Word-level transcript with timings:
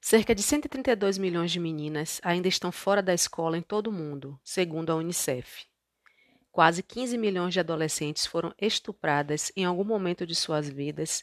Cerca 0.00 0.34
de 0.34 0.42
132 0.42 1.18
milhões 1.18 1.52
de 1.52 1.60
meninas 1.60 2.20
ainda 2.24 2.48
estão 2.48 2.72
fora 2.72 3.02
da 3.02 3.12
escola 3.12 3.58
em 3.58 3.62
todo 3.62 3.88
o 3.88 3.92
mundo, 3.92 4.40
segundo 4.42 4.90
a 4.90 4.96
Unicef. 4.96 5.66
Quase 6.50 6.82
15 6.82 7.18
milhões 7.18 7.52
de 7.52 7.60
adolescentes 7.60 8.26
foram 8.26 8.52
estupradas 8.58 9.52
em 9.54 9.64
algum 9.64 9.84
momento 9.84 10.26
de 10.26 10.34
suas 10.34 10.68
vidas, 10.68 11.22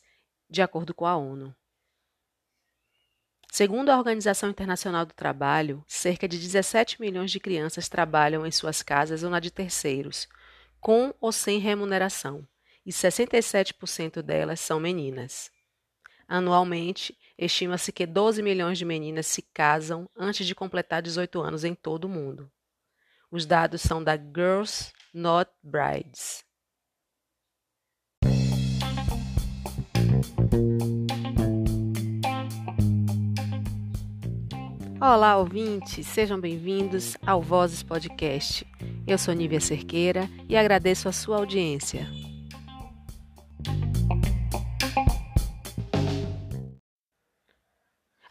de 0.49 0.61
acordo 0.61 0.93
com 0.93 1.05
a 1.05 1.17
ONU. 1.17 1.53
Segundo 3.52 3.89
a 3.89 3.98
Organização 3.98 4.50
Internacional 4.50 5.05
do 5.05 5.14
Trabalho, 5.14 5.84
cerca 5.88 6.28
de 6.28 6.38
17 6.38 7.02
milhões 7.02 7.32
de 7.32 7.39
crianças 7.39 7.89
trabalham 7.89 8.46
em 8.46 8.52
suas 8.52 8.84
casas 8.84 9.23
ou 9.23 9.30
na 9.30 9.39
de 9.39 9.50
terceiros, 9.50 10.28
com 10.80 11.14
ou 11.20 11.32
sem 11.32 11.59
remuneração, 11.59 12.48
e 12.86 12.91
67% 12.91 14.21
delas 14.21 14.59
são 14.59 14.80
meninas. 14.80 15.52
Anualmente, 16.28 17.18
estima-se 17.38 17.91
que 17.94 18.05
12 18.05 18.44
milhões 18.44 18.77
de 18.77 18.84
meninas 18.84 19.27
se 19.27 19.41
casam 19.41 20.09
antes 20.16 20.45
de 20.45 20.54
completar 20.54 21.02
18 21.02 21.40
anos 21.40 21.63
em 21.63 21.73
todo 21.73 22.04
o 22.04 22.09
mundo. 22.09 22.52
Os 23.31 23.45
dados 23.45 23.81
são 23.81 24.04
da 24.04 24.18
Girls 24.18 24.91
Not 25.13 25.49
Brides. 25.63 26.44
Olá, 34.99 35.38
ouvintes, 35.38 36.05
sejam 36.07 36.41
bem-vindos 36.41 37.16
ao 37.26 37.41
Vozes 37.41 37.84
Podcast. 37.84 38.68
Eu 39.05 39.18
sou 39.18 39.34
Nívia 39.34 39.62
Cerqueira 39.62 40.30
e 40.49 40.57
agradeço 40.57 41.07
a 41.07 41.13
sua 41.13 41.38
audiência. 41.38 42.05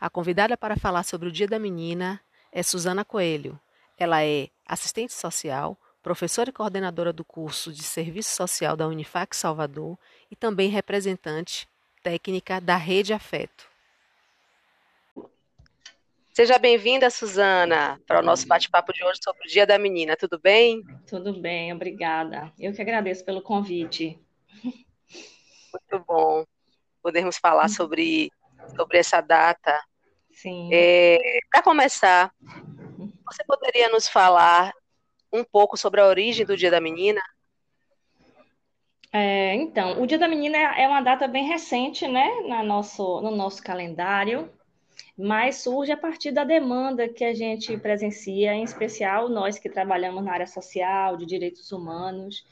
A 0.06 0.08
convidada 0.08 0.56
para 0.56 0.76
falar 0.76 1.02
sobre 1.02 1.28
o 1.28 1.32
Dia 1.32 1.48
da 1.48 1.58
Menina 1.58 2.20
é 2.52 2.62
Suzana 2.62 3.04
Coelho. 3.04 3.58
Ela 3.98 4.22
é 4.22 4.50
assistente 4.64 5.12
social, 5.12 5.76
professora 6.00 6.48
e 6.48 6.52
coordenadora 6.52 7.12
do 7.12 7.24
curso 7.24 7.72
de 7.72 7.82
Serviço 7.82 8.36
Social 8.36 8.76
da 8.76 8.86
Unifac 8.86 9.34
Salvador 9.34 9.98
e 10.30 10.36
também 10.36 10.68
representante 10.68 11.68
técnica 12.04 12.60
da 12.60 12.76
Rede 12.76 13.12
Afeto. 13.12 13.68
Seja 16.32 16.56
bem-vinda, 16.56 17.10
Suzana, 17.10 18.00
para 18.06 18.20
o 18.20 18.22
nosso 18.22 18.46
bate-papo 18.46 18.92
de 18.92 19.02
hoje 19.02 19.18
sobre 19.20 19.48
o 19.48 19.50
Dia 19.50 19.66
da 19.66 19.76
Menina. 19.76 20.16
Tudo 20.16 20.38
bem? 20.38 20.84
Tudo 21.08 21.32
bem, 21.32 21.72
obrigada. 21.72 22.52
Eu 22.60 22.72
que 22.72 22.80
agradeço 22.80 23.24
pelo 23.24 23.42
convite. 23.42 24.20
Muito 24.62 26.04
bom 26.06 26.46
podermos 27.02 27.38
falar 27.38 27.66
sobre, 27.74 28.30
sobre 28.76 28.98
essa 28.98 29.20
data. 29.20 29.76
Sim. 30.36 30.68
É, 30.72 31.18
para 31.50 31.62
começar, 31.62 32.30
você 33.24 33.42
poderia 33.46 33.88
nos 33.88 34.06
falar 34.06 34.72
um 35.32 35.42
pouco 35.42 35.76
sobre 35.76 36.00
a 36.00 36.06
origem 36.06 36.44
do 36.44 36.56
Dia 36.56 36.70
da 36.70 36.80
Menina? 36.80 37.20
É, 39.12 39.54
então, 39.54 40.02
o 40.02 40.06
Dia 40.06 40.18
da 40.18 40.28
Menina 40.28 40.58
é 40.58 40.86
uma 40.86 41.00
data 41.00 41.26
bem 41.26 41.46
recente, 41.46 42.06
né, 42.06 42.28
na 42.46 42.62
nosso, 42.62 43.20
no 43.22 43.30
nosso 43.30 43.62
calendário 43.62 44.50
mas 45.16 45.62
surge 45.62 45.90
a 45.90 45.96
partir 45.96 46.30
da 46.30 46.44
demanda 46.44 47.08
que 47.08 47.24
a 47.24 47.32
gente 47.32 47.76
presencia, 47.78 48.52
em 48.52 48.62
especial 48.62 49.28
nós 49.28 49.58
que 49.58 49.68
trabalhamos 49.68 50.22
na 50.22 50.32
área 50.32 50.46
social, 50.46 51.16
de 51.16 51.24
direitos 51.24 51.72
humanos. 51.72 52.44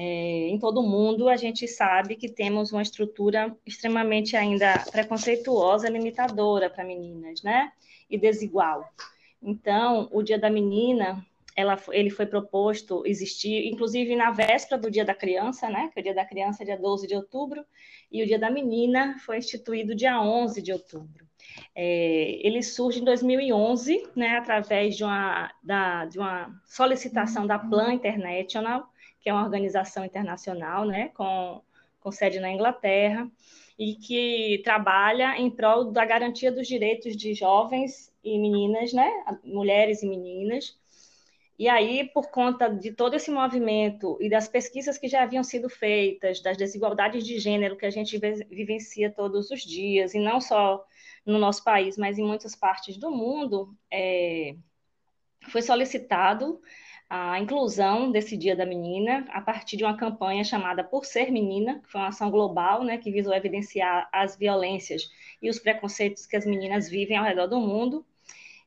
É, 0.00 0.46
em 0.46 0.56
todo 0.60 0.78
o 0.78 0.88
mundo, 0.88 1.28
a 1.28 1.36
gente 1.36 1.66
sabe 1.66 2.14
que 2.14 2.28
temos 2.28 2.70
uma 2.70 2.82
estrutura 2.82 3.52
extremamente 3.66 4.36
ainda 4.36 4.78
preconceituosa, 4.92 5.88
limitadora 5.88 6.70
para 6.70 6.84
meninas, 6.84 7.42
né? 7.42 7.72
E 8.08 8.16
desigual. 8.16 8.88
Então, 9.42 10.08
o 10.12 10.22
Dia 10.22 10.38
da 10.38 10.48
Menina, 10.48 11.20
ela, 11.56 11.76
ele 11.90 12.10
foi 12.10 12.26
proposto 12.26 13.02
existir, 13.04 13.66
inclusive 13.66 14.14
na 14.14 14.30
véspera 14.30 14.80
do 14.80 14.88
Dia 14.88 15.04
da 15.04 15.16
Criança, 15.16 15.68
né? 15.68 15.90
Que 15.92 15.98
o 15.98 16.02
Dia 16.04 16.14
da 16.14 16.24
Criança 16.24 16.62
é 16.62 16.66
dia 16.66 16.78
12 16.78 17.08
de 17.08 17.16
outubro, 17.16 17.64
e 18.12 18.22
o 18.22 18.26
Dia 18.26 18.38
da 18.38 18.52
Menina 18.52 19.16
foi 19.26 19.38
instituído 19.38 19.96
dia 19.96 20.22
11 20.22 20.62
de 20.62 20.72
outubro. 20.72 21.26
É, 21.74 22.38
ele 22.46 22.62
surge 22.62 23.00
em 23.00 23.04
2011, 23.04 24.10
né, 24.14 24.36
através 24.36 24.96
de 24.96 25.02
uma, 25.02 25.52
da, 25.60 26.04
de 26.04 26.20
uma 26.20 26.54
solicitação 26.66 27.48
da 27.48 27.58
Plan 27.58 27.94
International, 27.94 28.86
que 29.20 29.28
é 29.28 29.32
uma 29.32 29.44
organização 29.44 30.04
internacional, 30.04 30.84
né, 30.84 31.08
com, 31.14 31.62
com 32.00 32.12
sede 32.12 32.40
na 32.40 32.50
Inglaterra, 32.50 33.30
e 33.78 33.94
que 33.94 34.60
trabalha 34.64 35.38
em 35.38 35.50
prol 35.50 35.92
da 35.92 36.04
garantia 36.04 36.50
dos 36.50 36.66
direitos 36.66 37.16
de 37.16 37.34
jovens 37.34 38.12
e 38.24 38.38
meninas, 38.38 38.92
né, 38.92 39.10
mulheres 39.44 40.02
e 40.02 40.08
meninas. 40.08 40.76
E 41.58 41.68
aí, 41.68 42.08
por 42.14 42.30
conta 42.30 42.68
de 42.68 42.92
todo 42.92 43.14
esse 43.14 43.32
movimento 43.32 44.16
e 44.20 44.30
das 44.30 44.48
pesquisas 44.48 44.96
que 44.96 45.08
já 45.08 45.24
haviam 45.24 45.42
sido 45.42 45.68
feitas, 45.68 46.40
das 46.40 46.56
desigualdades 46.56 47.24
de 47.24 47.38
gênero 47.40 47.76
que 47.76 47.84
a 47.84 47.90
gente 47.90 48.16
vivencia 48.48 49.10
todos 49.10 49.50
os 49.50 49.62
dias, 49.62 50.14
e 50.14 50.20
não 50.20 50.40
só 50.40 50.84
no 51.26 51.36
nosso 51.36 51.64
país, 51.64 51.98
mas 51.98 52.16
em 52.16 52.24
muitas 52.24 52.54
partes 52.54 52.96
do 52.96 53.10
mundo, 53.10 53.74
é, 53.90 54.54
foi 55.48 55.62
solicitado 55.62 56.60
a 57.10 57.38
inclusão 57.40 58.10
desse 58.12 58.36
Dia 58.36 58.54
da 58.54 58.66
Menina 58.66 59.24
a 59.30 59.40
partir 59.40 59.76
de 59.76 59.84
uma 59.84 59.96
campanha 59.96 60.44
chamada 60.44 60.84
Por 60.84 61.04
Ser 61.04 61.30
Menina, 61.30 61.80
que 61.80 61.90
foi 61.90 62.00
uma 62.00 62.08
ação 62.08 62.30
global, 62.30 62.84
né, 62.84 62.98
que 62.98 63.10
visou 63.10 63.34
evidenciar 63.34 64.08
as 64.12 64.36
violências 64.36 65.10
e 65.40 65.48
os 65.48 65.58
preconceitos 65.58 66.26
que 66.26 66.36
as 66.36 66.44
meninas 66.44 66.88
vivem 66.88 67.16
ao 67.16 67.24
redor 67.24 67.46
do 67.46 67.60
mundo. 67.60 68.04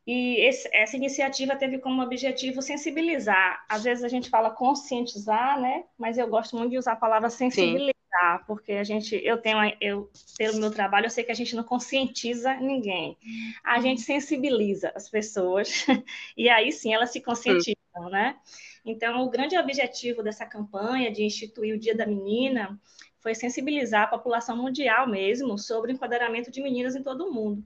E 0.06 0.41
esse, 0.41 0.68
essa 0.74 0.97
iniciativa 0.97 1.56
teve 1.56 1.78
como 1.78 2.02
objetivo 2.02 2.62
sensibilizar. 2.62 3.63
Às 3.69 3.84
vezes 3.84 4.03
a 4.03 4.07
gente 4.07 4.29
fala 4.29 4.50
conscientizar, 4.50 5.62
né? 5.62 5.84
Mas 5.97 6.18
eu 6.18 6.28
gosto 6.28 6.58
muito 6.58 6.72
de 6.72 6.78
usar 6.79 6.94
a 6.94 6.96
palavra 6.96 7.29
sensibilizar, 7.29 7.94
Sim. 8.40 8.44
porque 8.47 8.72
a 8.73 8.84
gente, 8.84 9.16
eu 9.23 9.38
tenho, 9.38 9.58
eu 9.79 10.09
pelo 10.35 10.59
meu 10.59 10.72
trabalho, 10.72 11.06
eu 11.06 11.09
sei 11.12 11.23
que 11.23 11.31
a 11.31 11.35
gente 11.35 11.56
não 11.56 11.63
conscientiza 11.63 12.56
ninguém. 12.56 13.16
A 13.63 13.79
gente 13.79 14.02
sensibiliza 14.02 14.91
as 14.96 15.08
pessoas 15.08 15.85
e 16.35 16.50
aí 16.50 16.72
sim 16.72 16.94
elas 16.94 17.12
se 17.12 17.22
conscientizam, 17.22 17.80
sim. 17.94 18.09
né? 18.09 18.40
Então, 18.85 19.24
o 19.24 19.29
grande 19.29 19.57
objetivo 19.57 20.24
dessa 20.24 20.46
campanha 20.46 21.12
de 21.12 21.24
instituir 21.24 21.75
o 21.75 21.79
Dia 21.79 21.96
da 21.96 22.06
Menina 22.06 22.79
foi 23.19 23.35
sensibilizar 23.35 24.03
a 24.03 24.07
população 24.07 24.57
mundial 24.57 25.07
mesmo 25.07 25.57
sobre 25.57 25.91
o 25.91 25.94
empoderamento 25.94 26.50
de 26.52 26.62
meninas 26.62 26.96
em 26.96 27.03
todo 27.03 27.28
o 27.28 27.34
mundo 27.34 27.63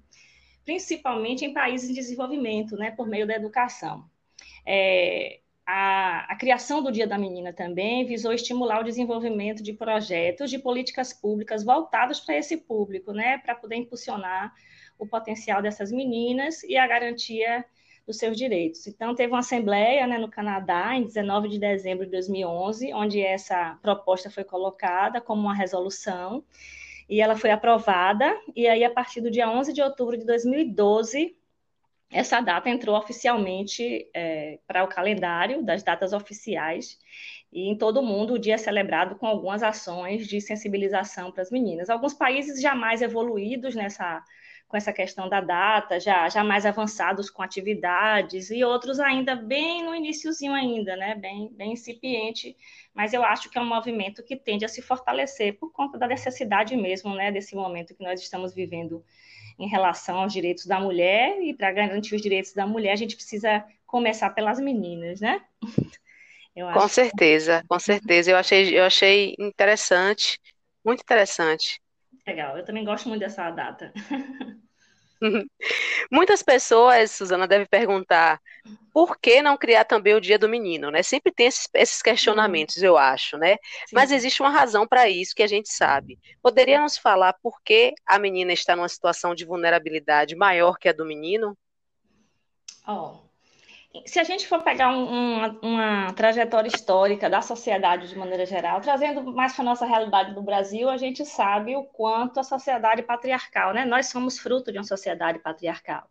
principalmente 0.65 1.45
em 1.45 1.53
países 1.53 1.89
em 1.89 1.93
desenvolvimento, 1.93 2.75
né, 2.75 2.91
por 2.91 3.07
meio 3.07 3.27
da 3.27 3.35
educação. 3.35 4.09
É, 4.65 5.39
a, 5.65 6.31
a, 6.31 6.35
criação 6.35 6.81
do 6.81 6.91
Dia 6.91 7.07
da 7.07 7.17
Menina 7.17 7.53
também 7.53 8.05
visou 8.05 8.33
estimular 8.33 8.81
o 8.81 8.83
desenvolvimento 8.83 9.61
de 9.61 9.73
projetos 9.73 10.49
de 10.49 10.57
políticas 10.57 11.13
públicas 11.13 11.63
voltados 11.63 12.19
para 12.19 12.35
esse 12.35 12.57
público, 12.57 13.13
né, 13.13 13.37
para 13.37 13.53
poder 13.53 13.75
impulsionar 13.75 14.53
o 14.97 15.07
potencial 15.07 15.61
dessas 15.61 15.91
meninas 15.91 16.63
e 16.63 16.75
a 16.75 16.87
garantia 16.87 17.63
dos 18.05 18.17
seus 18.17 18.37
direitos. 18.37 18.85
Então, 18.87 19.15
teve 19.15 19.33
uma 19.33 19.39
assembleia 19.39 20.05
né, 20.05 20.17
no 20.17 20.29
Canadá, 20.29 20.95
em 20.95 21.03
19 21.03 21.49
de 21.49 21.59
dezembro 21.59 22.05
de 22.05 22.11
2011, 22.11 22.93
onde 22.93 23.21
essa 23.21 23.77
proposta 23.81 24.29
foi 24.29 24.43
colocada 24.43 25.19
como 25.19 25.41
uma 25.41 25.55
resolução, 25.55 26.43
e 27.09 27.21
ela 27.21 27.35
foi 27.35 27.51
aprovada, 27.51 28.35
e 28.55 28.67
aí 28.67 28.83
a 28.83 28.89
partir 28.89 29.21
do 29.21 29.31
dia 29.31 29.49
11 29.49 29.73
de 29.73 29.81
outubro 29.81 30.17
de 30.17 30.25
2012, 30.25 31.35
essa 32.11 32.39
data 32.39 32.69
entrou 32.69 32.95
oficialmente 32.95 34.09
é, 34.13 34.59
para 34.67 34.83
o 34.83 34.87
calendário 34.87 35.63
das 35.63 35.83
datas 35.83 36.13
oficiais, 36.13 36.99
e 37.51 37.69
em 37.69 37.77
todo 37.77 37.99
o 37.99 38.05
mundo 38.05 38.33
o 38.33 38.39
dia 38.39 38.55
é 38.55 38.57
celebrado 38.57 39.15
com 39.15 39.25
algumas 39.25 39.63
ações 39.63 40.27
de 40.27 40.39
sensibilização 40.41 41.31
para 41.31 41.41
as 41.41 41.49
meninas. 41.49 41.89
Alguns 41.89 42.13
países 42.13 42.61
já 42.61 42.75
mais 42.75 43.01
evoluídos 43.01 43.75
nessa 43.75 44.23
com 44.67 44.75
essa 44.75 44.91
questão 44.91 45.29
da 45.29 45.41
data, 45.41 45.99
já, 45.99 46.27
já 46.27 46.43
mais 46.43 46.65
avançados 46.65 47.29
com 47.29 47.43
atividades, 47.43 48.49
e 48.49 48.63
outros 48.63 48.99
ainda 48.99 49.35
bem 49.35 49.83
no 49.83 49.93
iníciozinho 49.93 50.53
ainda, 50.53 50.95
né? 50.95 51.15
Bem, 51.15 51.49
bem 51.53 51.73
incipiente, 51.73 52.57
mas 52.93 53.13
eu 53.13 53.23
acho 53.23 53.49
que 53.49 53.57
é 53.57 53.61
um 53.61 53.65
movimento 53.65 54.23
que 54.23 54.35
tende 54.35 54.65
a 54.65 54.67
se 54.67 54.81
fortalecer 54.81 55.57
por 55.57 55.71
conta 55.71 55.97
da 55.97 56.07
necessidade 56.07 56.75
mesmo, 56.75 57.13
né, 57.13 57.31
desse 57.31 57.55
momento 57.55 57.95
que 57.95 58.03
nós 58.03 58.19
estamos 58.19 58.53
vivendo 58.53 59.03
em 59.57 59.67
relação 59.67 60.17
aos 60.17 60.33
direitos 60.33 60.65
da 60.65 60.79
mulher, 60.79 61.39
e 61.41 61.53
para 61.53 61.71
garantir 61.71 62.15
os 62.15 62.21
direitos 62.21 62.53
da 62.53 62.65
mulher, 62.65 62.91
a 62.91 62.97
gente 62.97 63.15
precisa 63.15 63.63
começar 63.85 64.31
pelas 64.31 64.59
meninas, 64.59 65.21
né? 65.21 65.41
com 66.73 66.87
certeza, 66.87 67.63
com 67.67 67.79
certeza. 67.79 68.31
Eu 68.31 68.37
achei, 68.37 68.77
eu 68.77 68.83
achei 68.83 69.35
interessante, 69.37 70.39
muito 70.83 71.01
interessante 71.01 71.79
Legal, 72.27 72.57
eu 72.57 72.65
também 72.65 72.83
gosto 72.83 73.07
muito 73.07 73.21
dessa 73.21 73.49
data. 73.51 73.93
Muitas 76.11 76.41
pessoas, 76.41 77.11
Suzana, 77.11 77.47
devem 77.47 77.65
perguntar 77.65 78.39
por 78.93 79.17
que 79.19 79.41
não 79.41 79.57
criar 79.57 79.85
também 79.85 80.13
o 80.13 80.21
Dia 80.21 80.37
do 80.37 80.49
Menino, 80.49 80.89
né? 80.91 81.03
Sempre 81.03 81.31
tem 81.31 81.47
esses, 81.47 81.67
esses 81.73 82.01
questionamentos, 82.01 82.81
eu 82.81 82.97
acho, 82.97 83.37
né? 83.37 83.57
Sim. 83.85 83.95
Mas 83.95 84.11
existe 84.11 84.41
uma 84.41 84.49
razão 84.49 84.87
para 84.87 85.09
isso 85.09 85.35
que 85.35 85.43
a 85.43 85.47
gente 85.47 85.69
sabe. 85.69 86.19
Poderia 86.41 86.81
nos 86.81 86.97
falar 86.97 87.33
por 87.41 87.61
que 87.61 87.93
a 88.05 88.19
menina 88.19 88.53
está 88.53 88.75
numa 88.75 88.89
situação 88.89 89.35
de 89.35 89.45
vulnerabilidade 89.45 90.35
maior 90.35 90.77
que 90.77 90.89
a 90.89 90.93
do 90.93 91.05
menino? 91.05 91.57
Oh, 92.87 93.24
se 94.05 94.19
a 94.19 94.23
gente 94.23 94.47
for 94.47 94.63
pegar 94.63 94.89
um, 94.89 95.05
uma, 95.05 95.59
uma, 95.61 96.13
trajetória 96.13 96.67
histórica 96.67 97.29
da 97.29 97.41
sociedade 97.41 98.09
de 98.09 98.17
maneira 98.17 98.45
geral, 98.45 98.81
trazendo 98.81 99.23
mais 99.33 99.53
para 99.53 99.61
a 99.63 99.65
nossa 99.65 99.85
realidade 99.85 100.33
do 100.33 100.41
Brasil, 100.41 100.89
a 100.89 100.97
gente 100.97 101.25
sabe 101.25 101.75
o 101.75 101.83
quanto 101.83 102.39
a 102.39 102.43
sociedade 102.43 103.03
patriarcal, 103.03 103.73
né? 103.73 103.85
Nós 103.85 104.07
somos 104.07 104.39
fruto 104.39 104.71
de 104.71 104.77
uma 104.77 104.83
sociedade 104.83 105.39
patriarcal 105.39 106.09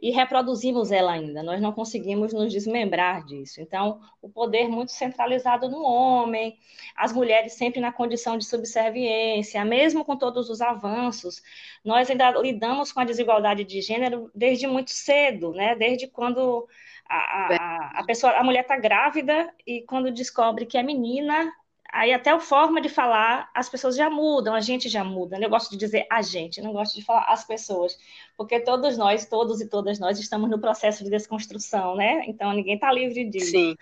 e 0.00 0.10
reproduzimos 0.10 0.92
ela 0.92 1.12
ainda. 1.12 1.42
Nós 1.42 1.60
não 1.60 1.72
conseguimos 1.72 2.32
nos 2.32 2.52
desmembrar 2.52 3.24
disso. 3.24 3.60
Então, 3.60 4.00
o 4.20 4.28
poder 4.28 4.68
muito 4.68 4.92
centralizado 4.92 5.68
no 5.68 5.82
homem, 5.82 6.58
as 6.94 7.12
mulheres 7.12 7.54
sempre 7.54 7.80
na 7.80 7.92
condição 7.92 8.36
de 8.36 8.44
subserviência, 8.44 9.64
mesmo 9.64 10.04
com 10.04 10.16
todos 10.16 10.50
os 10.50 10.60
avanços, 10.60 11.42
nós 11.84 12.10
ainda 12.10 12.30
lidamos 12.32 12.92
com 12.92 13.00
a 13.00 13.04
desigualdade 13.04 13.64
de 13.64 13.80
gênero 13.80 14.30
desde 14.34 14.66
muito 14.66 14.90
cedo, 14.90 15.52
né? 15.52 15.74
Desde 15.74 16.06
quando 16.06 16.68
a, 17.16 17.54
a, 17.54 18.00
a 18.00 18.04
pessoa, 18.04 18.32
a 18.32 18.44
mulher 18.44 18.62
está 18.62 18.76
grávida 18.76 19.52
e 19.66 19.82
quando 19.82 20.10
descobre 20.10 20.66
que 20.66 20.78
é 20.78 20.82
menina, 20.82 21.52
Aí 21.92 22.12
até 22.12 22.30
a 22.30 22.38
forma 22.38 22.80
de 22.80 22.88
falar, 22.88 23.50
as 23.52 23.68
pessoas 23.68 23.96
já 23.96 24.08
mudam, 24.08 24.54
a 24.54 24.60
gente 24.60 24.88
já 24.88 25.02
muda. 25.02 25.36
Eu 25.36 25.50
gosto 25.50 25.70
de 25.72 25.76
dizer 25.76 26.06
a 26.08 26.22
gente, 26.22 26.60
não 26.62 26.72
gosto 26.72 26.94
de 26.94 27.04
falar 27.04 27.26
as 27.28 27.44
pessoas, 27.44 27.98
porque 28.36 28.60
todos 28.60 28.96
nós, 28.96 29.26
todos 29.26 29.60
e 29.60 29.68
todas 29.68 29.98
nós, 29.98 30.18
estamos 30.18 30.48
no 30.48 30.60
processo 30.60 31.02
de 31.02 31.10
desconstrução, 31.10 31.96
né? 31.96 32.22
Então 32.28 32.52
ninguém 32.52 32.76
está 32.76 32.92
livre 32.92 33.24
disso. 33.24 33.50
Sim. 33.50 33.76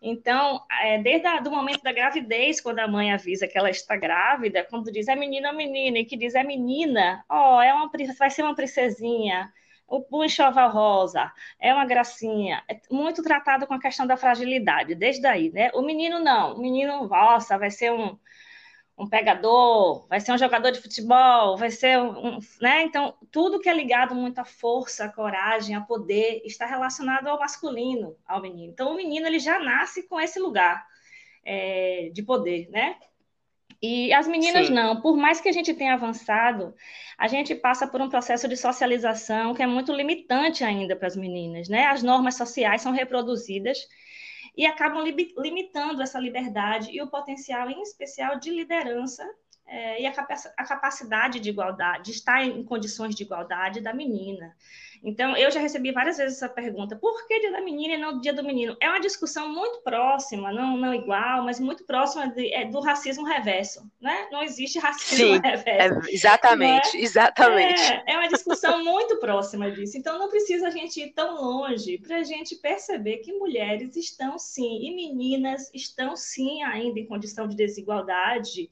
Então, 0.00 0.62
é, 0.80 0.98
desde 0.98 1.26
o 1.48 1.50
momento 1.50 1.82
da 1.82 1.92
gravidez, 1.92 2.60
quando 2.60 2.78
a 2.78 2.88
mãe 2.88 3.12
avisa 3.12 3.48
que 3.48 3.58
ela 3.58 3.68
está 3.68 3.96
grávida, 3.96 4.64
quando 4.70 4.92
diz 4.92 5.08
é 5.08 5.16
menina 5.16 5.50
ou 5.50 5.56
menina, 5.56 5.98
e 5.98 6.04
que 6.04 6.16
diz 6.16 6.36
é 6.36 6.44
menina, 6.44 7.24
ó, 7.28 7.56
oh, 7.56 7.60
é 7.60 7.74
uma, 7.74 7.90
vai 8.16 8.30
ser 8.30 8.42
uma 8.42 8.54
princesinha, 8.54 9.52
o 9.90 10.24
enxoval 10.24 10.70
rosa 10.70 11.32
é 11.58 11.74
uma 11.74 11.84
gracinha, 11.84 12.62
é 12.68 12.80
muito 12.90 13.22
tratado 13.22 13.66
com 13.66 13.74
a 13.74 13.80
questão 13.80 14.06
da 14.06 14.16
fragilidade, 14.16 14.94
desde 14.94 15.26
aí, 15.26 15.50
né? 15.50 15.70
O 15.74 15.82
menino 15.82 16.20
não, 16.20 16.54
o 16.54 16.60
menino, 16.60 17.08
nossa, 17.08 17.58
vai 17.58 17.70
ser 17.70 17.90
um, 17.90 18.16
um 18.96 19.08
pegador, 19.08 20.06
vai 20.08 20.20
ser 20.20 20.32
um 20.32 20.38
jogador 20.38 20.70
de 20.70 20.80
futebol, 20.80 21.56
vai 21.56 21.70
ser 21.70 21.98
um, 21.98 22.36
um, 22.36 22.38
né? 22.60 22.82
Então, 22.84 23.16
tudo 23.32 23.58
que 23.58 23.68
é 23.68 23.74
ligado 23.74 24.14
muito 24.14 24.38
à 24.38 24.44
força, 24.44 25.06
à 25.06 25.08
coragem, 25.12 25.74
a 25.74 25.80
poder, 25.80 26.42
está 26.44 26.66
relacionado 26.66 27.26
ao 27.26 27.38
masculino, 27.38 28.16
ao 28.26 28.40
menino. 28.40 28.72
Então, 28.72 28.92
o 28.92 28.96
menino, 28.96 29.26
ele 29.26 29.38
já 29.38 29.58
nasce 29.58 30.06
com 30.06 30.20
esse 30.20 30.38
lugar 30.38 30.86
é, 31.44 32.10
de 32.12 32.22
poder, 32.22 32.68
né? 32.70 32.96
E 33.82 34.12
as 34.12 34.28
meninas 34.28 34.66
Sim. 34.66 34.74
não, 34.74 35.00
por 35.00 35.16
mais 35.16 35.40
que 35.40 35.48
a 35.48 35.52
gente 35.52 35.72
tenha 35.72 35.94
avançado, 35.94 36.74
a 37.16 37.26
gente 37.26 37.54
passa 37.54 37.86
por 37.86 38.00
um 38.00 38.10
processo 38.10 38.46
de 38.46 38.56
socialização 38.56 39.54
que 39.54 39.62
é 39.62 39.66
muito 39.66 39.92
limitante 39.92 40.62
ainda 40.62 40.94
para 40.94 41.06
as 41.06 41.16
meninas, 41.16 41.68
né? 41.68 41.86
As 41.86 42.02
normas 42.02 42.34
sociais 42.34 42.82
são 42.82 42.92
reproduzidas 42.92 43.78
e 44.56 44.66
acabam 44.66 45.02
li 45.02 45.32
limitando 45.38 46.02
essa 46.02 46.18
liberdade 46.18 46.90
e 46.92 47.00
o 47.00 47.08
potencial, 47.08 47.70
em 47.70 47.80
especial, 47.80 48.38
de 48.38 48.50
liderança 48.50 49.24
é, 49.70 50.02
e 50.02 50.06
a, 50.06 50.10
a 50.56 50.64
capacidade 50.64 51.38
de 51.38 51.48
igualdade, 51.48 52.06
de 52.06 52.10
estar 52.10 52.44
em 52.44 52.62
condições 52.64 53.14
de 53.14 53.22
igualdade 53.22 53.80
da 53.80 53.94
menina. 53.94 54.56
Então, 55.02 55.34
eu 55.34 55.50
já 55.50 55.60
recebi 55.60 55.92
várias 55.92 56.18
vezes 56.18 56.36
essa 56.36 56.48
pergunta: 56.48 56.96
por 56.96 57.26
que 57.26 57.40
dia 57.40 57.52
da 57.52 57.60
menina 57.60 57.94
e 57.94 57.98
não 57.98 58.20
dia 58.20 58.34
do 58.34 58.44
menino? 58.44 58.76
É 58.80 58.88
uma 58.88 59.00
discussão 59.00 59.48
muito 59.48 59.80
próxima, 59.82 60.52
não, 60.52 60.76
não 60.76 60.92
igual, 60.92 61.44
mas 61.44 61.58
muito 61.58 61.84
próxima 61.84 62.28
de, 62.28 62.52
é, 62.52 62.66
do 62.66 62.80
racismo 62.80 63.24
reverso, 63.24 63.88
né? 64.00 64.28
Não 64.30 64.42
existe 64.42 64.78
racismo 64.78 65.34
Sim, 65.34 65.40
reverso. 65.42 66.10
É, 66.10 66.12
exatamente, 66.12 66.96
né? 66.96 67.02
exatamente. 67.02 67.80
É, 67.80 68.04
é 68.08 68.18
uma 68.18 68.28
discussão 68.28 68.84
muito 68.84 69.18
próxima 69.20 69.70
disso. 69.70 69.96
Então, 69.96 70.18
não 70.18 70.28
precisa 70.28 70.66
a 70.66 70.70
gente 70.70 71.00
ir 71.00 71.12
tão 71.14 71.40
longe 71.40 71.96
para 71.96 72.16
a 72.16 72.22
gente 72.22 72.56
perceber 72.56 73.18
que 73.18 73.32
mulheres 73.32 73.96
estão 73.96 74.38
sim, 74.38 74.80
e 74.82 74.94
meninas 74.94 75.70
estão 75.72 76.14
sim 76.14 76.62
ainda 76.64 76.98
em 76.98 77.06
condição 77.06 77.46
de 77.46 77.56
desigualdade 77.56 78.68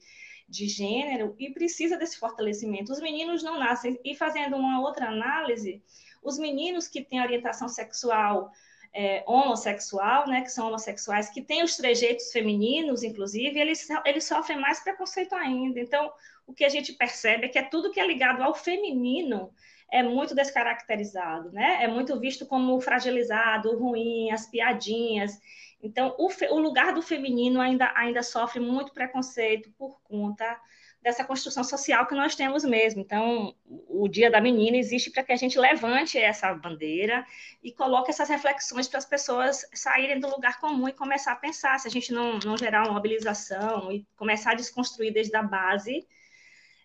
de 0.49 0.67
gênero 0.67 1.35
e 1.37 1.51
precisa 1.51 1.97
desse 1.97 2.17
fortalecimento. 2.17 2.91
Os 2.91 2.99
meninos 2.99 3.43
não 3.43 3.59
nascem. 3.59 3.99
E 4.03 4.15
fazendo 4.15 4.55
uma 4.55 4.81
outra 4.81 5.07
análise, 5.07 5.81
os 6.23 6.39
meninos 6.39 6.87
que 6.87 7.03
têm 7.03 7.21
orientação 7.21 7.67
sexual 7.67 8.51
é, 8.93 9.23
homossexual, 9.27 10.27
né, 10.27 10.41
que 10.41 10.49
são 10.49 10.67
homossexuais, 10.67 11.29
que 11.29 11.41
têm 11.41 11.63
os 11.63 11.77
trejeitos 11.77 12.31
femininos, 12.31 13.03
inclusive, 13.03 13.59
eles, 13.59 13.87
eles 14.05 14.23
sofrem 14.23 14.59
mais 14.59 14.79
preconceito 14.79 15.33
ainda. 15.35 15.79
Então, 15.79 16.11
o 16.47 16.53
que 16.53 16.65
a 16.65 16.69
gente 16.69 16.93
percebe 16.93 17.45
é 17.45 17.49
que 17.49 17.59
é 17.59 17.63
tudo 17.63 17.91
que 17.91 17.99
é 17.99 18.07
ligado 18.07 18.41
ao 18.41 18.55
feminino 18.55 19.53
é 19.91 20.03
muito 20.03 20.35
descaracterizado, 20.35 21.51
né? 21.51 21.83
É 21.83 21.87
muito 21.87 22.19
visto 22.19 22.45
como 22.45 22.79
fragilizado, 22.79 23.77
ruim, 23.77 24.31
as 24.31 24.45
piadinhas. 24.47 25.39
Então, 25.81 26.15
o, 26.17 26.29
o 26.53 26.59
lugar 26.59 26.93
do 26.93 27.01
feminino 27.01 27.59
ainda, 27.61 27.91
ainda 27.95 28.21
sofre 28.21 28.59
muito 28.59 28.93
preconceito 28.93 29.71
por 29.77 29.99
conta 30.03 30.59
dessa 31.01 31.23
construção 31.23 31.63
social 31.63 32.05
que 32.05 32.13
nós 32.13 32.35
temos 32.35 32.63
mesmo. 32.65 33.01
Então, 33.01 33.55
o 33.65 34.07
Dia 34.07 34.29
da 34.29 34.41
Menina 34.41 34.77
existe 34.77 35.09
para 35.09 35.23
que 35.23 35.31
a 35.31 35.37
gente 35.37 35.57
levante 35.57 36.17
essa 36.17 36.53
bandeira 36.53 37.25
e 37.63 37.71
coloque 37.71 38.11
essas 38.11 38.27
reflexões 38.27 38.87
para 38.87 38.97
as 38.97 39.05
pessoas 39.05 39.65
saírem 39.73 40.19
do 40.19 40.29
lugar 40.29 40.59
comum 40.59 40.89
e 40.89 40.93
começar 40.93 41.31
a 41.31 41.37
pensar. 41.37 41.79
Se 41.79 41.87
a 41.87 41.91
gente 41.91 42.11
não, 42.11 42.37
não 42.39 42.57
gerar 42.57 42.83
uma 42.83 42.93
mobilização 42.93 43.91
e 43.91 44.05
começar 44.17 44.51
a 44.51 44.55
desconstruir 44.55 45.13
desde 45.13 45.35
a 45.35 45.43
base 45.43 46.05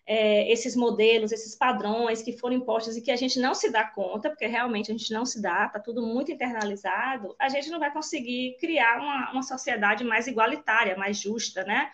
é, 0.07 0.51
esses 0.51 0.75
modelos, 0.75 1.31
esses 1.31 1.55
padrões 1.55 2.21
que 2.21 2.37
foram 2.37 2.55
impostos 2.55 2.95
e 2.95 3.01
que 3.01 3.11
a 3.11 3.15
gente 3.15 3.39
não 3.39 3.55
se 3.55 3.71
dá 3.71 3.83
conta, 3.83 4.29
porque 4.29 4.45
realmente 4.45 4.91
a 4.91 4.97
gente 4.97 5.11
não 5.11 5.25
se 5.25 5.41
dá, 5.41 5.65
está 5.65 5.79
tudo 5.79 6.05
muito 6.05 6.31
internalizado, 6.31 7.35
a 7.39 7.49
gente 7.49 7.69
não 7.69 7.79
vai 7.79 7.91
conseguir 7.91 8.57
criar 8.59 8.99
uma, 8.99 9.31
uma 9.31 9.43
sociedade 9.43 10.03
mais 10.03 10.27
igualitária, 10.27 10.95
mais 10.95 11.19
justa, 11.19 11.63
né? 11.63 11.91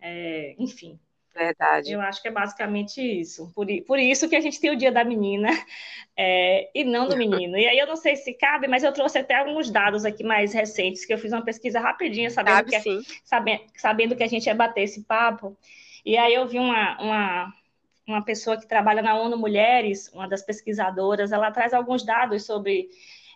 É, 0.00 0.56
enfim, 0.58 0.98
Verdade. 1.34 1.90
Eu 1.90 2.00
acho 2.00 2.20
que 2.20 2.28
é 2.28 2.30
basicamente 2.30 3.00
isso. 3.00 3.50
Por, 3.54 3.66
por 3.86 3.98
isso 3.98 4.28
que 4.28 4.36
a 4.36 4.40
gente 4.40 4.60
tem 4.60 4.70
o 4.70 4.76
dia 4.76 4.92
da 4.92 5.02
menina 5.02 5.48
é, 6.16 6.70
e 6.74 6.84
não 6.84 7.08
do 7.08 7.16
menino. 7.16 7.56
E 7.56 7.66
aí 7.66 7.78
eu 7.78 7.86
não 7.86 7.96
sei 7.96 8.16
se 8.16 8.34
cabe, 8.34 8.68
mas 8.68 8.84
eu 8.84 8.92
trouxe 8.92 9.18
até 9.18 9.36
alguns 9.36 9.70
dados 9.70 10.04
aqui 10.04 10.22
mais 10.22 10.52
recentes, 10.52 11.06
que 11.06 11.12
eu 11.12 11.18
fiz 11.18 11.32
uma 11.32 11.44
pesquisa 11.44 11.80
rapidinha, 11.80 12.28
sabendo, 12.28 12.54
cabe, 12.54 12.70
que, 12.70 12.76
é, 12.76 12.82
sabendo, 13.24 13.62
sabendo 13.74 14.16
que 14.16 14.22
a 14.22 14.28
gente 14.28 14.46
ia 14.46 14.54
bater 14.54 14.82
esse 14.82 15.04
papo. 15.04 15.56
E 16.04 16.16
aí 16.16 16.34
eu 16.34 16.46
vi 16.46 16.58
uma, 16.58 17.00
uma, 17.00 17.54
uma 18.06 18.24
pessoa 18.24 18.58
que 18.58 18.66
trabalha 18.66 19.02
na 19.02 19.16
ONU 19.16 19.36
Mulheres, 19.36 20.10
uma 20.12 20.28
das 20.28 20.42
pesquisadoras, 20.42 21.32
ela 21.32 21.50
traz 21.50 21.72
alguns 21.72 22.04
dados 22.04 22.44
sobre 22.44 22.88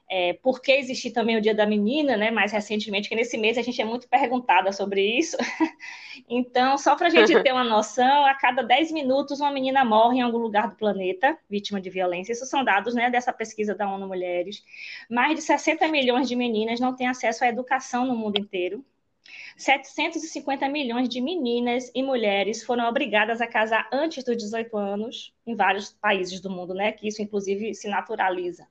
é, 0.09 0.35
por 0.35 0.61
que 0.61 0.73
existir 0.73 1.11
também 1.11 1.37
o 1.37 1.41
Dia 1.41 1.55
da 1.55 1.67
Menina, 1.67 2.17
né? 2.17 2.31
Mais 2.31 2.53
recentemente, 2.53 3.09
que 3.09 3.17
nesse 3.17 3.37
mês 3.37 3.59
a 3.59 3.63
gente 3.63 3.81
é 3.81 3.85
muito 3.85 4.09
perguntada 4.09 4.73
sobre 4.73 5.03
isso. 5.03 5.37
então, 6.29 6.79
só 6.79 6.95
para 6.95 7.09
a 7.09 7.11
gente 7.11 7.33
ter 7.43 7.53
uma 7.53 7.65
noção, 7.65 8.25
a 8.25 8.35
cada 8.35 8.63
10 8.63 8.93
minutos 8.93 9.41
uma 9.41 9.51
menina 9.51 9.85
morre 9.85 10.19
em 10.19 10.23
algum 10.23 10.39
lugar 10.39 10.69
do 10.69 10.77
planeta, 10.77 11.37
vítima 11.51 11.81
de 11.81 11.91
violência. 11.91 12.33
Isso 12.33 12.47
são 12.47 12.65
dados 12.65 12.95
né, 12.95 13.11
dessa 13.11 13.33
pesquisa 13.33 13.75
da 13.75 13.89
ONU 13.89 14.07
Mulheres. 14.07 14.63
Mais 15.11 15.35
de 15.35 15.43
60 15.43 15.89
milhões 15.89 16.29
de 16.29 16.37
meninas 16.37 16.79
não 16.79 16.95
têm 16.95 17.09
acesso 17.09 17.45
à 17.45 17.49
educação 17.49 18.07
no 18.07 18.17
mundo 18.17 18.39
inteiro. 18.39 18.85
750 19.57 20.69
milhões 20.69 21.09
de 21.09 21.21
meninas 21.21 21.91
e 21.95 22.03
mulheres 22.03 22.63
foram 22.63 22.89
obrigadas 22.89 23.41
a 23.41 23.47
casar 23.47 23.89
antes 23.93 24.23
dos 24.23 24.37
18 24.37 24.77
anos 24.77 25.35
em 25.47 25.55
vários 25.55 25.91
países 25.93 26.41
do 26.41 26.51
mundo, 26.51 26.75
né? 26.75 26.93
Que 26.93 27.09
isso, 27.09 27.23
inclusive, 27.23 27.75
se 27.75 27.89
naturaliza. 27.89 28.67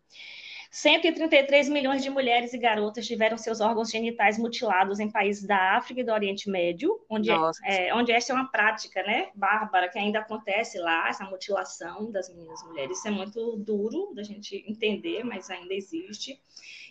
133 0.75 1.69
milhões 1.69 2.03
de 2.03 2.09
mulheres 2.09 2.51
e 2.51 2.57
garotas 2.57 3.07
tiveram 3.07 3.37
seus 3.37 3.61
órgãos 3.61 3.89
genitais 3.89 4.37
mutilados 4.37 4.99
em 4.99 5.09
países 5.09 5.47
da 5.47 5.77
África 5.77 6.01
e 6.01 6.03
do 6.03 6.11
Oriente 6.11 6.49
Médio, 6.49 6.99
onde, 7.09 7.31
é, 7.63 7.95
onde 7.95 8.11
essa 8.11 8.33
é 8.33 8.35
uma 8.35 8.51
prática, 8.51 9.01
né, 9.03 9.29
bárbara, 9.33 9.87
que 9.87 9.97
ainda 9.97 10.19
acontece 10.19 10.77
lá, 10.77 11.07
essa 11.07 11.23
mutilação 11.23 12.11
das 12.11 12.27
meninas 12.27 12.61
e 12.61 12.67
mulheres. 12.67 12.97
Isso 12.97 13.07
é 13.07 13.11
muito 13.11 13.55
duro 13.55 14.11
da 14.13 14.21
gente 14.21 14.65
entender, 14.67 15.23
mas 15.23 15.49
ainda 15.49 15.73
existe. 15.73 16.37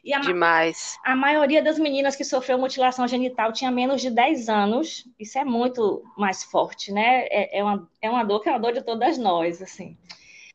E 0.02 0.14
a, 0.14 0.20
Demais. 0.20 0.96
A 1.04 1.14
maioria 1.14 1.62
das 1.62 1.78
meninas 1.78 2.16
que 2.16 2.24
sofreu 2.24 2.56
mutilação 2.56 3.06
genital 3.06 3.52
tinha 3.52 3.70
menos 3.70 4.00
de 4.00 4.10
10 4.10 4.48
anos. 4.48 5.06
Isso 5.20 5.38
é 5.38 5.44
muito 5.44 6.02
mais 6.16 6.42
forte, 6.42 6.90
né? 6.90 7.26
É, 7.26 7.58
é, 7.58 7.62
uma, 7.62 7.86
é 8.00 8.08
uma 8.08 8.24
dor 8.24 8.40
que 8.40 8.48
é 8.48 8.52
uma 8.52 8.60
dor 8.60 8.72
de 8.72 8.80
todas 8.80 9.18
nós, 9.18 9.60
assim. 9.60 9.94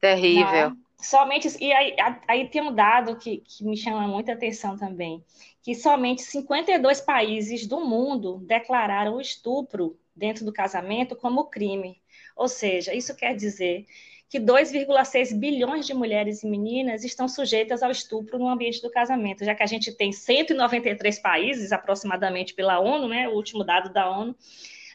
Terrível. 0.02 0.72
Não, 0.72 0.89
somente 1.00 1.48
e 1.60 1.72
aí, 1.72 1.96
aí 2.28 2.48
tem 2.50 2.62
um 2.62 2.74
dado 2.74 3.16
que, 3.16 3.38
que 3.38 3.64
me 3.64 3.78
chama 3.78 4.08
muita 4.08 4.34
atenção 4.34 4.78
também, 4.78 5.24
que 5.64 5.74
somente 5.74 6.22
52 6.22 7.02
países 7.02 7.66
do 7.66 7.80
mundo 7.80 8.40
declararam 8.46 9.16
o 9.16 9.22
estupro 9.22 9.98
dentro 10.16 10.44
do 10.44 10.52
casamento 10.52 11.16
como 11.16 11.46
crime. 11.46 12.02
Ou 12.36 12.48
seja, 12.48 12.94
isso 12.94 13.16
quer 13.16 13.36
dizer 13.36 13.86
que 14.30 14.40
2,6 14.40 15.34
bilhões 15.34 15.88
de 15.88 15.94
mulheres 15.94 16.44
e 16.44 16.48
meninas 16.48 17.04
estão 17.04 17.28
sujeitas 17.28 17.82
ao 17.82 17.90
estupro 17.90 18.38
no 18.38 18.48
ambiente 18.48 18.82
do 18.82 18.92
casamento, 18.92 19.44
já 19.44 19.56
que 19.56 19.64
a 19.64 19.66
gente 19.66 19.92
tem 19.92 20.12
193 20.12 21.18
países, 21.20 21.72
aproximadamente 21.72 22.54
pela 22.54 22.80
ONU, 22.80 23.08
né, 23.08 23.28
o 23.28 23.34
último 23.34 23.64
dado 23.64 23.92
da 23.92 24.08
ONU, 24.10 24.36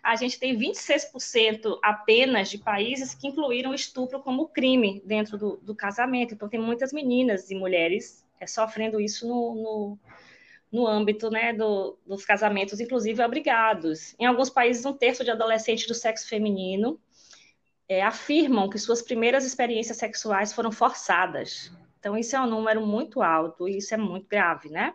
a 0.05 0.17
gente 0.17 0.39
tem 0.39 0.57
26% 0.57 1.79
apenas 1.83 2.51
de 2.51 2.59
países 2.59 3.15
que 3.15 3.27
incluíram 3.27 3.71
o 3.71 3.75
estupro 3.75 4.21
como 4.21 4.49
crime 4.49 5.03
dentro 5.03 5.39
do, 5.39 5.57
do 5.57 5.75
casamento. 5.75 6.35
Então, 6.35 6.47
tem 6.47 6.61
muitas 6.61 6.93
meninas 6.93 7.51
e 7.51 7.55
mulheres 7.55 8.23
é, 8.39 8.47
sofrendo 8.47 9.01
isso 9.01 9.27
no, 9.27 9.55
no, 9.55 9.99
no 10.71 10.87
âmbito 10.87 11.31
né, 11.31 11.55
do, 11.55 11.99
dos 12.07 12.23
casamentos, 12.27 12.81
inclusive 12.81 13.25
obrigados. 13.25 14.15
Em 14.19 14.27
alguns 14.27 14.51
países, 14.51 14.85
um 14.85 14.93
terço 14.93 15.25
de 15.25 15.31
adolescentes 15.31 15.87
do 15.87 15.95
sexo 15.95 16.29
feminino 16.29 17.01
é, 17.89 18.03
afirmam 18.03 18.69
que 18.69 18.79
suas 18.79 19.01
primeiras 19.01 19.43
experiências 19.47 19.97
sexuais 19.97 20.53
foram 20.53 20.71
forçadas. 20.71 21.73
Então, 21.99 22.15
isso 22.15 22.37
é 22.37 22.41
um 22.43 22.47
número 22.47 22.87
muito 22.87 23.23
alto 23.23 23.67
e 23.67 23.79
isso 23.79 23.95
é 23.95 23.97
muito 23.97 24.29
grave, 24.29 24.69
né? 24.69 24.93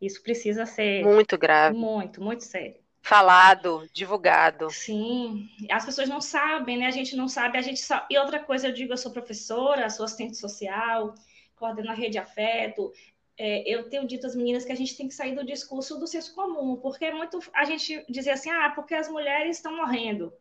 Isso 0.00 0.22
precisa 0.22 0.64
ser. 0.64 1.04
Muito 1.04 1.36
grave. 1.36 1.76
Muito, 1.76 2.22
muito 2.22 2.42
sério. 2.42 2.85
Falado, 3.08 3.88
divulgado. 3.92 4.68
Sim, 4.68 5.48
as 5.70 5.84
pessoas 5.84 6.08
não 6.08 6.20
sabem, 6.20 6.76
né? 6.76 6.86
A 6.86 6.90
gente 6.90 7.14
não 7.14 7.28
sabe, 7.28 7.56
a 7.56 7.62
gente 7.62 7.78
só... 7.78 8.04
E 8.10 8.18
outra 8.18 8.40
coisa, 8.40 8.66
eu 8.66 8.72
digo, 8.72 8.92
eu 8.92 8.96
sou 8.96 9.12
professora, 9.12 9.88
sou 9.88 10.04
assistente 10.04 10.36
social, 10.36 11.14
coordeno 11.54 11.92
a 11.92 11.94
rede 11.94 12.18
afeto. 12.18 12.92
É, 13.38 13.62
eu 13.64 13.88
tenho 13.88 14.08
dito 14.08 14.26
às 14.26 14.34
meninas 14.34 14.64
que 14.64 14.72
a 14.72 14.76
gente 14.76 14.96
tem 14.96 15.06
que 15.06 15.14
sair 15.14 15.36
do 15.36 15.46
discurso 15.46 16.00
do 16.00 16.06
senso 16.08 16.34
comum, 16.34 16.78
porque 16.78 17.04
é 17.04 17.14
muito 17.14 17.38
a 17.54 17.64
gente 17.64 18.04
dizer 18.08 18.30
assim, 18.30 18.50
ah, 18.50 18.72
porque 18.74 18.96
as 18.96 19.08
mulheres 19.08 19.58
estão 19.58 19.76
morrendo. 19.76 20.32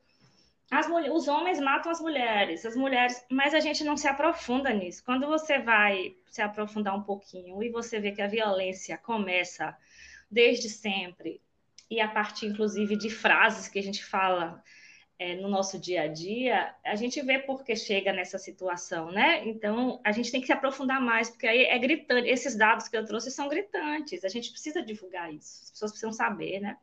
As, 0.72 0.88
os 0.90 1.28
homens 1.28 1.60
matam 1.60 1.92
as 1.92 2.02
mulheres, 2.02 2.66
as 2.66 2.76
mulheres, 2.76 3.24
mas 3.30 3.54
a 3.54 3.60
gente 3.60 3.84
não 3.84 3.96
se 3.96 4.08
aprofunda 4.08 4.74
nisso. 4.74 5.04
Quando 5.06 5.28
você 5.28 5.60
vai 5.60 6.16
se 6.32 6.42
aprofundar 6.42 6.98
um 6.98 7.04
pouquinho 7.04 7.62
e 7.62 7.70
você 7.70 8.00
vê 8.00 8.12
que 8.12 8.24
a 8.24 8.28
violência 8.28 8.98
começa 8.98 9.78
desde 10.32 10.68
sempre, 10.68 11.45
e 11.96 12.02
a 12.02 12.08
partir, 12.08 12.48
inclusive, 12.48 12.96
de 12.98 13.10
frases 13.10 13.68
que 13.68 13.80
a 13.80 13.84
gente 13.84 14.04
fala 14.04 14.62
é, 15.18 15.36
no 15.36 15.48
nosso 15.48 15.80
dia 15.80 16.02
a 16.04 16.08
dia, 16.08 16.76
a 16.84 16.96
gente 16.96 17.22
vê 17.22 17.40
por 17.40 17.64
que 17.64 17.76
chega 17.76 18.12
nessa 18.12 18.38
situação, 18.38 19.12
né? 19.12 19.48
Então, 19.48 20.02
a 20.04 20.12
gente 20.12 20.30
tem 20.30 20.42
que 20.42 20.48
se 20.48 20.54
aprofundar 20.54 21.00
mais, 21.00 21.30
porque 21.30 21.48
aí 21.48 21.64
é 21.64 21.80
gritante. 21.80 22.28
Esses 22.28 22.56
dados 22.56 22.90
que 22.90 22.98
eu 22.98 23.06
trouxe 23.06 23.32
são 23.32 23.48
gritantes, 23.48 24.26
a 24.26 24.30
gente 24.30 24.52
precisa 24.52 24.82
divulgar 24.84 25.34
isso, 25.34 25.64
as 25.64 25.72
pessoas 25.72 25.92
precisam 25.92 26.12
saber, 26.12 26.60
né? 26.60 26.78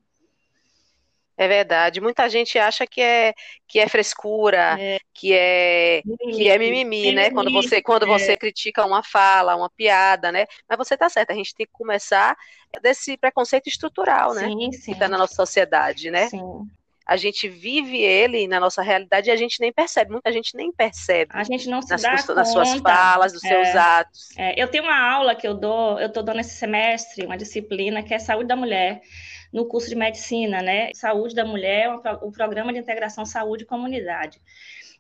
É 1.37 1.49
verdade. 1.49 2.01
Muita 2.01 2.29
gente 2.29 2.59
acha 2.59 2.87
que 2.87 3.01
é 3.01 3.33
que 3.67 3.79
é 3.79 3.89
frescura, 3.89 4.77
é. 4.79 4.99
que 5.15 5.33
é 5.33 6.03
mimimi. 6.05 6.37
que 6.37 6.49
é 6.49 6.59
mimimi, 6.59 6.85
mimimi, 6.85 7.13
né? 7.13 7.31
Quando 7.31 7.51
você 7.51 7.83
quando 7.83 8.05
é. 8.05 8.07
você 8.07 8.37
critica 8.37 8.85
uma 8.85 9.03
fala, 9.03 9.57
uma 9.57 9.71
piada, 9.71 10.31
né? 10.31 10.47
Mas 10.69 10.79
você 10.79 10.97
tá 10.97 11.09
certo, 11.09 11.31
a 11.31 11.35
gente 11.35 11.55
tem 11.55 11.67
que 11.67 11.73
começar 11.73 12.37
desse 12.83 13.17
preconceito 13.17 13.69
estrutural, 13.69 14.35
né? 14.35 14.47
Sim, 14.47 14.73
sim. 14.73 14.93
Que 14.93 14.99
tá 14.99 15.09
na 15.09 15.19
nossa 15.19 15.35
sociedade, 15.35 16.11
né? 16.11 16.29
Sim. 16.29 16.67
A 17.05 17.17
gente 17.17 17.49
vive 17.49 18.01
ele 18.01 18.47
na 18.47 18.61
nossa 18.61 18.81
realidade 18.81 19.29
e 19.29 19.33
a 19.33 19.37
gente 19.37 19.61
nem 19.61 19.73
percebe. 19.73 20.13
Muita 20.13 20.31
gente 20.31 20.57
nem 20.57 20.71
percebe. 20.71 21.33
A 21.35 21.43
gente 21.43 21.69
não 21.69 21.83
se 21.83 21.91
nas, 21.91 22.03
dá 22.03 22.17
suas, 22.19 22.37
nas 22.37 22.53
suas 22.53 22.75
falas, 22.79 23.33
dos 23.33 23.43
é, 23.43 23.49
seus 23.49 23.77
atos. 23.77 24.29
É. 24.39 24.63
Eu 24.63 24.69
tenho 24.69 24.85
uma 24.85 25.13
aula 25.13 25.35
que 25.35 25.47
eu 25.47 25.55
dou, 25.55 25.99
eu 25.99 26.07
estou 26.07 26.23
dando 26.23 26.41
esse 26.41 26.55
semestre, 26.55 27.27
uma 27.27 27.37
disciplina 27.37 28.03
que 28.03 28.15
é 28.15 28.19
saúde 28.19 28.47
da 28.47 28.55
mulher 28.55 29.03
no 29.53 29.67
curso 29.67 29.89
de 29.89 29.95
medicina, 29.95 30.63
né? 30.63 30.93
Saúde 30.95 31.35
da 31.35 31.45
mulher, 31.45 31.91
o 32.23 32.33
programa 32.33 32.73
de 32.73 32.79
integração 32.79 33.25
saúde 33.27 33.65
e 33.65 33.67
comunidade. 33.67 34.41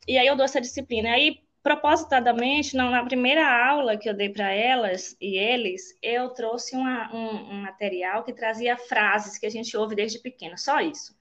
E 0.06 0.18
aí 0.18 0.26
eu 0.26 0.37
dou 0.37 0.44
essa 0.44 0.61
disciplina. 0.61 1.11
Aí, 1.11 1.40
propositadamente, 1.62 2.76
na 2.76 3.04
primeira 3.04 3.47
aula 3.47 3.97
que 3.97 4.09
eu 4.09 4.14
dei 4.14 4.28
para 4.28 4.52
elas 4.52 5.16
e 5.21 5.38
eles, 5.38 5.97
eu 6.02 6.30
trouxe 6.30 6.76
uma, 6.76 7.14
um, 7.14 7.52
um 7.52 7.62
material 7.62 8.25
que 8.25 8.32
trazia 8.32 8.76
frases 8.76 9.38
que 9.38 9.47
a 9.47 9.50
gente 9.50 9.76
ouve 9.76 9.94
desde 9.94 10.18
pequena, 10.18 10.56
só 10.56 10.80
isso. 10.80 11.16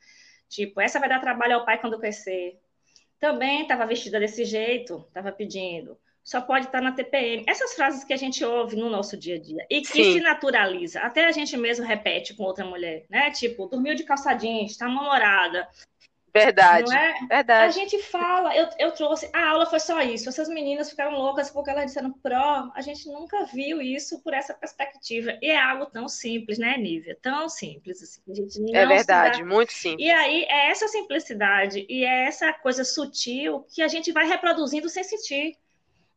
Tipo, 0.50 0.82
essa 0.82 1.00
vai 1.00 1.08
dar 1.08 1.22
trabalho 1.22 1.56
ao 1.56 1.66
pai 1.66 1.80
quando 1.80 2.00
crescer. 2.00 2.60
Também 3.20 3.62
estava 3.62 3.86
vestida 3.86 4.20
desse 4.20 4.44
jeito, 4.44 5.06
estava 5.08 5.32
pedindo 5.32 5.98
só 6.24 6.42
pode 6.42 6.66
estar 6.66 6.82
na 6.82 6.92
TPM. 6.92 7.44
Essas 7.48 7.74
frases 7.74 8.04
que 8.04 8.14
a 8.14 8.18
gente 8.18 8.44
ouve 8.44 8.76
no 8.76 8.90
nosso 8.90 9.18
dia 9.18 9.36
a 9.36 9.40
dia 9.40 9.66
e 9.70 9.82
que 9.82 9.88
Sim. 9.88 10.14
se 10.14 10.20
naturaliza, 10.20 11.00
até 11.02 11.26
a 11.26 11.32
gente 11.32 11.58
mesmo 11.58 11.86
repete 11.86 12.34
com 12.34 12.44
outra 12.44 12.66
mulher, 12.66 13.06
né? 13.10 13.32
Tipo, 13.32 13.68
dormiu 13.68 13.96
de 13.96 14.04
calça 14.04 14.34
jeans, 14.34 14.72
está 14.72 14.88
namorada. 14.88 15.68
Verdade. 16.34 16.90
Não 16.90 16.98
é? 16.98 17.20
Verdade. 17.28 17.68
A 17.68 17.72
gente 17.72 18.02
fala, 18.04 18.56
eu, 18.56 18.70
eu 18.80 18.92
trouxe, 18.92 19.30
a 19.34 19.50
aula 19.50 19.66
foi 19.66 19.80
só 19.80 20.02
isso. 20.02 20.30
Essas 20.30 20.48
meninas 20.48 20.90
ficaram 20.90 21.12
loucas 21.12 21.50
porque 21.50 21.70
elas 21.70 21.86
disseram, 21.86 22.12
pró, 22.12 22.72
a 22.74 22.82
gente 22.82 23.08
nunca 23.10 23.44
viu 23.46 23.82
isso 23.82 24.22
por 24.22 24.34
essa 24.34 24.54
perspectiva. 24.54 25.38
E 25.42 25.50
é 25.50 25.62
algo 25.62 25.88
tão 25.88 26.08
simples, 26.08 26.58
né, 26.58 26.78
Nívia? 26.78 27.18
Tão 27.22 27.50
simples. 27.50 28.02
Assim, 28.02 28.22
a 28.30 28.34
gente 28.34 28.76
é 28.76 28.86
verdade, 28.86 29.40
dá... 29.40 29.46
muito 29.46 29.74
simples. 29.74 30.08
E 30.08 30.10
aí 30.10 30.44
é 30.44 30.72
essa 30.72 30.88
simplicidade 30.88 31.86
e 31.90 32.06
é 32.06 32.28
essa 32.28 32.54
coisa 32.54 32.86
sutil 32.86 33.66
que 33.70 33.82
a 33.82 33.88
gente 33.88 34.12
vai 34.14 34.26
reproduzindo 34.26 34.88
sem 34.88 35.04
sentir. 35.04 35.58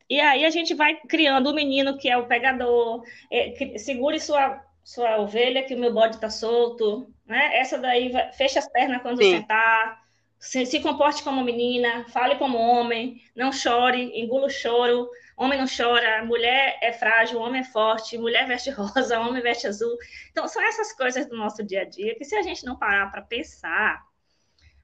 E 0.09 0.21
aí 0.21 0.45
a 0.45 0.51
gente 0.51 0.75
vai 0.75 0.97
criando 1.09 1.51
o 1.51 1.55
menino 1.55 1.97
que 1.97 2.09
é 2.09 2.17
o 2.17 2.27
pegador, 2.27 3.03
é, 3.31 3.51
que 3.51 3.79
segure 3.79 4.21
sua, 4.21 4.63
sua 4.83 5.19
ovelha 5.19 5.63
que 5.63 5.75
o 5.75 5.79
meu 5.79 5.93
bode 5.93 6.17
está 6.17 6.29
solto, 6.29 7.11
né? 7.27 7.57
Essa 7.57 7.79
daí 7.79 8.11
vai, 8.11 8.33
fecha 8.33 8.59
as 8.59 8.71
pernas 8.71 9.01
quando 9.01 9.23
Sim. 9.23 9.39
sentar, 9.39 10.05
se, 10.39 10.67
se, 10.67 10.81
comporte 10.81 11.23
como 11.23 11.43
menina, 11.43 12.05
fale 12.09 12.37
como 12.37 12.59
homem, 12.59 13.23
não 13.35 13.51
chore, 13.51 14.13
engula 14.15 14.47
o 14.47 14.51
choro. 14.51 15.09
Homem 15.37 15.59
não 15.59 15.67
chora, 15.67 16.25
mulher 16.25 16.79
é 16.81 16.93
frágil, 16.93 17.41
homem 17.41 17.63
é 17.63 17.65
forte, 17.65 18.19
mulher 18.19 18.47
veste 18.47 18.71
rosa, 18.71 19.19
homem 19.19 19.43
veste 19.43 19.67
azul. 19.67 19.97
Então, 20.31 20.47
são 20.47 20.63
essas 20.63 20.93
coisas 20.93 21.27
do 21.27 21.37
nosso 21.37 21.65
dia 21.65 21.81
a 21.81 21.85
dia 21.85 22.15
que, 22.15 22.25
se 22.25 22.37
a 22.37 22.43
gente 22.43 22.65
não 22.65 22.77
parar 22.77 23.11
para 23.11 23.23
pensar, 23.23 24.01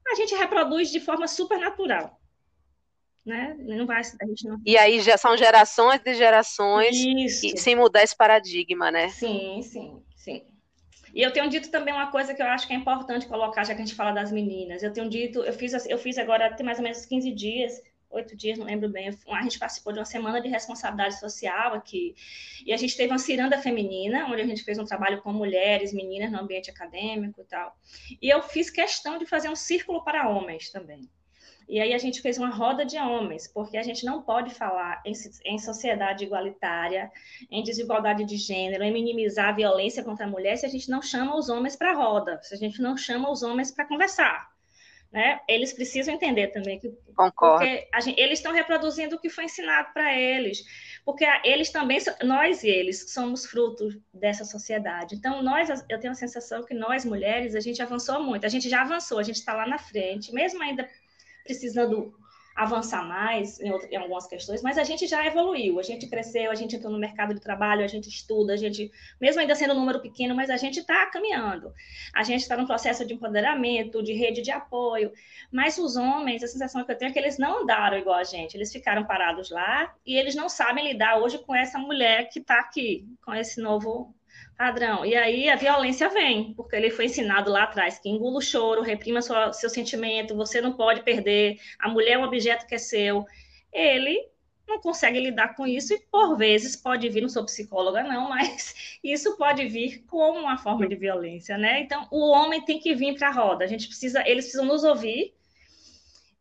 a 0.08 0.14
gente 0.14 0.34
reproduz 0.34 0.90
de 0.90 0.98
forma 0.98 1.28
super 1.28 1.58
natural 1.58 2.19
né? 3.30 3.56
Não 3.60 3.86
vai, 3.86 4.00
a 4.00 4.26
gente 4.26 4.46
não... 4.46 4.60
E 4.66 4.76
aí 4.76 5.00
já 5.00 5.16
são 5.16 5.36
gerações 5.36 6.00
de 6.02 6.14
gerações 6.14 6.96
sem 7.56 7.76
mudar 7.76 8.02
esse 8.02 8.16
paradigma, 8.16 8.90
né? 8.90 9.08
Sim, 9.08 9.62
sim, 9.62 10.02
sim. 10.16 10.42
E 11.14 11.22
eu 11.22 11.32
tenho 11.32 11.48
dito 11.48 11.70
também 11.70 11.94
uma 11.94 12.10
coisa 12.10 12.34
que 12.34 12.42
eu 12.42 12.46
acho 12.46 12.66
que 12.66 12.72
é 12.72 12.76
importante 12.76 13.26
colocar, 13.26 13.64
já 13.64 13.74
que 13.74 13.82
a 13.82 13.84
gente 13.84 13.96
fala 13.96 14.12
das 14.12 14.30
meninas. 14.30 14.82
Eu 14.82 14.92
tenho 14.92 15.08
dito, 15.08 15.42
eu 15.42 15.52
fiz, 15.52 15.72
eu 15.86 15.98
fiz 15.98 16.18
agora 16.18 16.52
tem 16.54 16.66
mais 16.66 16.78
ou 16.78 16.84
menos 16.84 17.06
15 17.06 17.32
dias, 17.32 17.80
oito 18.10 18.36
dias, 18.36 18.58
não 18.58 18.66
lembro 18.66 18.88
bem. 18.88 19.08
A 19.28 19.42
gente 19.42 19.58
participou 19.58 19.92
de 19.92 19.98
uma 19.98 20.04
semana 20.04 20.40
de 20.40 20.48
responsabilidade 20.48 21.18
social 21.18 21.74
aqui. 21.74 22.14
E 22.66 22.72
a 22.72 22.76
gente 22.76 22.96
teve 22.96 23.12
uma 23.12 23.18
ciranda 23.18 23.58
feminina, 23.58 24.26
onde 24.26 24.42
a 24.42 24.46
gente 24.46 24.62
fez 24.62 24.78
um 24.78 24.84
trabalho 24.84 25.22
com 25.22 25.32
mulheres, 25.32 25.92
meninas 25.92 26.30
no 26.30 26.40
ambiente 26.40 26.70
acadêmico 26.70 27.40
e 27.40 27.44
tal. 27.44 27.76
E 28.20 28.28
eu 28.28 28.42
fiz 28.42 28.70
questão 28.70 29.18
de 29.18 29.26
fazer 29.26 29.48
um 29.48 29.56
círculo 29.56 30.04
para 30.04 30.28
homens 30.28 30.70
também. 30.70 31.08
E 31.70 31.78
aí 31.78 31.94
a 31.94 31.98
gente 31.98 32.20
fez 32.20 32.36
uma 32.36 32.50
roda 32.50 32.84
de 32.84 32.98
homens, 32.98 33.46
porque 33.46 33.76
a 33.76 33.82
gente 33.84 34.04
não 34.04 34.20
pode 34.20 34.52
falar 34.52 35.00
em, 35.06 35.12
em 35.44 35.56
sociedade 35.56 36.24
igualitária, 36.24 37.12
em 37.48 37.62
desigualdade 37.62 38.24
de 38.24 38.36
gênero, 38.36 38.82
em 38.82 38.92
minimizar 38.92 39.50
a 39.50 39.52
violência 39.52 40.02
contra 40.02 40.26
a 40.26 40.28
mulher 40.28 40.56
se 40.56 40.66
a 40.66 40.68
gente 40.68 40.90
não 40.90 41.00
chama 41.00 41.36
os 41.36 41.48
homens 41.48 41.76
para 41.76 41.92
a 41.92 41.94
roda, 41.94 42.40
se 42.42 42.52
a 42.52 42.58
gente 42.58 42.82
não 42.82 42.96
chama 42.96 43.30
os 43.30 43.44
homens 43.44 43.70
para 43.70 43.86
conversar. 43.86 44.50
Né? 45.12 45.40
Eles 45.48 45.72
precisam 45.72 46.14
entender 46.14 46.48
também 46.48 46.78
que 46.78 46.92
Concordo. 47.16 47.64
Gente, 47.64 48.18
eles 48.18 48.38
estão 48.38 48.52
reproduzindo 48.52 49.16
o 49.16 49.18
que 49.18 49.28
foi 49.28 49.44
ensinado 49.44 49.92
para 49.92 50.16
eles, 50.16 50.64
porque 51.04 51.24
eles 51.44 51.70
também, 51.70 51.98
nós 52.22 52.62
e 52.62 52.68
eles 52.68 53.12
somos 53.12 53.44
frutos 53.44 53.98
dessa 54.14 54.44
sociedade. 54.44 55.16
Então 55.16 55.42
nós, 55.42 55.68
eu 55.88 56.00
tenho 56.00 56.12
a 56.12 56.16
sensação 56.16 56.64
que 56.64 56.72
nós 56.72 57.04
mulheres 57.04 57.54
a 57.54 57.60
gente 57.60 57.82
avançou 57.82 58.22
muito, 58.22 58.46
a 58.46 58.48
gente 58.48 58.68
já 58.68 58.82
avançou, 58.82 59.18
a 59.18 59.22
gente 59.22 59.36
está 59.36 59.52
lá 59.52 59.66
na 59.66 59.78
frente, 59.78 60.32
mesmo 60.32 60.62
ainda 60.62 60.88
precisando 61.44 62.14
avançar 62.60 63.02
mais 63.02 63.58
em, 63.60 63.70
em, 63.90 63.96
algumas 63.96 64.26
questões, 64.26 64.62
mas 64.62 64.76
a 64.76 64.84
gente 64.84 65.06
já 65.06 65.24
evoluiu, 65.26 65.78
a 65.78 65.82
gente 65.82 66.06
cresceu, 66.06 66.50
a 66.50 66.54
gente 66.54 66.76
entrou 66.76 66.92
no 66.92 66.98
mercado 66.98 67.32
de 67.32 67.40
trabalho, 67.40 67.82
a 67.82 67.86
gente 67.86 68.08
estuda, 68.08 68.52
a 68.52 68.56
gente, 68.56 68.90
mesmo 69.20 69.40
ainda 69.40 69.54
sendo 69.54 69.72
um 69.72 69.78
número 69.78 70.00
pequeno, 70.00 70.34
mas 70.34 70.50
a 70.50 70.56
gente 70.56 70.80
está 70.80 71.06
caminhando. 71.06 71.72
A 72.12 72.22
gente 72.22 72.42
está 72.42 72.56
no 72.56 72.66
processo 72.66 73.06
de 73.06 73.14
empoderamento, 73.14 74.02
de 74.02 74.12
rede 74.12 74.42
de 74.42 74.50
apoio, 74.50 75.12
mas 75.50 75.78
os 75.78 75.96
homens, 75.96 76.42
a 76.42 76.48
sensação 76.48 76.84
que 76.84 76.92
eu 76.92 76.98
tenho 76.98 77.10
é 77.10 77.12
que 77.12 77.18
eles 77.18 77.38
não 77.38 77.62
andaram 77.62 77.96
igual 77.96 78.16
a 78.16 78.24
gente, 78.24 78.56
eles 78.56 78.72
ficaram 78.72 79.04
parados 79.04 79.50
lá 79.50 79.94
e 80.04 80.16
eles 80.16 80.34
não 80.34 80.48
sabem 80.48 80.92
lidar 80.92 81.18
hoje 81.18 81.38
com 81.38 81.54
essa 81.54 81.78
mulher 81.78 82.28
que 82.28 82.40
está 82.40 82.58
aqui, 82.58 83.06
com 83.24 83.32
esse 83.32 83.60
novo 83.60 84.14
Padrão. 84.60 85.06
E 85.06 85.16
aí 85.16 85.48
a 85.48 85.56
violência 85.56 86.10
vem, 86.10 86.52
porque 86.52 86.76
ele 86.76 86.90
foi 86.90 87.06
ensinado 87.06 87.50
lá 87.50 87.62
atrás 87.62 87.98
que 87.98 88.10
engula 88.10 88.36
o 88.36 88.42
choro, 88.42 88.82
reprima 88.82 89.22
sua, 89.22 89.54
seu 89.54 89.70
sentimento, 89.70 90.36
você 90.36 90.60
não 90.60 90.74
pode 90.74 91.02
perder, 91.02 91.58
a 91.78 91.88
mulher 91.88 92.12
é 92.12 92.18
um 92.18 92.24
objeto 92.24 92.66
que 92.66 92.74
é 92.74 92.78
seu. 92.78 93.24
Ele 93.72 94.22
não 94.68 94.78
consegue 94.78 95.18
lidar 95.18 95.56
com 95.56 95.66
isso 95.66 95.94
e 95.94 96.00
por 96.12 96.36
vezes 96.36 96.76
pode 96.76 97.08
vir, 97.08 97.22
não 97.22 97.28
sou 97.30 97.42
psicóloga 97.46 98.02
não, 98.02 98.28
mas 98.28 98.74
isso 99.02 99.34
pode 99.38 99.66
vir 99.66 100.04
como 100.06 100.40
uma 100.40 100.58
forma 100.58 100.86
de 100.86 100.94
violência, 100.94 101.56
né? 101.56 101.80
Então 101.80 102.06
o 102.10 102.28
homem 102.30 102.62
tem 102.62 102.78
que 102.78 102.94
vir 102.94 103.14
para 103.14 103.28
a 103.28 103.32
roda. 103.32 103.64
A 103.64 103.66
gente 103.66 103.86
precisa, 103.86 104.22
eles 104.28 104.44
precisam 104.44 104.66
nos 104.66 104.84
ouvir 104.84 105.32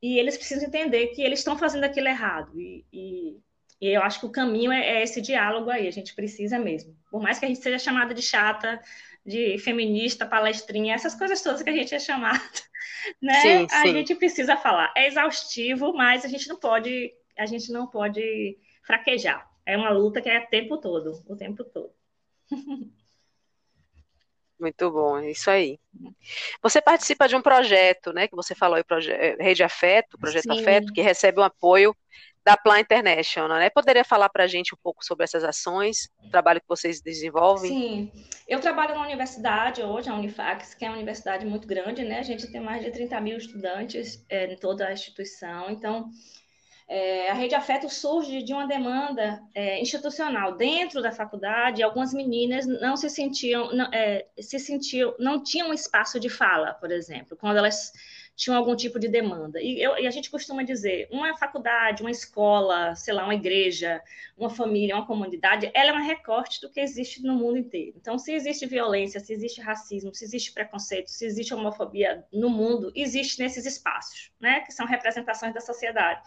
e 0.01 0.19
eles 0.19 0.35
precisam 0.35 0.67
entender 0.67 1.07
que 1.07 1.21
eles 1.21 1.39
estão 1.39 1.57
fazendo 1.57 1.85
aquilo 1.85 2.09
errado. 2.09 2.59
E, 2.59 2.83
e, 2.91 3.37
e 3.81 3.87
eu 3.87 4.01
acho 4.01 4.19
que 4.19 4.25
o 4.25 4.31
caminho 4.31 4.71
é, 4.71 4.97
é, 4.97 5.03
esse 5.03 5.21
diálogo 5.21 5.69
aí, 5.69 5.87
a 5.87 5.91
gente 5.91 6.13
precisa 6.13 6.59
mesmo. 6.59 6.95
Por 7.09 7.21
mais 7.21 7.39
que 7.39 7.45
a 7.45 7.47
gente 7.47 7.61
seja 7.61 7.79
chamada 7.79 8.13
de 8.13 8.21
chata, 8.21 8.81
de 9.25 9.57
feminista, 9.59 10.25
palestrinha, 10.25 10.95
essas 10.95 11.15
coisas 11.15 11.41
todas 11.41 11.61
que 11.63 11.69
a 11.69 11.73
gente 11.73 11.95
é 11.95 11.99
chamada, 11.99 12.39
né? 13.21 13.41
Sim, 13.41 13.67
a 13.71 13.81
sim. 13.83 13.93
gente 13.93 14.15
precisa 14.15 14.57
falar. 14.57 14.91
É 14.95 15.07
exaustivo, 15.07 15.93
mas 15.93 16.25
a 16.25 16.27
gente 16.27 16.47
não 16.49 16.57
pode, 16.57 17.13
a 17.37 17.45
gente 17.45 17.71
não 17.71 17.87
pode 17.87 18.57
fraquejar. 18.83 19.49
É 19.65 19.77
uma 19.77 19.91
luta 19.91 20.21
que 20.21 20.29
é 20.29 20.39
o 20.39 20.47
tempo 20.47 20.77
todo, 20.77 21.23
o 21.27 21.35
tempo 21.35 21.63
todo. 21.63 21.93
Muito 24.59 24.91
bom, 24.91 25.17
é 25.17 25.31
isso 25.31 25.49
aí. 25.49 25.79
Você 26.61 26.81
participa 26.81 27.29
de 27.29 27.35
um 27.35 27.41
projeto, 27.41 28.11
né, 28.11 28.27
que 28.27 28.35
você 28.35 28.53
falou 28.53 28.75
aí, 28.75 28.83
é, 29.07 29.41
Rede 29.41 29.63
Afeto, 29.63 30.17
Projeto 30.17 30.53
Sim. 30.53 30.59
Afeto, 30.59 30.91
que 30.91 31.01
recebe 31.01 31.39
um 31.39 31.43
apoio 31.43 31.95
da 32.45 32.57
Plan 32.57 32.79
International, 32.79 33.59
né? 33.59 33.69
Poderia 33.69 34.03
falar 34.03 34.29
para 34.29 34.43
a 34.43 34.47
gente 34.47 34.73
um 34.73 34.77
pouco 34.81 35.03
sobre 35.03 35.23
essas 35.23 35.43
ações, 35.43 36.09
o 36.23 36.29
trabalho 36.29 36.61
que 36.61 36.67
vocês 36.67 37.01
desenvolvem? 37.01 37.69
Sim, 37.69 38.11
eu 38.47 38.59
trabalho 38.59 38.95
na 38.95 39.03
universidade 39.03 39.81
hoje, 39.81 40.09
a 40.09 40.13
Unifax, 40.13 40.73
que 40.73 40.85
é 40.85 40.89
uma 40.89 40.95
universidade 40.95 41.45
muito 41.45 41.67
grande, 41.67 42.03
né? 42.03 42.19
A 42.19 42.23
gente 42.23 42.51
tem 42.51 42.61
mais 42.61 42.83
de 42.83 42.91
30 42.91 43.19
mil 43.21 43.37
estudantes 43.37 44.25
é, 44.29 44.51
em 44.51 44.55
toda 44.55 44.87
a 44.87 44.93
instituição, 44.93 45.69
então 45.69 46.09
é, 46.89 47.29
a 47.29 47.35
rede 47.35 47.53
afeto 47.53 47.87
surge 47.87 48.41
de 48.41 48.51
uma 48.51 48.65
demanda 48.65 49.39
é, 49.53 49.79
institucional 49.79 50.57
dentro 50.57 51.03
da 51.03 51.11
faculdade. 51.11 51.83
Algumas 51.83 52.11
meninas 52.11 52.65
não 52.65 52.97
se 52.97 53.07
sentiam, 53.11 53.71
não, 53.71 53.93
é, 53.93 54.25
se 54.39 54.57
sentiam, 54.57 55.13
não 55.19 55.43
tinham 55.43 55.71
espaço 55.71 56.19
de 56.19 56.29
fala, 56.29 56.73
por 56.73 56.89
exemplo, 56.89 57.37
quando 57.37 57.57
elas 57.57 57.93
tinham 58.39 58.57
algum 58.57 58.73
tipo 58.73 58.97
de 58.97 59.09
demanda. 59.09 59.61
E, 59.61 59.83
eu, 59.83 59.97
e, 59.97 60.07
a 60.07 60.11
gente 60.11 60.31
costuma 60.31 60.63
dizer, 60.63 61.09
uma 61.11 61.35
faculdade, 61.37 62.01
uma 62.01 62.09
escola, 62.09 62.95
sei 62.95 63.13
lá, 63.13 63.25
uma 63.25 63.35
igreja, 63.35 64.01
uma 64.37 64.49
família, 64.49 64.95
uma 64.95 65.05
comunidade, 65.05 65.69
ela 65.73 65.89
é 65.89 65.93
um 65.93 66.05
recorte 66.05 66.61
do 66.61 66.69
que 66.69 66.79
existe 66.79 67.21
no 67.21 67.35
mundo 67.35 67.57
inteiro. 67.57 67.97
Então, 67.97 68.17
se 68.17 68.31
existe 68.31 68.65
violência, 68.65 69.19
se 69.19 69.33
existe 69.33 69.59
racismo, 69.59 70.15
se 70.15 70.23
existe 70.23 70.53
preconceito, 70.53 71.09
se 71.09 71.25
existe 71.25 71.53
homofobia 71.53 72.25
no 72.31 72.49
mundo, 72.49 72.93
existe 72.95 73.43
nesses 73.43 73.65
espaços, 73.65 74.31
né, 74.39 74.61
que 74.61 74.71
são 74.71 74.85
representações 74.85 75.53
da 75.53 75.59
sociedade 75.59 76.21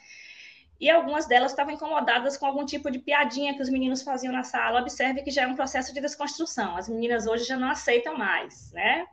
e 0.78 0.90
algumas 0.90 1.26
delas 1.26 1.52
estavam 1.52 1.72
incomodadas 1.72 2.36
com 2.36 2.44
algum 2.44 2.66
tipo 2.66 2.90
de 2.90 2.98
piadinha 2.98 3.54
que 3.54 3.62
os 3.62 3.70
meninos 3.70 4.02
faziam 4.02 4.32
na 4.32 4.42
sala. 4.42 4.80
Observe 4.80 5.22
que 5.22 5.30
já 5.30 5.42
é 5.42 5.46
um 5.46 5.54
processo 5.54 5.94
de 5.94 6.00
desconstrução. 6.00 6.76
As 6.76 6.88
meninas 6.88 7.24
hoje 7.24 7.44
já 7.44 7.56
não 7.56 7.70
aceitam 7.70 8.18
mais, 8.18 8.72
né? 8.72 9.06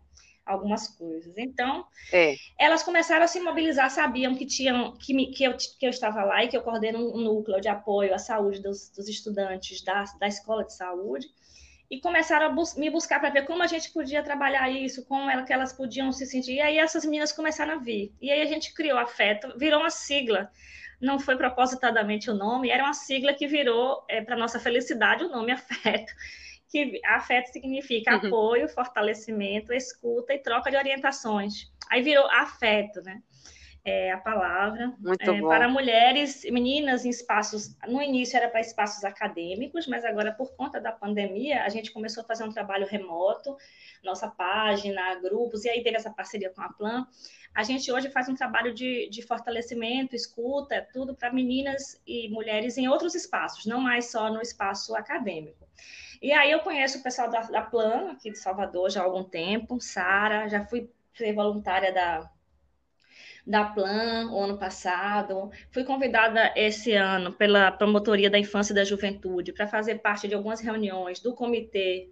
Algumas 0.50 0.88
coisas. 0.88 1.38
Então, 1.38 1.86
é. 2.12 2.36
elas 2.58 2.82
começaram 2.82 3.24
a 3.24 3.28
se 3.28 3.40
mobilizar, 3.40 3.90
sabiam 3.92 4.36
que 4.36 4.46
tinham 4.46 4.98
que, 4.98 5.14
me, 5.14 5.32
que, 5.32 5.44
eu, 5.44 5.56
que 5.56 5.86
eu 5.86 5.92
estava 5.92 6.24
lá 6.24 6.44
e 6.44 6.48
que 6.48 6.58
eu 6.58 6.64
coordeno 6.64 7.00
um 7.16 7.22
núcleo 7.22 7.62
de 7.62 7.68
apoio 7.68 8.16
à 8.16 8.18
saúde 8.18 8.60
dos, 8.60 8.90
dos 8.90 9.08
estudantes 9.08 9.84
da, 9.84 10.06
da 10.20 10.28
escola 10.28 10.66
de 10.66 10.74
saúde 10.74 11.28
e 11.92 12.00
começaram 12.00 12.48
a 12.48 12.50
bus 12.50 12.76
me 12.76 12.90
buscar 12.90 13.20
para 13.20 13.30
ver 13.30 13.46
como 13.46 13.62
a 13.62 13.68
gente 13.68 13.92
podia 13.92 14.24
trabalhar 14.24 14.70
isso, 14.70 15.06
como 15.06 15.30
ela, 15.30 15.44
que 15.44 15.54
elas 15.54 15.72
podiam 15.72 16.12
se 16.12 16.26
sentir. 16.26 16.54
E 16.54 16.62
aí 16.62 16.78
essas 16.80 17.06
meninas 17.06 17.32
começaram 17.32 17.74
a 17.74 17.78
vir. 17.78 18.12
E 18.20 18.32
aí 18.32 18.42
a 18.42 18.46
gente 18.46 18.74
criou 18.74 18.98
a 18.98 19.06
FETA, 19.06 19.54
virou 19.56 19.82
uma 19.82 19.92
sigla 19.92 20.52
não 21.00 21.18
foi 21.18 21.38
propositadamente 21.38 22.30
o 22.30 22.34
nome, 22.34 22.70
era 22.70 22.84
uma 22.84 22.94
sigla 22.94 23.34
que 23.34 23.48
virou, 23.48 24.04
é, 24.08 24.22
para 24.22 24.36
nossa 24.36 24.60
felicidade, 24.60 25.24
o 25.24 25.30
nome 25.30 25.52
afeto. 25.52 26.14
Que 26.70 27.02
afeto 27.06 27.48
significa 27.48 28.18
uhum. 28.18 28.28
apoio, 28.28 28.70
fortalecimento, 28.70 29.74
escuta 29.74 30.34
e 30.34 30.40
troca 30.40 30.70
de 30.70 30.78
orientações. 30.78 31.72
Aí 31.90 32.02
virou 32.02 32.26
afeto, 32.30 33.02
né? 33.02 33.22
É 33.84 34.12
a 34.12 34.18
palavra. 34.18 34.94
Muito 35.00 35.30
é, 35.30 35.42
bom. 35.42 35.48
Para 35.48 35.68
mulheres, 35.68 36.44
meninas 36.52 37.06
em 37.06 37.10
espaços. 37.10 37.76
No 37.88 38.02
início 38.02 38.38
era 38.38 38.50
para 38.50 38.60
espaços 38.60 39.04
acadêmicos, 39.04 39.88
mas 39.88 40.04
agora, 40.04 40.32
por 40.32 40.54
conta 40.56 40.80
da 40.80 40.92
pandemia, 40.92 41.64
a 41.64 41.70
gente 41.70 41.92
começou 41.92 42.24
a 42.24 42.28
fazer 42.28 42.44
um 42.44 42.52
trabalho 42.52 42.86
remoto, 42.86 43.58
nossa 44.04 44.28
página, 44.28 45.16
grupos, 45.16 45.66
e 45.66 45.70
aí 45.70 45.82
teve 45.82 45.96
essa 45.96 46.12
parceria 46.12 46.50
com 46.50 46.62
a 46.62 46.70
Plan 46.70 47.08
a 47.54 47.64
gente 47.64 47.92
hoje 47.92 48.10
faz 48.10 48.30
um 48.30 48.36
trabalho 48.36 48.74
de, 48.74 49.10
de 49.10 49.22
fortalecimento, 49.22 50.16
escuta, 50.16 50.88
tudo 50.94 51.16
para 51.16 51.32
meninas 51.32 52.00
e 52.06 52.30
mulheres 52.30 52.78
em 52.78 52.88
outros 52.88 53.16
espaços, 53.16 53.66
não 53.66 53.82
mais 53.82 54.12
só 54.12 54.32
no 54.32 54.42
espaço 54.42 54.96
acadêmico. 54.96 55.68
E 56.22 56.32
aí 56.32 56.52
eu 56.52 56.60
conheço 56.60 57.00
o 57.00 57.04
pessoal 57.04 57.30
da, 57.30 57.42
da 57.42 57.62
Plan, 57.62 58.12
aqui 58.12 58.32
de 58.32 58.38
Salvador, 58.38 58.90
já 58.90 59.02
há 59.02 59.04
algum 59.04 59.24
tempo, 59.24 59.80
Sara, 59.80 60.48
já 60.48 60.66
fui 60.66 60.90
ser 61.14 61.34
voluntária 61.34 61.94
da, 61.94 62.30
da 63.50 63.64
Plan 63.64 64.30
o 64.32 64.40
ano 64.40 64.60
passado. 64.60 65.50
Fui 65.72 65.84
convidada 65.84 66.54
esse 66.56 66.94
ano 66.94 67.34
pela 67.34 67.72
Promotoria 67.72 68.30
da 68.30 68.38
Infância 68.38 68.72
e 68.72 68.76
da 68.76 68.84
Juventude 68.84 69.52
para 69.52 69.68
fazer 69.68 69.96
parte 69.96 70.28
de 70.28 70.36
algumas 70.36 70.62
reuniões 70.62 71.20
do 71.20 71.34
Comitê 71.34 72.12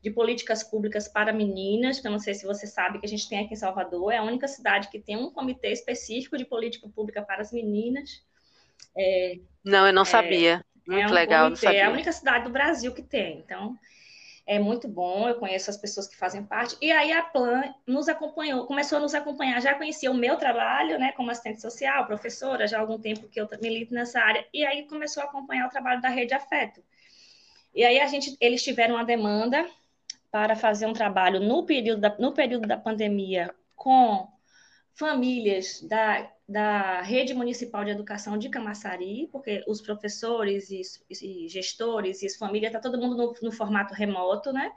de 0.00 0.10
políticas 0.10 0.62
públicas 0.62 1.06
para 1.06 1.32
meninas, 1.32 2.00
que 2.00 2.06
eu 2.06 2.10
não 2.10 2.20
sei 2.20 2.32
se 2.32 2.46
você 2.46 2.66
sabe 2.66 3.00
que 3.00 3.04
a 3.04 3.08
gente 3.08 3.28
tem 3.28 3.40
aqui 3.40 3.52
em 3.52 3.56
Salvador, 3.56 4.12
é 4.12 4.16
a 4.16 4.22
única 4.22 4.48
cidade 4.48 4.88
que 4.88 4.98
tem 4.98 5.16
um 5.16 5.30
comitê 5.30 5.72
específico 5.72 6.38
de 6.38 6.44
política 6.44 6.88
pública 6.88 7.20
para 7.20 7.42
as 7.42 7.52
meninas. 7.52 8.22
É, 8.96 9.38
não, 9.62 9.86
eu 9.86 9.92
não 9.92 10.02
é, 10.02 10.06
sabia. 10.06 10.64
Muito 10.86 11.02
é 11.02 11.06
um 11.06 11.12
legal, 11.12 11.44
comitê, 11.46 11.66
É 11.66 11.84
a 11.84 11.90
única 11.90 12.12
cidade 12.12 12.44
do 12.44 12.50
Brasil 12.50 12.94
que 12.94 13.02
tem. 13.02 13.40
Então, 13.44 13.76
é 14.48 14.58
muito 14.58 14.88
bom, 14.88 15.28
eu 15.28 15.34
conheço 15.34 15.68
as 15.68 15.76
pessoas 15.76 16.08
que 16.08 16.16
fazem 16.16 16.42
parte. 16.42 16.74
E 16.80 16.90
aí 16.90 17.12
a 17.12 17.22
Plan 17.22 17.74
nos 17.86 18.08
acompanhou, 18.08 18.66
começou 18.66 18.96
a 18.96 19.00
nos 19.02 19.14
acompanhar, 19.14 19.60
já 19.60 19.74
conhecia 19.74 20.10
o 20.10 20.14
meu 20.14 20.36
trabalho, 20.38 20.98
né, 20.98 21.12
como 21.12 21.30
assistente 21.30 21.60
social, 21.60 22.06
professora, 22.06 22.66
já 22.66 22.78
há 22.78 22.80
algum 22.80 22.98
tempo 22.98 23.28
que 23.28 23.38
eu 23.38 23.46
milito 23.60 23.92
nessa 23.92 24.18
área, 24.18 24.46
e 24.52 24.64
aí 24.64 24.88
começou 24.88 25.22
a 25.22 25.26
acompanhar 25.26 25.66
o 25.66 25.70
trabalho 25.70 26.00
da 26.00 26.08
Rede 26.08 26.32
Afeto. 26.32 26.82
E 27.74 27.84
aí 27.84 28.00
a 28.00 28.06
gente, 28.06 28.38
eles 28.40 28.64
tiveram 28.64 28.94
uma 28.94 29.04
demanda 29.04 29.68
para 30.30 30.56
fazer 30.56 30.86
um 30.86 30.94
trabalho 30.94 31.40
no 31.40 31.66
período 31.66 32.00
da, 32.00 32.16
no 32.18 32.32
período 32.32 32.66
da 32.66 32.78
pandemia 32.78 33.54
com 33.76 34.26
famílias 34.94 35.82
da, 35.82 36.26
da 36.48 37.02
rede 37.02 37.34
municipal 37.34 37.84
de 37.84 37.90
educação 37.90 38.38
de 38.38 38.48
Camaçari, 38.48 39.28
porque 39.30 39.62
os 39.68 39.82
professores 39.82 40.70
e, 40.70 40.80
e 41.10 41.46
gestores 41.46 42.22
e 42.22 42.26
as 42.26 42.36
famílias, 42.36 42.70
está 42.70 42.80
todo 42.80 42.98
mundo 42.98 43.16
no, 43.16 43.34
no, 43.42 43.52
formato 43.52 43.92
remoto, 43.92 44.50
né? 44.50 44.72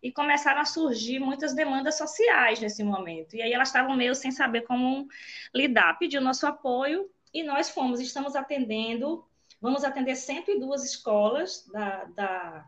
E 0.00 0.12
começaram 0.12 0.60
a 0.60 0.64
surgir 0.64 1.18
muitas 1.18 1.52
demandas 1.52 1.98
sociais 1.98 2.60
nesse 2.60 2.84
momento. 2.84 3.34
E 3.34 3.42
aí 3.42 3.52
elas 3.52 3.68
estavam 3.68 3.96
meio 3.96 4.14
sem 4.14 4.30
saber 4.30 4.62
como 4.62 5.08
lidar. 5.52 5.98
Pediu 5.98 6.20
nosso 6.20 6.46
apoio 6.46 7.10
e 7.34 7.42
nós 7.42 7.70
fomos, 7.70 7.98
estamos 7.98 8.36
atendendo, 8.36 9.26
vamos 9.60 9.82
atender 9.82 10.14
102 10.14 10.84
escolas 10.84 11.66
da, 11.72 12.04
da 12.04 12.66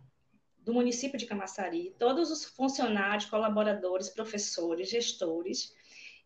do 0.59 0.75
município 0.75 1.17
de 1.19 1.27
Camaçari, 1.27 1.95
todos 1.99 2.31
os 2.31 2.45
funcionários, 2.45 3.25
colaboradores, 3.25 4.11
professores, 4.11 4.91
gestores 4.91 5.73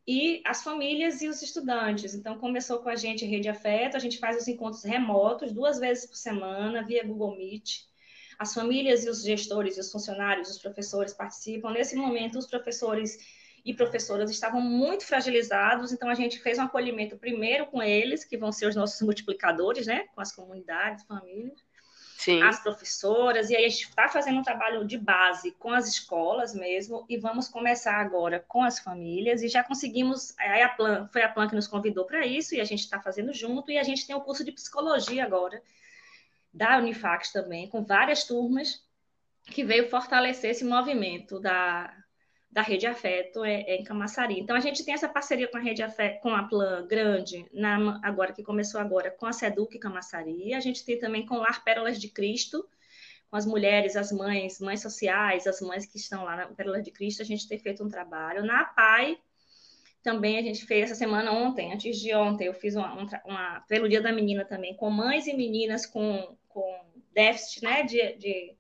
e 0.06 0.42
as 0.44 0.62
famílias 0.62 1.22
e 1.22 1.28
os 1.28 1.42
estudantes. 1.42 2.14
Então, 2.14 2.38
começou 2.38 2.80
com 2.80 2.88
a 2.88 2.96
gente 2.96 3.24
Rede 3.24 3.48
Afeto, 3.48 3.96
a 3.96 4.00
gente 4.00 4.18
faz 4.18 4.36
os 4.36 4.48
encontros 4.48 4.84
remotos 4.84 5.52
duas 5.52 5.78
vezes 5.78 6.06
por 6.06 6.16
semana, 6.16 6.82
via 6.82 7.04
Google 7.04 7.36
Meet. 7.36 7.84
As 8.38 8.52
famílias 8.52 9.04
e 9.04 9.08
os 9.08 9.22
gestores, 9.22 9.76
e 9.76 9.80
os 9.80 9.92
funcionários, 9.92 10.50
os 10.50 10.58
professores 10.58 11.12
participam. 11.12 11.70
Nesse 11.70 11.94
momento, 11.94 12.38
os 12.38 12.46
professores 12.46 13.18
e 13.64 13.72
professoras 13.72 14.30
estavam 14.30 14.60
muito 14.60 15.06
fragilizados, 15.06 15.92
então 15.92 16.08
a 16.08 16.14
gente 16.14 16.40
fez 16.40 16.58
um 16.58 16.62
acolhimento 16.62 17.16
primeiro 17.16 17.66
com 17.66 17.80
eles, 17.80 18.24
que 18.24 18.36
vão 18.36 18.50
ser 18.50 18.66
os 18.66 18.74
nossos 18.74 19.00
multiplicadores, 19.02 19.86
né, 19.86 20.08
com 20.14 20.20
as 20.20 20.32
comunidades, 20.34 21.04
famílias. 21.04 21.62
Sim. 22.22 22.40
as 22.40 22.62
professoras, 22.62 23.50
e 23.50 23.56
aí 23.56 23.64
a 23.64 23.68
gente 23.68 23.88
está 23.88 24.08
fazendo 24.08 24.38
um 24.38 24.44
trabalho 24.44 24.84
de 24.84 24.96
base 24.96 25.50
com 25.58 25.72
as 25.72 25.88
escolas 25.88 26.54
mesmo, 26.54 27.04
e 27.08 27.16
vamos 27.16 27.48
começar 27.48 27.96
agora 27.96 28.38
com 28.46 28.62
as 28.62 28.78
famílias, 28.78 29.42
e 29.42 29.48
já 29.48 29.64
conseguimos, 29.64 30.32
a 30.38 30.68
Plan, 30.68 31.08
foi 31.12 31.22
a 31.22 31.28
Plan 31.28 31.48
que 31.48 31.56
nos 31.56 31.66
convidou 31.66 32.04
para 32.04 32.24
isso, 32.24 32.54
e 32.54 32.60
a 32.60 32.64
gente 32.64 32.78
está 32.78 33.00
fazendo 33.00 33.32
junto, 33.32 33.72
e 33.72 33.78
a 33.78 33.82
gente 33.82 34.06
tem 34.06 34.14
o 34.14 34.20
um 34.20 34.22
curso 34.22 34.44
de 34.44 34.52
psicologia 34.52 35.24
agora, 35.24 35.60
da 36.54 36.78
Unifax 36.78 37.32
também, 37.32 37.68
com 37.68 37.82
várias 37.82 38.22
turmas, 38.22 38.84
que 39.46 39.64
veio 39.64 39.90
fortalecer 39.90 40.50
esse 40.50 40.64
movimento 40.64 41.40
da, 41.40 41.92
da 42.52 42.60
Rede 42.60 42.86
Afeto 42.86 43.42
é, 43.42 43.62
é, 43.62 43.76
em 43.76 43.82
Camaçari. 43.82 44.38
Então, 44.38 44.54
a 44.54 44.60
gente 44.60 44.84
tem 44.84 44.92
essa 44.92 45.08
parceria 45.08 45.48
com 45.48 45.56
a 45.56 45.60
Rede 45.60 45.82
Afeto, 45.82 46.20
com 46.20 46.34
a 46.34 46.42
Plan 46.42 46.86
Grande, 46.86 47.46
na, 47.50 47.98
agora 48.02 48.34
que 48.34 48.42
começou 48.42 48.78
agora, 48.78 49.10
com 49.10 49.24
a 49.24 49.32
Seduc 49.32 49.78
Camaçari. 49.78 50.52
A 50.52 50.60
gente 50.60 50.84
tem 50.84 50.98
também 50.98 51.24
com 51.24 51.36
o 51.36 51.38
Lar 51.38 51.64
Pérolas 51.64 51.98
de 51.98 52.08
Cristo, 52.08 52.68
com 53.30 53.36
as 53.36 53.46
mulheres, 53.46 53.96
as 53.96 54.12
mães, 54.12 54.60
mães 54.60 54.82
sociais, 54.82 55.46
as 55.46 55.62
mães 55.62 55.86
que 55.86 55.96
estão 55.96 56.24
lá 56.24 56.36
na 56.36 56.46
Pérolas 56.48 56.84
de 56.84 56.90
Cristo, 56.90 57.22
a 57.22 57.24
gente 57.24 57.48
tem 57.48 57.58
feito 57.58 57.82
um 57.82 57.88
trabalho. 57.88 58.44
Na 58.44 58.66
PAI, 58.66 59.18
também 60.02 60.36
a 60.36 60.42
gente 60.42 60.66
fez 60.66 60.84
essa 60.84 60.94
semana 60.94 61.32
ontem, 61.32 61.72
antes 61.72 61.98
de 61.98 62.14
ontem, 62.14 62.48
eu 62.48 62.54
fiz 62.54 62.76
uma, 62.76 62.92
uma 63.24 63.60
pelo 63.66 63.88
Dia 63.88 64.02
da 64.02 64.12
Menina 64.12 64.44
também, 64.44 64.76
com 64.76 64.90
mães 64.90 65.26
e 65.26 65.32
meninas 65.32 65.86
com, 65.86 66.36
com 66.48 66.84
déficit 67.14 67.64
né, 67.64 67.82
de, 67.84 68.12
de 68.18 68.54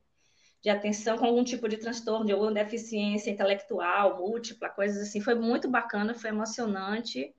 de 0.62 0.70
atenção 0.70 1.18
com 1.18 1.26
algum 1.26 1.42
tipo 1.42 1.68
de 1.68 1.76
transtorno, 1.76 2.24
de 2.24 2.32
alguma 2.32 2.52
deficiência 2.52 3.30
intelectual, 3.30 4.18
múltipla, 4.18 4.68
coisas 4.68 5.08
assim. 5.08 5.20
Foi 5.20 5.34
muito 5.34 5.68
bacana, 5.68 6.14
foi 6.14 6.30
emocionante. 6.30 7.34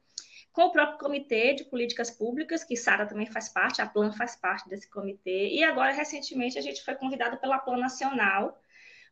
com 0.51 0.65
o 0.65 0.71
próprio 0.71 0.99
Comitê 0.99 1.55
de 1.55 1.63
Políticas 1.65 2.11
Públicas, 2.11 2.63
que 2.63 2.77
Sara 2.77 3.07
também 3.07 3.25
faz 3.25 3.49
parte, 3.49 3.81
a 3.81 3.87
Plan 3.87 4.11
faz 4.11 4.35
parte 4.35 4.69
desse 4.69 4.87
comitê, 4.89 5.49
e 5.49 5.63
agora, 5.63 5.91
recentemente, 5.91 6.59
a 6.59 6.61
gente 6.61 6.83
foi 6.83 6.93
convidado 6.95 7.37
pela 7.37 7.57
Plan 7.57 7.77
Nacional 7.77 8.61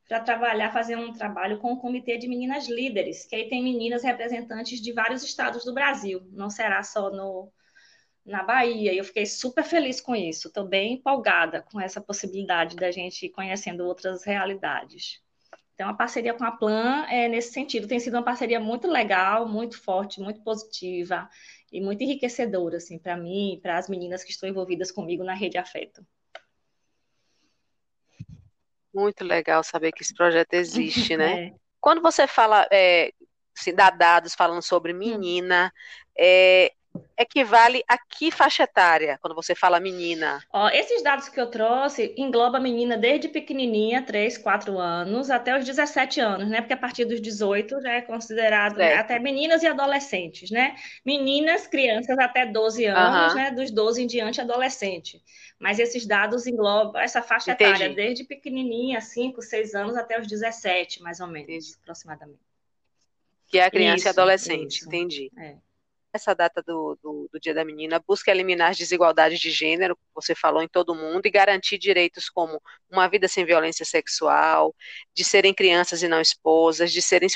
para 0.08 0.20
trabalhar, 0.20 0.72
fazer 0.72 0.98
um 0.98 1.12
trabalho 1.14 1.58
com 1.58 1.74
o 1.74 1.80
Comitê 1.80 2.18
de 2.18 2.28
Meninas 2.28 2.68
Líderes, 2.70 3.26
que 3.26 3.36
aí 3.36 3.50
tem 3.50 3.64
meninas 3.64 4.04
representantes 4.04 4.80
de 4.80 4.92
vários 4.94 5.24
estados 5.24 5.66
do 5.66 5.74
Brasil, 5.74 6.22
não 6.32 6.50
será 6.50 6.84
só 6.84 7.10
no, 7.10 7.52
na 8.26 8.44
Bahia, 8.44 8.94
e 8.94 8.98
eu 8.98 9.04
fiquei 9.04 9.26
super 9.26 9.64
feliz 9.64 10.00
com 10.00 10.16
isso, 10.16 10.48
estou 10.48 10.66
bem 10.66 10.94
empolgada 10.94 11.62
com 11.62 11.80
essa 11.80 12.00
possibilidade 12.00 12.76
da 12.76 12.92
gente 12.92 13.26
ir 13.26 13.30
conhecendo 13.30 13.86
outras 13.86 14.24
realidades. 14.24 15.22
Então, 15.74 15.90
a 15.90 15.94
parceria 15.94 16.34
com 16.34 16.44
a 16.44 16.52
Plan 16.52 17.06
é 17.10 17.28
nesse 17.28 17.52
sentido, 17.52 17.88
tem 17.88 18.00
sido 18.00 18.14
uma 18.14 18.24
parceria 18.24 18.60
muito 18.60 18.88
legal, 18.88 19.48
muito 19.48 19.82
forte, 19.82 20.22
muito 20.22 20.42
positiva 20.44 21.28
e 21.72 21.82
muito 21.82 22.04
enriquecedora, 22.04 22.78
assim, 22.78 23.00
para 23.00 23.18
mim 23.18 23.54
e 23.54 23.60
para 23.60 23.78
as 23.78 23.90
meninas 23.90 24.24
que 24.24 24.30
estão 24.30 24.48
envolvidas 24.48 24.92
comigo 24.92 25.24
na 25.24 25.34
Rede 25.34 25.58
Afeto. 25.58 26.06
Muito 28.94 29.24
legal 29.24 29.64
saber 29.64 29.92
que 29.92 30.04
esse 30.04 30.14
projeto 30.14 30.54
existe, 30.54 31.18
né? 31.18 31.48
É. 31.58 31.62
Quando 31.80 32.00
você 32.00 32.28
fala, 32.28 32.68
é, 32.72 33.12
assim, 33.58 33.74
dá 33.74 33.90
dados 33.90 34.36
falando 34.36 34.62
sobre 34.62 34.94
menina, 34.94 35.74
é, 36.16 36.72
equivale 37.22 37.84
a 37.88 37.98
que 37.98 38.32
faixa 38.32 38.64
etária, 38.64 39.18
quando 39.22 39.36
você 39.36 39.54
fala 39.54 39.80
menina? 39.80 40.44
Ó, 40.52 40.70
esses 40.70 41.04
dados 41.04 41.30
que 41.30 41.40
eu 41.40 41.48
trouxe 41.48 42.14
engloba 42.18 42.58
a 42.58 42.62
menina 42.62 42.98
desde 42.98 43.28
pequenininha, 43.28 44.02
3, 44.02 44.38
4 44.38 44.78
anos, 44.80 45.30
até 45.30 45.58
os 45.58 45.64
17 45.64 46.20
anos, 46.20 46.50
né? 46.50 46.62
Porque 46.62 46.74
a 46.74 46.78
partir 46.78 47.06
dos 47.06 47.22
18 47.22 47.82
já 47.82 47.94
é 47.94 48.02
considerado 48.02 48.78
né? 48.78 48.96
até 48.96 49.20
meninas 49.20 49.64
e 49.64 49.68
adolescentes, 49.68 50.50
né? 50.50 50.76
Meninas, 51.06 51.68
crianças 51.68 52.18
até 52.18 52.46
12 52.46 52.86
anos, 52.86 53.36
né? 53.36 53.52
Dos 53.52 53.72
12 53.72 54.04
em 54.04 54.08
diante, 54.08 54.42
adolescente. 54.42 55.22
Mas 55.60 55.78
esses 55.78 56.06
dados 56.08 56.48
englobam 56.48 57.00
essa 57.00 57.22
faixa 57.22 57.52
Entendi. 57.52 57.70
etária, 57.72 57.96
desde 57.96 58.24
pequenininha, 58.24 59.00
5, 59.00 59.42
6 59.42 59.76
anos, 59.76 59.96
até 59.96 60.20
os 60.20 60.28
17, 60.28 61.04
mais 61.04 61.20
ou 61.20 61.28
menos, 61.28 61.50
Entendi. 61.50 61.76
aproximadamente. 61.82 62.42
Que 63.48 63.60
é 63.60 63.66
a 63.66 63.70
criança 63.70 63.98
isso, 63.98 64.08
e 64.08 64.10
adolescente, 64.10 64.78
isso. 64.78 64.88
entendi. 64.88 65.32
É 65.38 65.71
essa 66.14 66.34
data 66.34 66.62
do, 66.62 66.98
do, 67.02 67.30
do, 67.32 67.40
Dia 67.40 67.54
da 67.54 67.64
Menina 67.64 68.04
busca 68.06 68.32
eliminar 68.32 68.72
as 68.72 68.78
desigualdades 68.78 69.40
de 69.40 69.50
gênero, 69.50 69.98
você 70.14 70.36
falou, 70.36 70.62
em 70.62 70.68
todo 70.68 70.96
mundo, 70.96 71.26
e 71.26 71.32
garantir 71.32 71.78
direitos 71.78 72.30
como 72.30 72.62
uma 72.90 73.08
vida 73.08 73.28
sem 73.28 73.46
violência 73.46 73.86
sexual, 73.86 74.76
de 75.14 75.24
serem 75.24 75.54
crianças 75.54 76.04
e 76.04 76.08
não 76.08 76.20
esposas, 76.20 76.92
de, 76.92 77.02
serem, 77.02 77.30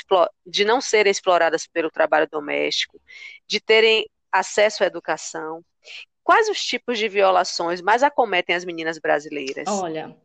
de 0.46 0.64
não 0.64 0.80
serem 0.80 1.10
exploradas 1.10 1.66
pelo 1.66 1.90
trabalho 1.90 2.28
doméstico, 2.30 3.00
de 3.46 3.60
terem 3.60 4.08
acesso 4.30 4.84
à 4.84 4.86
educação. 4.86 5.64
Quais 6.22 6.48
os 6.48 6.60
tipos 6.64 6.98
de 6.98 7.08
violações 7.08 7.80
mais 7.80 8.02
acometem 8.02 8.54
as 8.54 8.64
meninas 8.64 8.98
brasileiras? 8.98 9.68
Olha, 9.68 10.16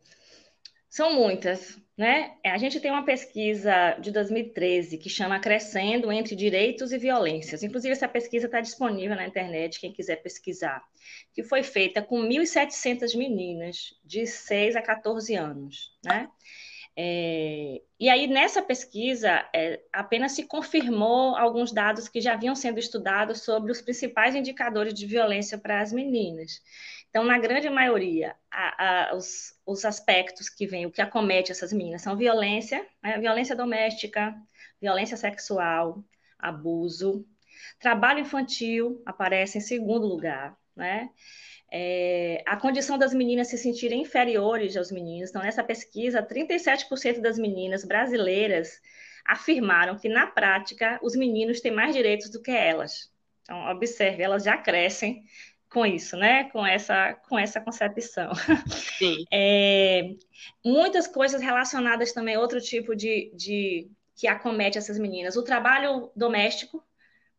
são 0.92 1.14
muitas, 1.14 1.80
né? 1.96 2.36
A 2.44 2.58
gente 2.58 2.78
tem 2.78 2.90
uma 2.90 3.02
pesquisa 3.02 3.92
de 3.98 4.10
2013 4.10 4.98
que 4.98 5.08
chama 5.08 5.40
Crescendo 5.40 6.12
entre 6.12 6.36
Direitos 6.36 6.92
e 6.92 6.98
Violências. 6.98 7.62
Inclusive, 7.62 7.92
essa 7.92 8.06
pesquisa 8.06 8.44
está 8.44 8.60
disponível 8.60 9.16
na 9.16 9.26
internet, 9.26 9.80
quem 9.80 9.90
quiser 9.90 10.16
pesquisar, 10.16 10.82
que 11.32 11.42
foi 11.42 11.62
feita 11.62 12.02
com 12.02 12.20
1.700 12.20 13.16
meninas 13.16 13.94
de 14.04 14.26
6 14.26 14.76
a 14.76 14.82
14 14.82 15.34
anos, 15.34 15.96
né? 16.04 16.28
É, 16.94 17.80
e 17.98 18.10
aí, 18.10 18.26
nessa 18.26 18.60
pesquisa, 18.60 19.48
é, 19.54 19.80
apenas 19.90 20.32
se 20.32 20.42
confirmou 20.42 21.34
alguns 21.36 21.72
dados 21.72 22.06
que 22.06 22.20
já 22.20 22.36
vinham 22.36 22.54
sendo 22.54 22.78
estudados 22.78 23.40
sobre 23.40 23.72
os 23.72 23.80
principais 23.80 24.34
indicadores 24.34 24.92
de 24.92 25.06
violência 25.06 25.56
para 25.56 25.80
as 25.80 25.90
meninas. 25.90 26.60
Então, 27.12 27.24
na 27.24 27.38
grande 27.38 27.68
maioria, 27.68 28.34
a, 28.50 29.10
a, 29.10 29.14
os, 29.14 29.54
os, 29.66 29.84
aspectos 29.84 30.48
que 30.48 30.66
vêm, 30.66 30.86
o 30.86 30.90
que 30.90 31.02
acomete 31.02 31.52
essas 31.52 31.70
meninas 31.70 32.00
são 32.00 32.16
violência, 32.16 32.86
né? 33.02 33.18
violência 33.18 33.54
doméstica, 33.54 34.34
violência 34.80 35.14
sexual, 35.18 36.02
abuso, 36.38 37.26
trabalho 37.78 38.20
infantil 38.20 39.02
aparece 39.04 39.58
em 39.58 39.60
segundo 39.60 40.06
lugar, 40.06 40.56
né? 40.74 41.10
É, 41.70 42.42
a 42.46 42.56
condição 42.56 42.96
das 42.96 43.12
meninas 43.12 43.48
se 43.48 43.58
sentirem 43.58 44.00
inferiores 44.00 44.74
aos 44.74 44.90
meninos. 44.90 45.28
Então, 45.28 45.42
nessa 45.42 45.62
pesquisa, 45.62 46.22
37% 46.22 47.20
das 47.20 47.38
meninas 47.38 47.84
brasileiras 47.84 48.80
afirmaram 49.22 49.98
que, 49.98 50.08
na 50.08 50.26
prática, 50.26 50.98
os 51.02 51.14
meninos 51.14 51.60
têm 51.60 51.72
mais 51.72 51.94
direitos 51.94 52.30
do 52.30 52.42
que 52.42 52.50
elas. 52.50 53.12
Então, 53.42 53.70
observe, 53.70 54.22
elas 54.22 54.44
já 54.44 54.56
crescem 54.56 55.24
com 55.72 55.86
isso, 55.86 56.16
né? 56.16 56.44
Com 56.50 56.64
essa, 56.64 57.14
com 57.28 57.38
essa 57.38 57.60
concepção. 57.60 58.32
Sim. 58.98 59.24
É, 59.32 60.14
muitas 60.64 61.06
coisas 61.06 61.40
relacionadas 61.40 62.12
também 62.12 62.34
a 62.34 62.40
outro 62.40 62.60
tipo 62.60 62.94
de, 62.94 63.32
de 63.34 63.90
que 64.14 64.26
acomete 64.26 64.78
essas 64.78 64.98
meninas. 64.98 65.36
O 65.36 65.42
trabalho 65.42 66.10
doméstico, 66.14 66.82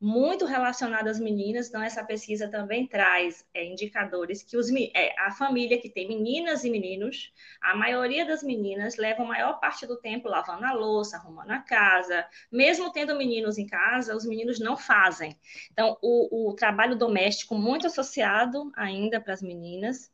muito 0.03 0.43
relacionado 0.43 1.07
às 1.07 1.17
meninas, 1.17 1.69
então 1.69 1.81
essa 1.81 2.03
pesquisa 2.03 2.49
também 2.49 2.85
traz 2.85 3.45
é, 3.53 3.63
indicadores 3.63 4.43
que 4.43 4.57
os, 4.57 4.69
é, 4.69 5.15
a 5.17 5.31
família 5.31 5.79
que 5.79 5.89
tem 5.89 6.05
meninas 6.05 6.65
e 6.65 6.69
meninos, 6.69 7.31
a 7.61 7.73
maioria 7.73 8.25
das 8.25 8.43
meninas 8.43 8.97
levam 8.97 9.25
a 9.25 9.29
maior 9.29 9.59
parte 9.61 9.87
do 9.87 9.95
tempo 9.95 10.27
lavando 10.27 10.65
a 10.65 10.73
louça, 10.73 11.15
arrumando 11.15 11.51
a 11.51 11.59
casa, 11.59 12.25
mesmo 12.51 12.91
tendo 12.91 13.15
meninos 13.15 13.57
em 13.57 13.65
casa, 13.65 14.13
os 14.13 14.25
meninos 14.25 14.59
não 14.59 14.75
fazem. 14.75 15.39
Então, 15.71 15.97
o, 16.01 16.49
o 16.49 16.53
trabalho 16.53 16.97
doméstico 16.97 17.55
muito 17.55 17.87
associado 17.87 18.73
ainda 18.75 19.21
para 19.21 19.31
as 19.31 19.41
meninas. 19.41 20.11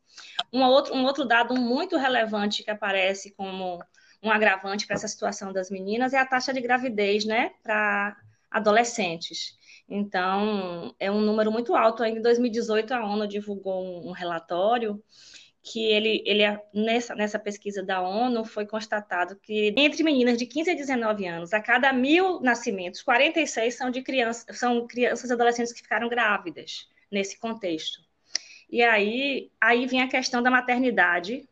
Um 0.52 0.62
outro, 0.62 0.94
um 0.94 1.04
outro 1.04 1.24
dado 1.24 1.56
muito 1.56 1.96
relevante 1.96 2.62
que 2.62 2.70
aparece 2.70 3.32
como 3.32 3.82
um 4.22 4.30
agravante 4.30 4.86
para 4.86 4.94
essa 4.94 5.08
situação 5.08 5.52
das 5.52 5.68
meninas 5.68 6.12
é 6.12 6.18
a 6.18 6.26
taxa 6.26 6.52
de 6.52 6.60
gravidez, 6.60 7.24
né, 7.24 7.50
para 7.60 8.16
adolescentes. 8.48 9.58
Então, 9.90 10.94
é 11.00 11.10
um 11.10 11.20
número 11.20 11.50
muito 11.50 11.74
alto. 11.74 12.04
Em 12.04 12.22
2018, 12.22 12.94
a 12.94 13.04
ONU 13.04 13.26
divulgou 13.26 13.82
um, 13.82 14.10
um 14.10 14.12
relatório 14.12 15.02
que 15.62 15.84
ele, 15.84 16.22
ele 16.24 16.42
nessa, 16.72 17.14
nessa 17.14 17.38
pesquisa 17.38 17.82
da 17.82 18.00
ONU 18.00 18.44
foi 18.44 18.64
constatado 18.64 19.36
que 19.36 19.74
entre 19.76 20.02
meninas 20.02 20.38
de 20.38 20.46
15 20.46 20.70
a 20.70 20.74
19 20.74 21.26
anos, 21.26 21.52
a 21.52 21.60
cada 21.60 21.92
mil 21.92 22.40
nascimentos, 22.40 23.02
46 23.02 23.74
são 23.74 23.90
de 23.90 24.00
crianças, 24.00 24.58
são 24.58 24.86
crianças 24.86 25.28
e 25.28 25.32
adolescentes 25.32 25.72
que 25.72 25.82
ficaram 25.82 26.08
grávidas 26.08 26.88
nesse 27.10 27.38
contexto. 27.38 28.00
E 28.70 28.82
aí, 28.82 29.50
aí 29.60 29.86
vem 29.86 30.00
a 30.00 30.08
questão 30.08 30.42
da 30.42 30.50
maternidade, 30.50 31.46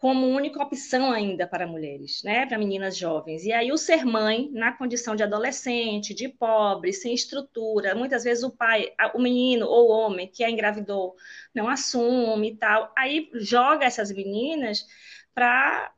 como 0.00 0.26
única 0.26 0.62
opção 0.62 1.12
ainda 1.12 1.46
para 1.46 1.66
mulheres, 1.66 2.22
né, 2.22 2.46
para 2.46 2.56
meninas 2.58 2.96
jovens. 2.96 3.44
E 3.44 3.52
aí 3.52 3.70
o 3.70 3.76
ser 3.76 4.02
mãe, 4.02 4.48
na 4.50 4.72
condição 4.72 5.14
de 5.14 5.22
adolescente, 5.22 6.14
de 6.14 6.26
pobre, 6.26 6.90
sem 6.90 7.12
estrutura, 7.14 7.94
muitas 7.94 8.24
vezes 8.24 8.42
o 8.42 8.50
pai, 8.50 8.90
o 9.14 9.20
menino 9.20 9.66
ou 9.66 9.88
o 9.88 9.92
homem 9.92 10.26
que 10.26 10.42
a 10.42 10.48
engravidou 10.48 11.14
não 11.54 11.68
assume 11.68 12.52
e 12.52 12.56
tal, 12.56 12.90
aí 12.96 13.28
joga 13.34 13.84
essas 13.84 14.10
meninas 14.10 14.86
para 15.34 15.92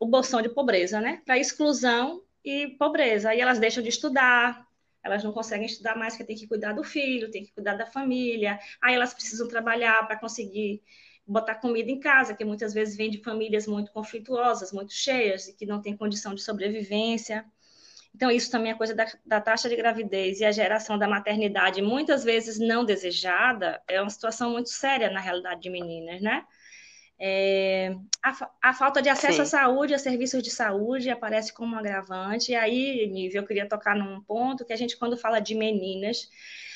o 0.00 0.06
bolsão 0.06 0.42
de 0.42 0.48
pobreza, 0.48 1.00
né, 1.00 1.22
para 1.24 1.38
exclusão 1.38 2.20
e 2.44 2.66
pobreza. 2.78 3.30
Aí 3.30 3.40
elas 3.40 3.60
deixam 3.60 3.80
de 3.82 3.90
estudar, 3.90 4.66
elas 5.04 5.22
não 5.22 5.32
conseguem 5.32 5.66
estudar 5.66 5.96
mais 5.96 6.14
porque 6.14 6.24
tem 6.24 6.36
que 6.36 6.48
cuidar 6.48 6.72
do 6.72 6.82
filho, 6.82 7.30
tem 7.30 7.44
que 7.44 7.52
cuidar 7.52 7.74
da 7.74 7.86
família, 7.86 8.58
aí 8.82 8.94
elas 8.94 9.14
precisam 9.14 9.46
trabalhar 9.46 10.04
para 10.06 10.18
conseguir 10.18 10.82
botar 11.26 11.56
comida 11.56 11.90
em 11.90 12.00
casa, 12.00 12.34
que 12.34 12.44
muitas 12.44 12.74
vezes 12.74 12.96
vem 12.96 13.10
de 13.10 13.22
famílias 13.22 13.66
muito 13.66 13.92
conflituosas, 13.92 14.72
muito 14.72 14.92
cheias 14.92 15.48
e 15.48 15.54
que 15.54 15.66
não 15.66 15.80
tem 15.80 15.96
condição 15.96 16.34
de 16.34 16.42
sobrevivência. 16.42 17.44
Então, 18.14 18.30
isso 18.30 18.50
também 18.50 18.72
é 18.72 18.74
coisa 18.74 18.94
da, 18.94 19.06
da, 19.24 19.40
taxa 19.40 19.68
de 19.68 19.76
gravidez 19.76 20.40
e 20.40 20.44
a 20.44 20.52
geração 20.52 20.98
da 20.98 21.08
maternidade, 21.08 21.80
muitas 21.80 22.22
vezes 22.22 22.58
não 22.58 22.84
desejada, 22.84 23.80
é 23.88 24.00
uma 24.00 24.10
situação 24.10 24.50
muito 24.50 24.68
séria 24.68 25.10
na 25.10 25.20
realidade 25.20 25.62
de 25.62 25.70
meninas, 25.70 26.20
né? 26.20 26.44
É, 27.24 27.94
a, 28.22 28.50
a, 28.70 28.74
falta 28.74 29.00
de 29.00 29.08
acesso 29.08 29.36
Sim. 29.36 29.42
à 29.42 29.46
saúde, 29.46 29.94
a 29.94 29.98
serviços 29.98 30.42
de 30.42 30.50
saúde, 30.50 31.08
aparece 31.08 31.52
como 31.54 31.76
um 31.76 31.78
agravante. 31.78 32.50
E 32.50 32.56
aí, 32.56 33.06
Nível, 33.06 33.42
eu 33.42 33.46
queria 33.46 33.68
tocar 33.68 33.94
num 33.94 34.20
ponto 34.20 34.64
que 34.64 34.72
a 34.72 34.76
gente, 34.76 34.96
quando 34.96 35.16
fala 35.16 35.38
de 35.38 35.54
meninas, 35.54 36.28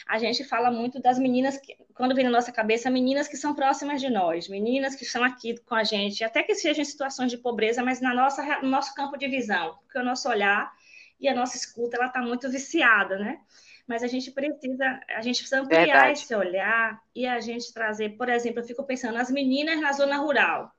a 0.06 0.18
gente 0.18 0.44
fala 0.44 0.70
muito 0.70 1.00
das 1.00 1.18
meninas, 1.18 1.58
que, 1.58 1.76
quando 1.92 2.14
vem 2.14 2.24
na 2.24 2.30
nossa 2.30 2.52
cabeça, 2.52 2.88
meninas 2.88 3.26
que 3.26 3.36
são 3.36 3.54
próximas 3.54 4.00
de 4.00 4.08
nós, 4.08 4.48
meninas 4.48 4.94
que 4.94 5.04
estão 5.04 5.24
aqui 5.24 5.58
com 5.62 5.74
a 5.74 5.82
gente, 5.82 6.22
até 6.22 6.44
que 6.44 6.54
sejam 6.54 6.82
em 6.82 6.84
situações 6.84 7.30
de 7.30 7.36
pobreza, 7.36 7.82
mas 7.82 8.00
na 8.00 8.14
nossa, 8.14 8.60
no 8.62 8.68
nosso 8.68 8.94
campo 8.94 9.16
de 9.16 9.26
visão, 9.26 9.76
porque 9.82 9.98
o 9.98 10.04
nosso 10.04 10.28
olhar 10.28 10.72
e 11.18 11.28
a 11.28 11.34
nossa 11.34 11.56
escuta, 11.56 11.96
ela 11.96 12.06
está 12.06 12.22
muito 12.22 12.48
viciada, 12.48 13.18
né? 13.18 13.40
Mas 13.86 14.02
a 14.02 14.06
gente 14.06 14.30
precisa, 14.30 15.00
a 15.08 15.22
gente 15.22 15.38
precisa 15.38 15.60
ampliar 15.60 15.84
Verdade. 15.84 16.12
esse 16.12 16.34
olhar 16.34 17.02
e 17.14 17.26
a 17.26 17.40
gente 17.40 17.72
trazer, 17.72 18.10
por 18.10 18.28
exemplo, 18.28 18.60
eu 18.60 18.66
fico 18.66 18.84
pensando, 18.84 19.18
as 19.18 19.30
meninas 19.30 19.80
na 19.80 19.92
zona 19.92 20.18
rural, 20.18 20.70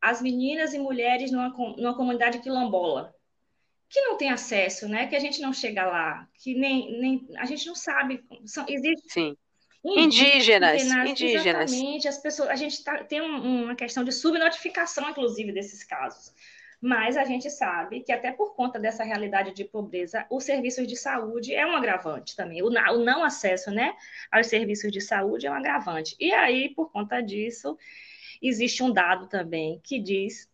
as 0.00 0.20
meninas 0.20 0.74
e 0.74 0.78
mulheres 0.78 1.30
numa, 1.30 1.48
numa 1.48 1.96
comunidade 1.96 2.40
quilombola, 2.40 3.14
que 3.90 4.00
não 4.02 4.16
tem 4.16 4.30
acesso, 4.30 4.88
né? 4.88 5.08
Que 5.08 5.16
a 5.16 5.20
gente 5.20 5.40
não 5.40 5.52
chega 5.52 5.84
lá, 5.84 6.28
que 6.38 6.54
nem, 6.54 7.00
nem 7.00 7.28
a 7.36 7.44
gente 7.44 7.66
não 7.66 7.74
sabe. 7.74 8.24
São, 8.46 8.64
existe, 8.68 9.12
Sim. 9.12 9.36
Indígenas, 9.84 10.82
indígenas, 10.82 11.10
indígenas. 11.10 11.72
Exatamente, 11.72 12.08
as 12.08 12.18
pessoas, 12.18 12.50
a 12.50 12.54
gente 12.54 12.84
tá, 12.84 13.02
tem 13.02 13.20
um, 13.22 13.64
uma 13.64 13.74
questão 13.74 14.04
de 14.04 14.12
subnotificação, 14.12 15.08
inclusive, 15.08 15.52
desses 15.52 15.82
casos. 15.82 16.32
Mas 16.80 17.16
a 17.16 17.24
gente 17.24 17.50
sabe 17.50 18.00
que, 18.00 18.12
até 18.12 18.30
por 18.30 18.54
conta 18.54 18.78
dessa 18.78 19.02
realidade 19.02 19.52
de 19.52 19.64
pobreza, 19.64 20.26
os 20.30 20.44
serviços 20.44 20.86
de 20.86 20.96
saúde 20.96 21.54
é 21.54 21.66
um 21.66 21.74
agravante 21.74 22.36
também. 22.36 22.62
O, 22.62 22.68
o 22.68 23.04
não 23.04 23.24
acesso 23.24 23.70
né, 23.70 23.94
aos 24.30 24.46
serviços 24.46 24.92
de 24.92 25.00
saúde 25.00 25.46
é 25.46 25.50
um 25.50 25.54
agravante. 25.54 26.14
E 26.20 26.32
aí, 26.32 26.68
por 26.74 26.90
conta 26.90 27.22
disso, 27.22 27.76
existe 28.40 28.82
um 28.82 28.92
dado 28.92 29.28
também 29.28 29.80
que 29.82 29.98
diz 29.98 30.49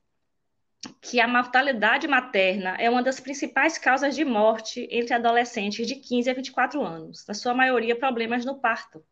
que 1.00 1.20
a 1.20 1.28
mortalidade 1.28 2.06
materna 2.06 2.76
é 2.78 2.88
uma 2.88 3.02
das 3.02 3.20
principais 3.20 3.78
causas 3.78 4.14
de 4.14 4.24
morte 4.24 4.88
entre 4.90 5.14
adolescentes 5.14 5.86
de 5.86 5.96
15 5.96 6.30
a 6.30 6.34
24 6.34 6.82
anos, 6.82 7.26
na 7.26 7.34
sua 7.34 7.54
maioria 7.54 7.96
problemas 7.96 8.44
no 8.44 8.60
parto. 8.60 9.04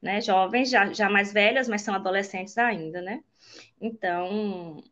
Né? 0.00 0.20
Jovens 0.20 0.70
já, 0.70 0.92
já 0.92 1.08
mais 1.08 1.32
velhas, 1.32 1.68
mas 1.68 1.82
são 1.82 1.94
adolescentes 1.94 2.56
ainda, 2.56 3.00
né? 3.02 3.20
Então, 3.80 4.82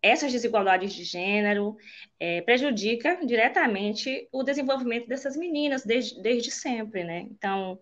essas 0.00 0.32
desigualdades 0.32 0.92
de 0.92 1.04
gênero 1.04 1.76
é, 2.20 2.40
prejudica 2.42 3.18
diretamente 3.24 4.28
o 4.32 4.42
desenvolvimento 4.42 5.08
dessas 5.08 5.36
meninas 5.36 5.84
desde, 5.84 6.20
desde 6.22 6.50
sempre, 6.50 7.04
né? 7.04 7.20
Então, 7.30 7.78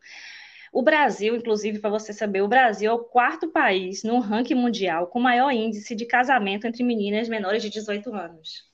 o 0.72 0.82
Brasil, 0.82 1.36
inclusive, 1.36 1.78
para 1.78 1.90
você 1.90 2.12
saber, 2.14 2.40
o 2.40 2.48
Brasil 2.48 2.90
é 2.90 2.94
o 2.94 3.04
quarto 3.04 3.48
país 3.48 4.02
no 4.02 4.18
ranking 4.20 4.54
mundial 4.54 5.06
com 5.06 5.20
maior 5.20 5.50
índice 5.50 5.94
de 5.94 6.06
casamento 6.06 6.66
entre 6.66 6.82
meninas 6.82 7.28
menores 7.28 7.62
de 7.62 7.68
18 7.68 8.14
anos. 8.14 8.64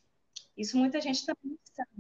Isso 0.57 0.79
muita 0.79 1.01
gente 1.01 1.27
também 1.27 1.59
sabe. 1.75 1.91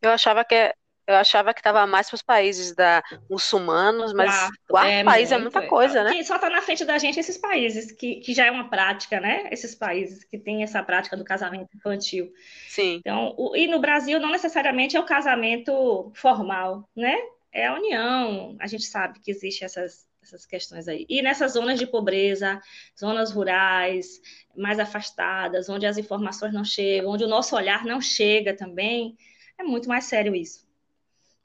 Eu 0.00 0.10
achava 0.10 0.44
que 0.44 0.54
é 0.54 0.74
eu 1.10 1.16
achava 1.16 1.52
que 1.52 1.58
estava 1.58 1.84
mais 1.88 2.08
para 2.08 2.14
os 2.14 2.22
países 2.22 2.72
da 2.72 3.02
muçulmanos, 3.28 4.12
mas 4.12 4.30
quarto, 4.30 4.58
quarto 4.68 4.88
é, 4.88 5.02
país 5.02 5.32
é 5.32 5.38
muito, 5.38 5.56
é 5.56 5.60
muita 5.60 5.68
coisa, 5.68 6.04
né? 6.04 6.22
só 6.22 6.36
está 6.36 6.48
na 6.48 6.62
frente 6.62 6.84
da 6.84 6.98
gente 6.98 7.18
esses 7.18 7.36
países, 7.36 7.90
que, 7.90 8.16
que 8.16 8.32
já 8.32 8.46
é 8.46 8.50
uma 8.50 8.70
prática, 8.70 9.18
né? 9.18 9.48
Esses 9.50 9.74
países 9.74 10.22
que 10.22 10.38
têm 10.38 10.62
essa 10.62 10.80
prática 10.84 11.16
do 11.16 11.24
casamento 11.24 11.76
infantil. 11.76 12.32
Sim. 12.68 12.98
Então, 13.00 13.34
o, 13.36 13.56
e 13.56 13.66
no 13.66 13.80
Brasil 13.80 14.20
não 14.20 14.30
necessariamente 14.30 14.96
é 14.96 15.00
o 15.00 15.04
casamento 15.04 16.12
formal, 16.14 16.88
né? 16.94 17.16
É 17.52 17.66
a 17.66 17.74
união. 17.74 18.56
A 18.60 18.66
gente 18.66 18.84
sabe 18.84 19.20
que 19.20 19.30
existe 19.30 19.64
essas, 19.64 20.06
essas 20.22 20.46
questões 20.46 20.88
aí. 20.88 21.06
E 21.08 21.22
nessas 21.22 21.52
zonas 21.52 21.78
de 21.78 21.86
pobreza, 21.86 22.60
zonas 22.98 23.32
rurais, 23.32 24.20
mais 24.56 24.78
afastadas, 24.78 25.68
onde 25.68 25.86
as 25.86 25.98
informações 25.98 26.52
não 26.52 26.64
chegam, 26.64 27.10
onde 27.10 27.24
o 27.24 27.28
nosso 27.28 27.56
olhar 27.56 27.84
não 27.84 28.00
chega 28.00 28.54
também, 28.54 29.16
é 29.58 29.62
muito 29.62 29.88
mais 29.88 30.04
sério 30.04 30.34
isso 30.34 30.70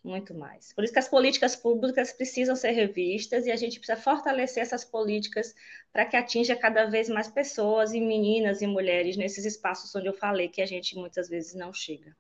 muito 0.06 0.36
mais. 0.36 0.72
Por 0.72 0.84
isso 0.84 0.94
que 0.94 1.00
as 1.00 1.08
políticas 1.08 1.56
públicas 1.56 2.14
precisam 2.14 2.56
ser 2.56 2.72
revistas 2.72 3.46
e 3.46 3.52
a 3.52 3.56
gente 3.56 3.80
precisa 3.80 4.00
fortalecer 4.00 4.62
essas 4.62 4.86
políticas 4.86 5.54
para 5.92 6.06
que 6.06 6.16
atinja 6.16 6.56
cada 6.56 6.86
vez 6.86 7.10
mais 7.10 7.28
pessoas 7.28 7.92
e 7.92 8.00
meninas 8.00 8.62
e 8.62 8.68
mulheres 8.68 9.18
nesses 9.18 9.44
espaços 9.46 9.94
onde 9.96 10.08
eu 10.08 10.14
falei 10.14 10.48
que 10.48 10.62
a 10.62 10.66
gente 10.66 10.96
muitas 10.96 11.28
vezes 11.28 11.56
não 11.56 11.74
chega. 11.74 12.16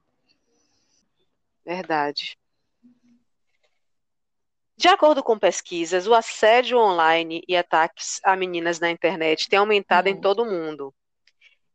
Verdade. 1.63 2.37
De 4.77 4.87
acordo 4.89 5.23
com 5.23 5.39
pesquisas, 5.39 6.05
o 6.05 6.13
assédio 6.13 6.77
online 6.77 7.41
e 7.47 7.55
ataques 7.55 8.19
a 8.23 8.35
meninas 8.35 8.79
na 8.79 8.91
internet 8.91 9.47
têm 9.47 9.59
aumentado 9.59 10.09
uhum. 10.09 10.15
em 10.15 10.19
todo 10.19 10.43
o 10.43 10.45
mundo. 10.45 10.93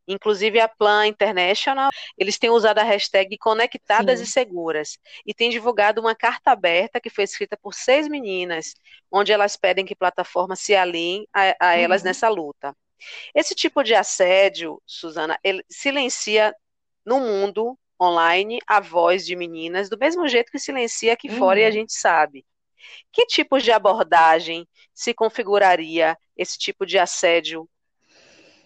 Inclusive 0.07 0.59
a 0.59 0.67
Plan 0.67 1.07
International, 1.07 1.89
eles 2.17 2.37
têm 2.37 2.49
usado 2.49 2.79
a 2.79 2.83
hashtag 2.83 3.37
Conectadas 3.37 4.19
Sim. 4.19 4.25
e 4.25 4.27
Seguras 4.27 4.97
e 5.25 5.33
têm 5.33 5.49
divulgado 5.49 6.01
uma 6.01 6.15
carta 6.15 6.51
aberta 6.51 6.99
que 6.99 7.09
foi 7.09 7.23
escrita 7.23 7.57
por 7.57 7.73
seis 7.73 8.07
meninas, 8.07 8.73
onde 9.11 9.31
elas 9.31 9.55
pedem 9.55 9.85
que 9.85 9.95
plataformas 9.95 10.59
se 10.59 10.75
alinhem 10.75 11.27
a, 11.33 11.55
a 11.59 11.77
elas 11.77 12.01
uhum. 12.01 12.07
nessa 12.07 12.29
luta. 12.29 12.75
Esse 13.33 13.55
tipo 13.55 13.83
de 13.83 13.95
assédio, 13.95 14.81
Suzana, 14.85 15.39
ele 15.43 15.63
silencia 15.69 16.53
no 17.05 17.19
mundo 17.19 17.77
online 17.99 18.59
a 18.67 18.79
voz 18.79 19.25
de 19.25 19.35
meninas, 19.35 19.89
do 19.89 19.97
mesmo 19.97 20.27
jeito 20.27 20.51
que 20.51 20.59
silencia 20.59 21.13
aqui 21.13 21.29
uhum. 21.29 21.37
fora 21.37 21.59
e 21.59 21.63
a 21.63 21.67
uhum. 21.67 21.73
gente 21.73 21.93
sabe. 21.93 22.45
Que 23.11 23.25
tipo 23.25 23.59
de 23.59 23.71
abordagem 23.71 24.67
se 24.93 25.13
configuraria 25.13 26.17
esse 26.35 26.57
tipo 26.57 26.85
de 26.85 26.97
assédio 26.97 27.69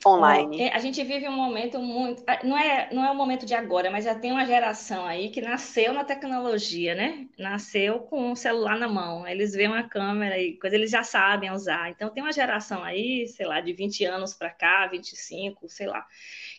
online. 0.05 0.69
A 0.69 0.79
gente 0.79 1.03
vive 1.03 1.27
um 1.27 1.35
momento 1.35 1.79
muito. 1.79 2.23
Não 2.43 2.57
é, 2.57 2.89
não 2.93 3.05
é 3.05 3.11
o 3.11 3.15
momento 3.15 3.45
de 3.45 3.53
agora, 3.53 3.89
mas 3.89 4.05
já 4.05 4.13
tem 4.13 4.31
uma 4.31 4.45
geração 4.45 5.05
aí 5.05 5.29
que 5.29 5.41
nasceu 5.41 5.93
na 5.93 6.03
tecnologia, 6.03 6.93
né? 6.93 7.27
Nasceu 7.37 7.99
com 8.01 8.31
um 8.31 8.35
celular 8.35 8.77
na 8.77 8.87
mão. 8.87 9.27
Eles 9.27 9.53
veem 9.53 9.67
uma 9.67 9.87
câmera 9.87 10.37
e 10.37 10.57
coisa, 10.57 10.75
eles 10.75 10.91
já 10.91 11.03
sabem 11.03 11.51
usar. 11.51 11.89
Então 11.89 12.09
tem 12.09 12.21
uma 12.21 12.31
geração 12.31 12.83
aí, 12.83 13.27
sei 13.27 13.45
lá, 13.45 13.59
de 13.61 13.73
20 13.73 14.05
anos 14.05 14.33
para 14.33 14.49
cá, 14.49 14.87
25, 14.87 15.67
sei 15.67 15.87
lá, 15.87 16.05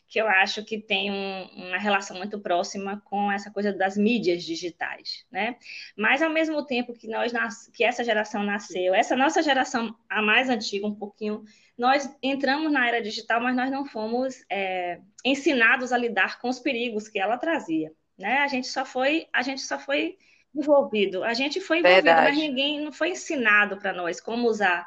que 0.08 0.20
eu 0.20 0.26
acho 0.26 0.64
que 0.64 0.78
tem 0.78 1.10
um, 1.10 1.68
uma 1.68 1.78
relação 1.78 2.16
muito 2.16 2.38
próxima 2.38 3.02
com 3.04 3.30
essa 3.30 3.50
coisa 3.50 3.72
das 3.72 3.96
mídias 3.96 4.44
digitais, 4.44 5.24
né? 5.30 5.56
Mas 5.96 6.22
ao 6.22 6.30
mesmo 6.30 6.64
tempo 6.64 6.92
que 6.92 7.08
nós 7.08 7.32
que 7.74 7.84
essa 7.84 8.04
geração 8.04 8.42
nasceu, 8.42 8.94
essa 8.94 9.16
nossa 9.16 9.42
geração 9.42 9.96
a 10.08 10.22
mais 10.22 10.48
antiga 10.48 10.86
um 10.86 10.94
pouquinho 10.94 11.44
nós 11.76 12.08
entramos 12.22 12.72
na 12.72 12.88
era 12.88 13.02
digital, 13.02 13.40
mas 13.40 13.54
nós 13.54 13.70
não 13.70 13.84
fomos 13.84 14.44
é, 14.50 15.00
ensinados 15.24 15.92
a 15.92 15.98
lidar 15.98 16.40
com 16.40 16.48
os 16.48 16.58
perigos 16.58 17.08
que 17.08 17.18
ela 17.18 17.36
trazia. 17.36 17.92
Né? 18.18 18.38
A 18.38 18.48
gente 18.48 18.66
só 18.68 18.84
foi, 18.84 19.26
a 19.32 19.42
gente 19.42 19.60
só 19.60 19.78
foi 19.78 20.16
envolvido, 20.54 21.22
a 21.22 21.34
gente 21.34 21.60
foi 21.60 21.80
envolvido, 21.80 22.04
Verdade. 22.04 22.30
mas 22.30 22.38
ninguém 22.38 22.80
não 22.82 22.92
foi 22.92 23.10
ensinado 23.10 23.76
para 23.76 23.92
nós 23.92 24.20
como 24.20 24.48
usar 24.48 24.86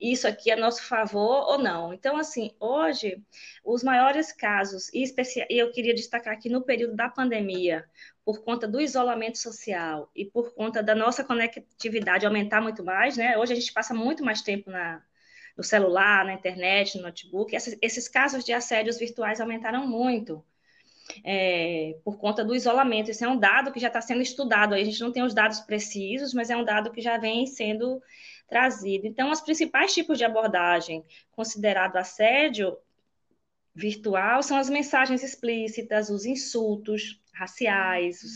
isso 0.00 0.26
aqui 0.26 0.50
a 0.50 0.56
nosso 0.56 0.82
favor 0.82 1.52
ou 1.52 1.58
não. 1.58 1.94
Então, 1.94 2.16
assim, 2.16 2.50
hoje, 2.58 3.22
os 3.64 3.84
maiores 3.84 4.32
casos, 4.32 4.90
e 4.92 5.04
eu 5.48 5.70
queria 5.70 5.94
destacar 5.94 6.34
aqui 6.34 6.48
no 6.48 6.62
período 6.62 6.96
da 6.96 7.08
pandemia, 7.08 7.84
por 8.24 8.42
conta 8.42 8.66
do 8.66 8.80
isolamento 8.80 9.38
social 9.38 10.10
e 10.16 10.24
por 10.24 10.54
conta 10.54 10.82
da 10.82 10.94
nossa 10.94 11.22
conectividade 11.22 12.26
aumentar 12.26 12.60
muito 12.60 12.82
mais, 12.82 13.16
né? 13.16 13.36
Hoje 13.38 13.52
a 13.52 13.56
gente 13.56 13.72
passa 13.72 13.94
muito 13.94 14.24
mais 14.24 14.42
tempo 14.42 14.70
na, 14.70 15.02
no 15.56 15.62
celular, 15.62 16.24
na 16.24 16.34
internet, 16.34 16.96
no 16.96 17.04
notebook. 17.04 17.54
Esses, 17.54 18.08
casos 18.08 18.44
de 18.44 18.52
assédios 18.52 18.98
virtuais 18.98 19.40
aumentaram 19.40 19.86
muito. 19.86 20.44
É, 21.22 21.96
por 22.02 22.16
conta 22.16 22.42
do 22.42 22.54
isolamento. 22.54 23.10
Esse 23.10 23.24
é 23.24 23.28
um 23.28 23.38
dado 23.38 23.70
que 23.70 23.78
já 23.78 23.88
está 23.88 24.00
sendo 24.00 24.22
estudado. 24.22 24.74
A 24.74 24.82
gente 24.82 25.00
não 25.00 25.12
tem 25.12 25.22
os 25.22 25.34
dados 25.34 25.60
precisos, 25.60 26.32
mas 26.32 26.48
é 26.48 26.56
um 26.56 26.64
dado 26.64 26.90
que 26.90 27.00
já 27.00 27.18
vem 27.18 27.46
sendo 27.46 28.02
trazido. 28.48 29.06
Então, 29.06 29.30
os 29.30 29.40
principais 29.40 29.92
tipos 29.92 30.16
de 30.16 30.24
abordagem 30.24 31.04
considerado 31.32 31.96
assédio 31.96 32.76
virtual 33.74 34.42
são 34.42 34.56
as 34.56 34.70
mensagens 34.70 35.22
explícitas, 35.22 36.08
os 36.08 36.24
insultos 36.24 37.20
raciais, 37.32 38.22
os, 38.22 38.32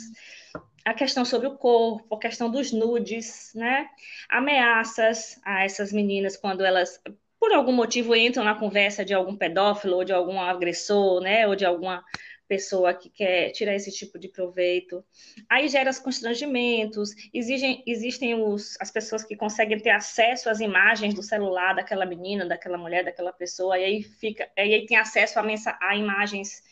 a 0.89 0.95
questão 0.95 1.23
sobre 1.23 1.47
o 1.47 1.57
corpo, 1.57 2.15
a 2.15 2.19
questão 2.19 2.51
dos 2.51 2.73
nudes, 2.73 3.53
né? 3.55 3.87
Ameaças 4.29 5.39
a 5.45 5.63
essas 5.63 5.93
meninas 5.93 6.35
quando 6.35 6.65
elas, 6.65 6.99
por 7.39 7.53
algum 7.53 7.73
motivo, 7.73 8.17
entram 8.17 8.43
na 8.43 8.55
conversa 8.55 9.05
de 9.05 9.13
algum 9.13 9.37
pedófilo 9.37 9.97
ou 9.97 10.05
de 10.05 10.15
algum 10.15 10.41
agressor, 10.41 11.21
né? 11.21 11.47
Ou 11.47 11.55
de 11.55 11.67
alguma 11.67 12.03
pessoa 12.49 12.95
que 12.95 13.11
quer 13.11 13.51
tirar 13.51 13.75
esse 13.75 13.93
tipo 13.93 14.19
de 14.19 14.29
proveito. 14.29 15.05
Aí 15.47 15.69
gera 15.69 15.91
os 15.91 15.99
constrangimentos, 15.99 17.11
existem, 17.35 17.83
existem 17.87 18.35
os, 18.35 18.75
as 18.81 18.91
pessoas 18.91 19.23
que 19.23 19.37
conseguem 19.37 19.79
ter 19.79 19.91
acesso 19.91 20.49
às 20.49 20.59
imagens 20.59 21.13
do 21.13 21.23
celular 21.23 21.75
daquela 21.75 22.07
menina, 22.07 22.47
daquela 22.47 22.79
mulher, 22.79 23.05
daquela 23.05 23.35
pessoa, 23.35 23.79
e 23.79 23.85
aí 23.85 24.03
fica, 24.03 24.49
aí 24.57 24.87
tem 24.87 24.97
acesso 24.97 25.39
a, 25.39 25.43
mensa, 25.43 25.77
a 25.83 25.95
imagens. 25.95 26.63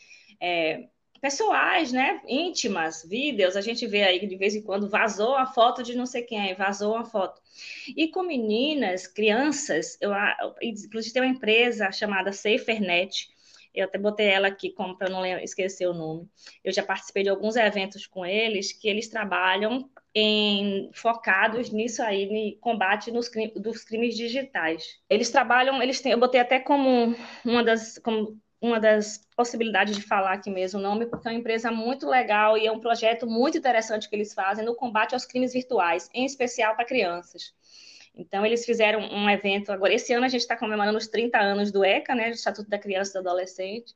É, 0.41 0.87
pessoais, 1.21 1.91
né? 1.91 2.21
Íntimas, 2.27 3.05
vídeos, 3.07 3.55
a 3.55 3.61
gente 3.61 3.85
vê 3.87 4.03
aí 4.03 4.25
de 4.25 4.35
vez 4.35 4.55
em 4.55 4.61
quando 4.61 4.89
vazou 4.89 5.35
a 5.35 5.45
foto 5.45 5.83
de 5.83 5.95
não 5.95 6.05
sei 6.05 6.23
quem, 6.23 6.55
vazou 6.55 6.95
a 6.95 7.03
foto. 7.03 7.41
E 7.95 8.07
com 8.09 8.23
meninas, 8.23 9.07
crianças, 9.07 9.97
eu, 10.01 10.11
inclusive 10.61 11.13
tem 11.13 11.21
uma 11.21 11.31
empresa 11.31 11.91
chamada 11.91 12.31
SaferNet, 12.31 13.29
eu 13.77 13.85
até 13.85 13.99
botei 13.99 14.27
ela 14.27 14.47
aqui 14.47 14.71
como 14.71 14.97
para 14.97 15.09
não 15.09 15.23
esquecer 15.37 15.87
o 15.87 15.93
nome. 15.93 16.27
Eu 16.63 16.73
já 16.73 16.81
participei 16.81 17.21
de 17.21 17.29
alguns 17.29 17.55
eventos 17.55 18.07
com 18.07 18.25
eles 18.25 18.73
que 18.73 18.87
eles 18.87 19.07
trabalham 19.07 19.87
em, 20.15 20.89
focados 20.93 21.69
nisso 21.69 22.01
aí, 22.01 22.25
no 22.25 22.59
combate 22.59 23.11
nos, 23.11 23.29
dos 23.55 23.83
crimes 23.83 24.17
digitais. 24.17 24.99
Eles 25.07 25.29
trabalham, 25.29 25.81
eles 25.81 26.01
têm, 26.01 26.11
eu 26.11 26.19
botei 26.19 26.41
até 26.41 26.59
como 26.59 27.15
uma 27.45 27.63
das, 27.63 27.99
como 27.99 28.41
uma 28.59 28.79
das 28.79 29.19
possibilidades 29.35 29.95
de 29.95 30.01
falar 30.01 30.33
aqui 30.33 30.49
mesmo 30.49 30.79
o 30.79 30.83
nome, 30.83 31.05
porque 31.05 31.27
é 31.27 31.31
uma 31.31 31.37
empresa 31.37 31.71
muito 31.71 32.07
legal 32.07 32.57
e 32.57 32.65
é 32.65 32.71
um 32.71 32.79
projeto 32.79 33.27
muito 33.27 33.57
interessante 33.57 34.09
que 34.09 34.15
eles 34.15 34.33
fazem 34.33 34.65
no 34.65 34.75
combate 34.75 35.13
aos 35.13 35.25
crimes 35.25 35.53
virtuais, 35.53 36.09
em 36.13 36.25
especial 36.25 36.75
para 36.75 36.85
crianças. 36.85 37.53
Então, 38.15 38.43
eles 38.43 38.65
fizeram 38.65 38.99
um 38.99 39.29
evento. 39.29 39.71
Agora, 39.71 39.93
esse 39.93 40.11
ano 40.11 40.25
a 40.25 40.27
gente 40.27 40.41
está 40.41 40.57
comemorando 40.57 40.97
os 40.97 41.07
30 41.07 41.37
anos 41.37 41.71
do 41.71 41.85
ECA, 41.85 42.15
né, 42.15 42.29
do 42.29 42.35
Estatuto 42.35 42.67
da 42.67 42.79
Criança 42.79 43.11
e 43.11 43.13
do 43.13 43.29
Adolescente. 43.29 43.93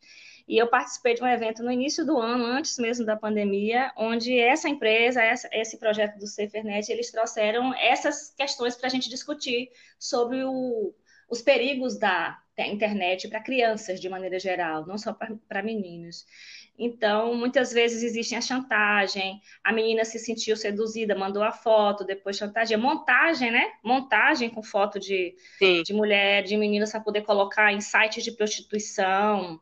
E 0.48 0.58
eu 0.58 0.68
participei 0.68 1.16
de 1.16 1.24
um 1.24 1.28
evento 1.28 1.64
no 1.64 1.72
início 1.72 2.06
do 2.06 2.20
ano, 2.20 2.46
antes 2.46 2.78
mesmo 2.78 3.06
da 3.06 3.16
pandemia, 3.16 3.92
onde 3.98 4.38
essa 4.38 4.70
empresa, 4.70 5.22
essa, 5.22 5.50
esse 5.52 5.78
projeto 5.78 6.20
do 6.20 6.28
SaferNet, 6.28 6.92
eles 6.92 7.12
trouxeram 7.12 7.74
essas 7.76 8.34
questões 8.36 8.76
para 8.76 8.88
a 8.88 8.90
gente 8.90 9.10
discutir 9.10 9.72
sobre 9.98 10.44
o, 10.44 10.94
os 11.32 11.42
perigos 11.42 11.98
da, 11.98 12.38
da 12.58 12.68
internet 12.68 13.30
para 13.30 13.42
crianças, 13.42 14.02
de 14.02 14.10
maneira 14.10 14.38
geral, 14.38 14.86
não 14.86 14.98
só 14.98 15.18
para 15.48 15.64
meninos. 15.64 16.26
Então, 16.78 17.36
muitas 17.36 17.72
vezes 17.72 18.04
existe 18.04 18.36
a 18.36 18.42
chantagem, 18.42 19.40
a 19.64 19.72
menina 19.72 20.04
se 20.04 20.20
sentiu 20.20 20.58
seduzida, 20.58 21.16
mandou 21.16 21.42
a 21.44 21.52
foto, 21.52 22.04
depois 22.04 22.38
chantagem, 22.38 22.76
montagem, 22.76 23.50
né? 23.50 23.72
Montagem 23.84 24.50
com 24.50 24.62
foto 24.62 25.00
de, 25.00 25.36
de 25.86 25.94
mulher, 25.94 26.44
de 26.44 26.58
meninas 26.58 26.92
para 26.92 27.00
poder 27.00 27.22
colocar 27.22 27.72
em 27.72 27.80
sites 27.80 28.24
de 28.24 28.32
prostituição 28.32 29.60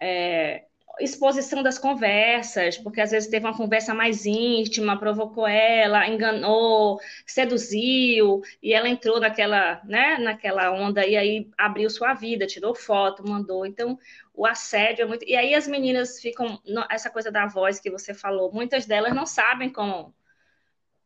é, 0.00 0.64
exposição 1.00 1.62
das 1.62 1.78
conversas, 1.78 2.76
porque 2.78 3.00
às 3.00 3.10
vezes 3.10 3.28
teve 3.28 3.46
uma 3.46 3.56
conversa 3.56 3.94
mais 3.94 4.26
íntima, 4.26 4.98
provocou 4.98 5.46
ela, 5.46 6.08
enganou, 6.08 7.00
seduziu, 7.26 8.42
e 8.62 8.72
ela 8.72 8.88
entrou 8.88 9.20
naquela, 9.20 9.80
né, 9.84 10.18
naquela 10.18 10.70
onda 10.72 11.06
e 11.06 11.16
aí 11.16 11.50
abriu 11.56 11.88
sua 11.90 12.14
vida, 12.14 12.46
tirou 12.46 12.74
foto, 12.74 13.26
mandou. 13.26 13.66
Então, 13.66 13.98
o 14.34 14.46
assédio 14.46 15.02
é 15.02 15.06
muito. 15.06 15.24
E 15.24 15.36
aí 15.36 15.54
as 15.54 15.66
meninas 15.68 16.20
ficam. 16.20 16.60
Essa 16.90 17.10
coisa 17.10 17.30
da 17.30 17.46
voz 17.46 17.80
que 17.80 17.90
você 17.90 18.14
falou, 18.14 18.52
muitas 18.52 18.86
delas 18.86 19.14
não 19.14 19.26
sabem 19.26 19.70
como, 19.70 20.14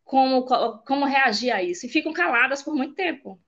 como, 0.05 0.45
como 0.87 1.05
reagir 1.07 1.51
a 1.51 1.63
isso 1.63 1.87
e 1.87 1.89
ficam 1.89 2.13
caladas 2.13 2.63
por 2.63 2.75
muito 2.75 2.95
tempo 2.95 3.41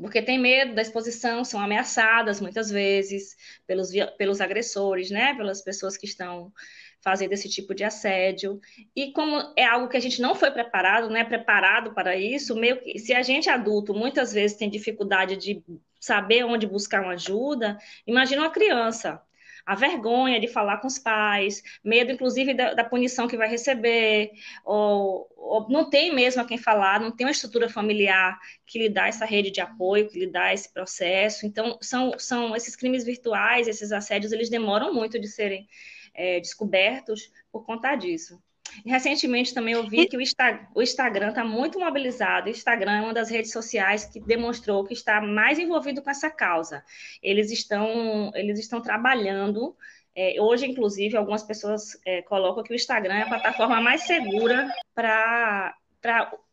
porque 0.00 0.22
tem 0.22 0.38
medo 0.38 0.74
da 0.74 0.82
exposição, 0.82 1.44
são 1.44 1.60
ameaçadas 1.60 2.40
muitas 2.40 2.70
vezes 2.70 3.36
pelos, 3.66 3.90
pelos 4.18 4.40
agressores, 4.40 5.10
né? 5.10 5.34
Pelas 5.34 5.62
pessoas 5.62 5.96
que 5.96 6.06
estão 6.06 6.52
fazendo 7.00 7.32
esse 7.32 7.48
tipo 7.48 7.74
de 7.74 7.84
assédio. 7.84 8.60
E 8.96 9.12
como 9.12 9.52
é 9.56 9.64
algo 9.64 9.88
que 9.88 9.96
a 9.96 10.00
gente 10.00 10.20
não 10.22 10.34
foi 10.34 10.50
preparado, 10.50 11.10
né? 11.10 11.22
Preparado 11.22 11.92
para 11.92 12.16
isso, 12.16 12.56
meio 12.56 12.80
que 12.80 12.98
se 12.98 13.12
a 13.14 13.22
gente 13.22 13.48
adulto 13.48 13.94
muitas 13.94 14.32
vezes 14.32 14.56
tem 14.56 14.70
dificuldade 14.70 15.36
de 15.36 15.62
saber 16.00 16.44
onde 16.44 16.66
buscar 16.66 17.02
uma 17.02 17.12
ajuda, 17.12 17.78
imagina 18.06 18.42
uma 18.42 18.50
criança 18.50 19.22
a 19.66 19.74
vergonha 19.74 20.40
de 20.40 20.48
falar 20.48 20.78
com 20.78 20.86
os 20.86 20.98
pais, 20.98 21.62
medo, 21.82 22.12
inclusive, 22.12 22.54
da, 22.54 22.74
da 22.74 22.84
punição 22.84 23.26
que 23.26 23.36
vai 23.36 23.48
receber, 23.48 24.30
ou, 24.64 25.26
ou, 25.36 25.68
não 25.70 25.88
tem 25.88 26.14
mesmo 26.14 26.42
a 26.42 26.44
quem 26.44 26.58
falar, 26.58 27.00
não 27.00 27.10
tem 27.10 27.26
uma 27.26 27.32
estrutura 27.32 27.68
familiar 27.68 28.38
que 28.66 28.78
lhe 28.78 28.88
dá 28.88 29.08
essa 29.08 29.24
rede 29.24 29.50
de 29.50 29.60
apoio, 29.60 30.08
que 30.08 30.18
lhe 30.18 30.26
dá 30.26 30.52
esse 30.52 30.72
processo. 30.72 31.46
Então, 31.46 31.78
são, 31.80 32.18
são 32.18 32.54
esses 32.54 32.76
crimes 32.76 33.04
virtuais, 33.04 33.68
esses 33.68 33.92
assédios, 33.92 34.32
eles 34.32 34.50
demoram 34.50 34.92
muito 34.92 35.18
de 35.18 35.28
serem 35.28 35.66
é, 36.14 36.40
descobertos 36.40 37.30
por 37.50 37.64
conta 37.64 37.94
disso. 37.96 38.40
Recentemente 38.84 39.54
também 39.54 39.74
eu 39.74 39.88
vi 39.88 40.06
que 40.06 40.16
o, 40.16 40.20
Insta, 40.20 40.68
o 40.74 40.82
Instagram 40.82 41.28
está 41.30 41.44
muito 41.44 41.78
mobilizado. 41.78 42.46
O 42.46 42.50
Instagram 42.50 42.92
é 42.92 43.00
uma 43.02 43.14
das 43.14 43.30
redes 43.30 43.52
sociais 43.52 44.04
que 44.04 44.20
demonstrou 44.20 44.84
que 44.84 44.94
está 44.94 45.20
mais 45.20 45.58
envolvido 45.58 46.02
com 46.02 46.10
essa 46.10 46.30
causa. 46.30 46.84
Eles 47.22 47.50
estão, 47.50 48.32
eles 48.34 48.58
estão 48.58 48.80
trabalhando. 48.80 49.76
É, 50.14 50.40
hoje, 50.40 50.66
inclusive, 50.66 51.16
algumas 51.16 51.42
pessoas 51.42 51.98
é, 52.04 52.22
colocam 52.22 52.62
que 52.62 52.72
o 52.72 52.76
Instagram 52.76 53.14
é 53.14 53.22
a 53.22 53.28
plataforma 53.28 53.80
mais 53.80 54.02
segura 54.02 54.68
para 54.94 55.74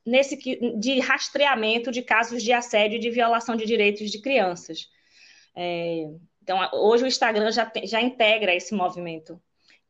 nesse 0.06 0.36
de 0.80 1.00
rastreamento 1.00 1.92
de 1.92 2.02
casos 2.02 2.42
de 2.42 2.54
assédio 2.54 2.96
e 2.96 3.00
de 3.00 3.10
violação 3.10 3.56
de 3.56 3.66
direitos 3.66 4.10
de 4.10 4.22
crianças. 4.22 4.90
É, 5.56 6.06
então, 6.42 6.58
hoje 6.74 7.04
o 7.04 7.08
Instagram 7.08 7.52
já, 7.52 7.72
já 7.84 8.02
integra 8.02 8.54
esse 8.56 8.74
movimento 8.74 9.40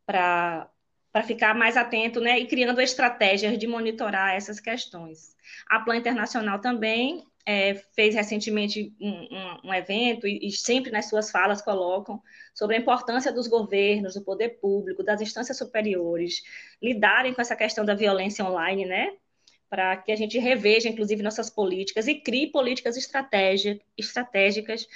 para 0.05 0.69
para 1.12 1.24
ficar 1.24 1.54
mais 1.54 1.76
atento 1.76 2.21
né, 2.21 2.39
e 2.39 2.47
criando 2.47 2.80
estratégias 2.80 3.58
de 3.58 3.67
monitorar 3.67 4.36
essas 4.36 4.60
questões. 4.60 5.36
A 5.69 5.80
Plan 5.80 5.97
Internacional 5.97 6.60
também 6.60 7.26
é, 7.45 7.76
fez 7.95 8.15
recentemente 8.15 8.93
um, 9.00 9.10
um, 9.10 9.60
um 9.65 9.74
evento 9.74 10.28
e, 10.28 10.47
e, 10.47 10.52
sempre 10.52 10.91
nas 10.91 11.10
suas 11.10 11.32
falas 11.32 11.62
colocam 11.62 12.21
sobre 12.54 12.76
a 12.76 12.80
importância 12.80 13.32
dos 13.32 13.47
governos, 13.47 14.13
do 14.13 14.24
poder 14.24 14.60
público, 14.60 15.04
das 15.04 15.21
instâncias 15.21 15.58
superiores 15.58 16.43
lidarem 16.82 17.34
com 17.34 17.41
essa 17.41 17.56
questão 17.56 17.84
da 17.84 17.95
violência 17.95 18.45
online, 18.45 18.86
né? 18.86 19.13
Para 19.69 19.97
que 19.97 20.12
a 20.12 20.15
gente 20.15 20.38
reveja, 20.38 20.89
inclusive, 20.89 21.24
nossas 21.24 21.50
políticas 21.50 22.08
e 22.08 22.15
crie 22.15 22.52
políticas 22.52 22.97
estratégicas 22.97 24.88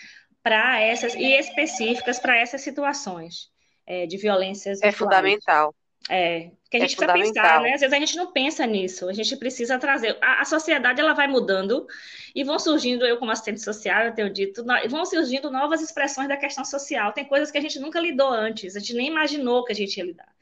para 0.44 0.80
essas 0.80 1.16
e 1.16 1.26
específicas 1.34 2.20
para 2.20 2.38
essas 2.38 2.62
situações 2.62 3.50
é, 3.88 4.06
de 4.06 4.18
violências. 4.18 4.82
É 4.82 4.92
virtuais. 4.92 4.98
fundamental. 4.98 5.74
É, 6.10 6.52
que 6.70 6.78
a 6.78 6.80
gente 6.80 6.94
é 6.94 7.08
precisa 7.08 7.14
pensar, 7.14 7.62
né? 7.62 7.74
Às 7.74 7.82
vezes 7.82 7.94
a 7.94 8.00
gente 8.00 8.16
não 8.16 8.32
pensa 8.32 8.66
nisso, 8.66 9.10
a 9.10 9.14
gente 9.14 9.36
precisa 9.38 9.80
trazer. 9.80 10.18
A, 10.22 10.42
a, 10.42 10.46
sociedade 10.46 11.02
ela 11.02 11.14
vai 11.14 11.28
mudando 11.28 11.88
e 12.36 12.44
vão 12.44 12.60
surgindo, 12.60 13.06
eu 13.06 13.18
como 13.18 13.32
assistente 13.32 13.62
social, 13.62 14.04
eu 14.04 14.14
tenho 14.14 14.30
dito, 14.30 14.64
vão 14.90 15.06
surgindo 15.06 15.50
novas 15.50 15.82
expressões 15.82 16.28
da 16.28 16.38
questão 16.38 16.64
social. 16.64 17.12
Tem 17.12 17.26
coisas 17.26 17.50
que 17.50 17.58
a 17.58 17.62
gente 17.62 17.80
nunca 17.80 18.00
lidou 18.00 18.30
antes, 18.30 18.76
a 18.76 18.80
gente 18.80 18.94
nem 18.94 19.08
imaginou 19.08 19.64
que 19.64 19.72
a 19.72 19.76
gente 19.76 19.98
ia 19.98 20.06
lidar. 20.06 20.36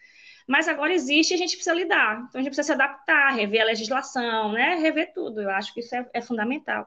Mas 0.45 0.67
agora 0.67 0.93
existe 0.93 1.31
e 1.31 1.35
a 1.35 1.37
gente 1.37 1.55
precisa 1.55 1.73
lidar. 1.73 2.25
Então 2.27 2.41
a 2.41 2.43
gente 2.43 2.53
precisa 2.53 2.67
se 2.67 2.73
adaptar, 2.73 3.33
rever 3.33 3.61
a 3.61 3.65
legislação, 3.65 4.51
né? 4.51 4.75
Rever 4.75 5.13
tudo. 5.13 5.41
Eu 5.41 5.49
acho 5.49 5.73
que 5.73 5.79
isso 5.79 5.95
é, 5.95 6.05
é 6.13 6.21
fundamental. 6.21 6.85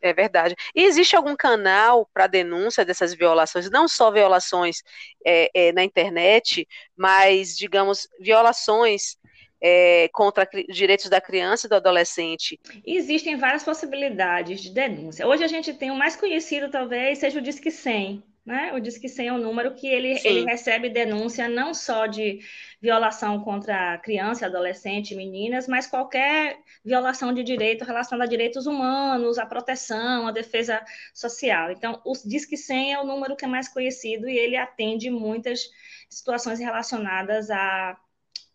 É 0.00 0.12
verdade. 0.12 0.54
E 0.74 0.84
existe 0.84 1.16
algum 1.16 1.34
canal 1.34 2.08
para 2.12 2.26
denúncia 2.26 2.84
dessas 2.84 3.14
violações? 3.14 3.70
Não 3.70 3.88
só 3.88 4.10
violações 4.10 4.82
é, 5.24 5.50
é, 5.54 5.72
na 5.72 5.82
internet, 5.82 6.66
mas, 6.96 7.56
digamos, 7.56 8.06
violações 8.20 9.16
é, 9.60 10.08
contra 10.12 10.48
direitos 10.68 11.08
da 11.08 11.20
criança 11.20 11.66
e 11.66 11.70
do 11.70 11.76
adolescente? 11.76 12.60
Existem 12.86 13.36
várias 13.36 13.64
possibilidades 13.64 14.60
de 14.60 14.70
denúncia. 14.70 15.26
Hoje 15.26 15.44
a 15.44 15.48
gente 15.48 15.72
tem 15.74 15.90
o 15.90 15.96
mais 15.96 16.14
conhecido, 16.16 16.70
talvez, 16.70 17.18
seja 17.18 17.38
o 17.38 17.42
Disque 17.42 17.70
100. 17.70 18.22
Né? 18.44 18.72
O 18.74 18.78
Disque 18.78 19.08
100 19.08 19.26
é 19.26 19.32
um 19.32 19.38
número 19.38 19.74
que 19.74 19.88
ele, 19.88 20.20
ele 20.24 20.44
recebe 20.44 20.88
denúncia 20.88 21.48
não 21.48 21.74
só 21.74 22.06
de 22.06 22.38
violação 22.80 23.40
contra 23.42 23.98
criança, 23.98 24.46
adolescente, 24.46 25.14
meninas, 25.14 25.66
mas 25.66 25.86
qualquer 25.86 26.58
violação 26.84 27.32
de 27.32 27.42
direito 27.42 27.84
relacionada 27.84 28.24
a 28.24 28.30
direitos 28.30 28.66
humanos, 28.66 29.38
a 29.38 29.46
proteção, 29.46 30.26
a 30.26 30.32
defesa 30.32 30.84
social. 31.14 31.70
Então, 31.70 32.00
o 32.04 32.12
Disque 32.24 32.56
100 32.56 32.94
é 32.94 33.00
o 33.00 33.06
número 33.06 33.36
que 33.36 33.44
é 33.44 33.48
mais 33.48 33.68
conhecido 33.68 34.28
e 34.28 34.36
ele 34.36 34.56
atende 34.56 35.10
muitas 35.10 35.68
situações 36.08 36.58
relacionadas 36.58 37.50
a 37.50 37.98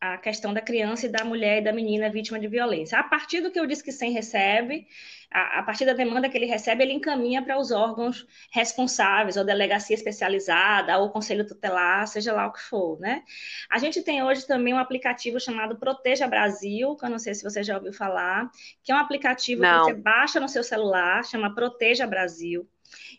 a 0.01 0.17
questão 0.17 0.51
da 0.51 0.61
criança 0.61 1.05
e 1.05 1.09
da 1.09 1.23
mulher 1.23 1.59
e 1.59 1.63
da 1.63 1.71
menina 1.71 2.09
vítima 2.09 2.39
de 2.39 2.47
violência. 2.47 2.97
A 2.97 3.03
partir 3.03 3.39
do 3.39 3.51
que 3.51 3.61
o 3.61 3.67
Disque 3.67 3.91
100 3.91 4.11
recebe, 4.13 4.87
a, 5.29 5.59
a 5.59 5.63
partir 5.63 5.85
da 5.85 5.93
demanda 5.93 6.27
que 6.27 6.35
ele 6.35 6.47
recebe, 6.47 6.83
ele 6.83 6.93
encaminha 6.93 7.39
para 7.39 7.59
os 7.59 7.69
órgãos 7.71 8.25
responsáveis, 8.51 9.37
ou 9.37 9.45
delegacia 9.45 9.93
especializada, 9.93 10.97
ou 10.97 11.11
conselho 11.11 11.45
tutelar, 11.45 12.07
seja 12.07 12.33
lá 12.33 12.47
o 12.47 12.51
que 12.51 12.63
for, 12.63 12.99
né? 12.99 13.21
A 13.69 13.77
gente 13.77 14.01
tem 14.01 14.23
hoje 14.23 14.47
também 14.47 14.73
um 14.73 14.79
aplicativo 14.79 15.39
chamado 15.39 15.77
Proteja 15.77 16.27
Brasil, 16.27 16.95
que 16.95 17.05
eu 17.05 17.09
não 17.09 17.19
sei 17.19 17.35
se 17.35 17.43
você 17.43 17.61
já 17.61 17.77
ouviu 17.77 17.93
falar, 17.93 18.49
que 18.83 18.91
é 18.91 18.95
um 18.95 18.99
aplicativo 18.99 19.61
não. 19.61 19.85
que 19.85 19.91
você 19.91 19.93
baixa 19.93 20.39
no 20.39 20.49
seu 20.49 20.63
celular, 20.63 21.23
chama 21.23 21.53
Proteja 21.53 22.07
Brasil 22.07 22.67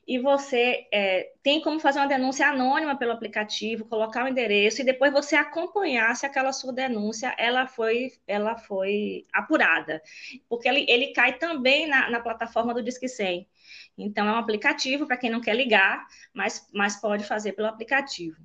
e 0.07 0.19
você 0.19 0.87
é, 0.93 1.31
tem 1.43 1.61
como 1.61 1.81
fazer 1.81 1.99
uma 1.99 2.09
denúncia 2.09 2.47
anônima 2.47 2.97
pelo 2.97 3.13
aplicativo, 3.13 3.87
colocar 3.87 4.25
o 4.25 4.29
endereço 4.29 4.81
e 4.81 4.85
depois 4.85 5.13
você 5.13 5.37
acompanhar 5.37 6.15
se 6.17 6.27
aquela 6.27 6.53
sua 6.53 6.73
denúncia 6.73 7.35
ela 7.39 7.67
foi, 7.67 8.13
ela 8.27 8.57
foi 8.57 9.27
apurada, 9.33 10.03
porque 10.49 10.69
ele, 10.69 10.85
ele 10.89 11.13
cai 11.13 11.35
também 11.39 11.87
na, 11.87 12.11
na 12.11 12.21
plataforma 12.21 12.75
do 12.75 12.83
Disque 12.83 13.09
100. 13.09 13.49
Então, 13.97 14.27
é 14.27 14.33
um 14.33 14.39
aplicativo 14.39 15.07
para 15.07 15.17
quem 15.17 15.31
não 15.31 15.41
quer 15.41 15.55
ligar, 15.55 16.07
mas, 16.33 16.67
mas 16.73 16.97
pode 16.97 17.25
fazer 17.25 17.53
pelo 17.53 17.69
aplicativo. 17.69 18.37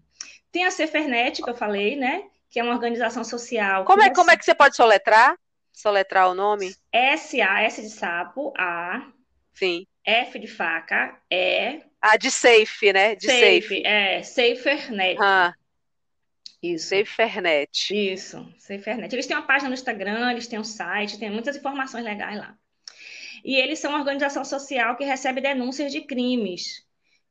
Tem 0.52 0.66
a 0.66 0.72
Cefernet, 0.72 1.42
que 1.42 1.50
eu 1.50 1.56
falei, 1.56 1.96
né? 1.96 2.24
Que 2.50 2.60
é 2.60 2.63
uma 2.63 2.74
organização 2.74 3.24
social. 3.24 3.86
Como 3.86 4.02
é, 4.02 4.10
como 4.10 4.32
é 4.32 4.38
que 4.38 4.44
você 4.44 4.56
pode 4.56 4.76
soletrar? 4.76 5.38
Soletrar 5.74 6.30
o 6.30 6.34
nome? 6.34 6.74
S-A, 6.92 7.62
S 7.63 7.82
de 7.82 7.90
sapo, 7.90 8.54
A. 8.58 9.08
Sim. 9.54 9.86
F 10.08 10.39
de 10.39 10.48
faca, 10.48 11.20
E. 11.30 11.82
Ah, 12.02 12.15
de 12.15 12.32
safe, 12.32 12.93
né? 12.93 13.15
De 13.15 13.28
safe. 13.28 13.62
safe. 13.62 13.86
É, 13.86 14.24
SaferNet. 14.24 15.20
Ah. 15.22 15.54
Isso. 16.63 16.88
SaferNet. 16.88 17.93
Isso, 17.93 18.54
SaferNet. 18.58 19.13
Eles 19.13 19.28
têm 19.28 19.36
uma 19.36 19.46
página 19.46 19.70
no 19.70 19.76
Instagram, 19.76 20.32
eles 20.32 20.48
têm 20.48 20.58
um 20.58 20.64
site, 20.64 21.20
tem 21.20 21.30
muitas 21.30 21.58
informações 21.58 22.05
legais 22.05 22.38
lá. 22.38 22.55
E 23.43 23.55
eles 23.55 23.80
são 23.80 23.91
uma 23.91 23.99
organização 23.99 24.45
social 24.45 24.95
que 24.95 25.03
recebe 25.03 25.41
denúncias 25.41 25.91
de 25.91 26.01
crimes 26.01 26.87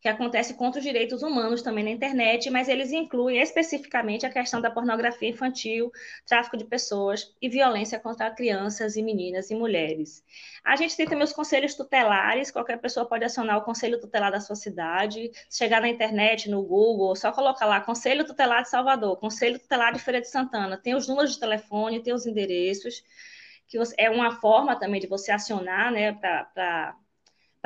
que 0.06 0.10
acontece 0.10 0.54
contra 0.54 0.78
os 0.78 0.84
direitos 0.84 1.20
humanos 1.20 1.62
também 1.62 1.82
na 1.82 1.90
internet, 1.90 2.48
mas 2.48 2.68
eles 2.68 2.92
incluem 2.92 3.40
especificamente 3.40 4.24
a 4.24 4.30
questão 4.30 4.60
da 4.60 4.70
pornografia 4.70 5.28
infantil, 5.28 5.90
tráfico 6.24 6.56
de 6.56 6.64
pessoas 6.64 7.34
e 7.42 7.48
violência 7.48 7.98
contra 7.98 8.30
crianças 8.30 8.94
e 8.94 9.02
meninas 9.02 9.50
e 9.50 9.56
mulheres. 9.56 10.22
A 10.64 10.76
gente 10.76 10.96
tem 10.96 11.06
também 11.06 11.24
os 11.24 11.32
conselhos 11.32 11.74
tutelares, 11.74 12.52
qualquer 12.52 12.80
pessoa 12.80 13.04
pode 13.04 13.24
acionar 13.24 13.58
o 13.58 13.62
conselho 13.62 14.00
tutelar 14.00 14.30
da 14.30 14.38
sua 14.38 14.54
cidade, 14.54 15.28
chegar 15.50 15.80
na 15.80 15.88
internet, 15.88 16.48
no 16.48 16.62
Google, 16.62 17.16
só 17.16 17.32
colocar 17.32 17.66
lá 17.66 17.80
Conselho 17.80 18.24
Tutelar 18.24 18.62
de 18.62 18.70
Salvador, 18.70 19.16
Conselho 19.18 19.58
Tutelar 19.58 19.92
de 19.92 19.98
Feira 19.98 20.20
de 20.20 20.28
Santana, 20.28 20.76
tem 20.76 20.94
os 20.94 21.08
números 21.08 21.32
de 21.32 21.40
telefone, 21.40 22.00
tem 22.00 22.14
os 22.14 22.26
endereços, 22.26 23.02
que 23.66 23.76
é 23.98 24.08
uma 24.08 24.30
forma 24.40 24.76
também 24.76 25.00
de 25.00 25.08
você 25.08 25.32
acionar, 25.32 25.90
né, 25.90 26.12
para 26.12 26.94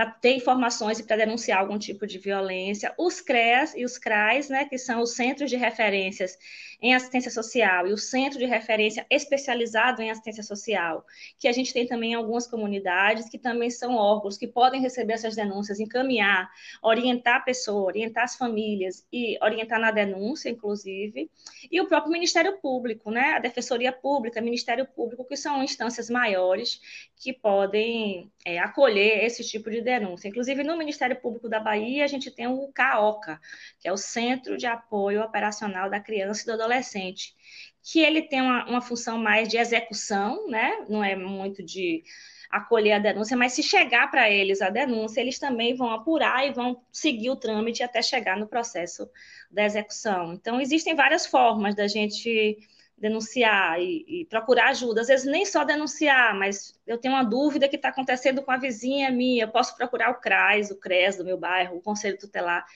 para 0.01 0.12
ter 0.12 0.34
informações 0.34 0.98
e 0.98 1.03
para 1.03 1.18
denunciar 1.18 1.59
algum 1.59 1.78
tipo 1.78 2.07
de 2.07 2.16
violência. 2.16 2.94
Os 2.96 3.20
CREAS 3.20 3.74
e 3.76 3.84
os 3.84 3.98
CRAs, 3.98 4.48
né, 4.48 4.64
que 4.64 4.78
são 4.78 5.03
os 5.03 5.12
Centros 5.12 5.51
de 5.51 5.59
Referências 5.59 6.38
em 6.80 6.94
Assistência 6.94 7.30
Social 7.30 7.86
e 7.86 7.92
o 7.92 7.98
Centro 7.98 8.38
de 8.38 8.46
Referência 8.46 9.07
Especializado 9.11 10.01
em 10.01 10.11
Assistência 10.11 10.42
Social, 10.42 11.05
que 11.38 11.46
a 11.46 11.53
gente 11.53 11.74
tem 11.74 11.86
também 11.86 12.12
em 12.12 12.14
algumas 12.14 12.46
comunidades, 12.46 13.28
que 13.28 13.38
também 13.38 13.68
são 13.68 13.94
órgãos 13.94 14.38
que 14.38 14.46
podem 14.46 14.80
receber 14.80 15.12
essas 15.12 15.36
denúncias, 15.36 15.78
encaminhar, 15.78 16.51
orientar 16.82 17.36
a 17.36 17.40
pessoa, 17.40 17.84
orientar 17.84 18.24
as 18.24 18.36
famílias 18.36 19.07
e 19.12 19.38
orientar 19.42 19.78
na 19.78 19.90
denúncia, 19.90 20.48
inclusive. 20.48 21.30
E 21.70 21.78
o 21.78 21.86
próprio 21.86 22.12
Ministério 22.12 22.59
Público, 22.59 23.11
né, 23.11 23.34
a 23.34 23.38
Defensoria 23.38 23.92
Pública, 23.92 24.40
Ministério 24.40 24.86
Público, 24.86 25.26
que 25.26 25.36
são 25.36 25.62
instâncias 25.62 26.09
maiores 26.09 26.80
que 27.16 27.34
podem 27.34 28.32
é, 28.44 28.59
acolher 28.59 29.24
esse 29.24 29.44
tipo 29.44 29.70
de 29.70 29.82
denúncia. 29.82 29.89
Inclusive, 30.28 30.62
no 30.62 30.76
Ministério 30.76 31.20
Público 31.20 31.49
da 31.49 31.59
Bahia, 31.59 32.05
a 32.05 32.09
gente 32.09 32.30
tem 32.30 32.47
o 32.47 32.70
CAOCA, 32.72 33.41
que 33.78 33.88
é 33.88 33.93
o 33.93 33.97
Centro 33.97 34.57
de 34.57 34.66
Apoio 34.66 35.22
Operacional 35.22 35.91
da 35.91 36.01
Criança 36.01 36.43
e 36.43 36.47
do 36.47 36.53
Adolescente, 36.53 37.34
que 37.82 38.01
ele 38.01 38.22
tem 38.22 38.41
uma, 38.41 38.66
uma 38.68 38.80
função 38.80 39.18
mais 39.18 39.49
de 39.49 39.57
execução, 39.57 40.49
né? 40.49 40.84
não 40.88 41.03
é 41.03 41.16
muito 41.16 41.62
de 41.62 42.03
acolher 42.51 42.93
a 42.93 42.99
denúncia, 42.99 43.36
mas 43.36 43.53
se 43.53 43.62
chegar 43.62 44.11
para 44.11 44.28
eles 44.28 44.61
a 44.61 44.68
denúncia, 44.68 45.20
eles 45.20 45.38
também 45.38 45.74
vão 45.74 45.91
apurar 45.91 46.45
e 46.47 46.53
vão 46.53 46.82
seguir 46.91 47.30
o 47.30 47.36
trâmite 47.36 47.82
até 47.82 48.03
chegar 48.03 48.36
no 48.36 48.49
processo 48.49 49.09
da 49.51 49.64
execução. 49.64 50.34
Então, 50.34 50.61
existem 50.61 50.97
várias 50.97 51.26
formas 51.26 51.76
da 51.76 51.86
gente 51.86 52.59
denunciar 53.01 53.80
e, 53.80 54.05
e, 54.07 54.24
procurar 54.26 54.68
ajuda. 54.68 55.01
Às 55.01 55.09
vezes 55.09 55.26
nem 55.26 55.46
só 55.46 55.64
denunciar, 55.64 56.38
mas 56.38 56.78
eu 56.86 56.98
tenho 56.98 57.14
uma 57.14 57.24
dúvida 57.24 57.66
que 57.66 57.76
está 57.76 57.88
acontecendo 57.88 58.42
com 58.42 58.51
a 58.51 58.59
vizinha 58.59 59.11
minha, 59.11 59.44
eu 59.44 59.48
posso 59.48 59.74
procurar 59.74 60.11
o 60.11 60.20
CRAS, 60.20 60.70
o 60.70 60.76
CRES 60.76 61.16
do 61.16 61.24
meu 61.24 61.38
bairro, 61.38 61.78
o 61.78 61.82
Conselho 61.82 62.18
Tutelar, 62.18 62.66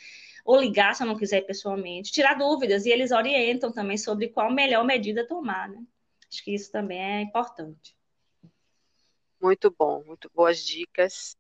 ou 0.43 0.59
ligar 0.59 0.95
se 0.95 1.03
eu 1.03 1.07
não 1.07 1.17
quiser 1.17 1.39
ir 1.39 1.47
pessoalmente, 1.47 2.11
tirar 2.11 2.35
dúvidas, 2.35 2.87
e 2.87 2.91
eles 2.91 3.13
orientam 3.13 3.71
também 3.71 3.99
sobre 3.99 4.29
qual 4.29 4.51
melhor 4.51 4.83
medida 4.83 5.29
tomar, 5.29 5.69
né? 5.69 5.85
Acho 6.33 6.43
que 6.43 6.55
isso 6.55 6.73
também 6.73 6.99
é 6.99 7.21
importante. 7.21 7.95
Muito 9.41 9.75
bom, 9.79 10.03
muito 10.07 10.31
boas 10.35 10.65
dicas. 10.65 11.37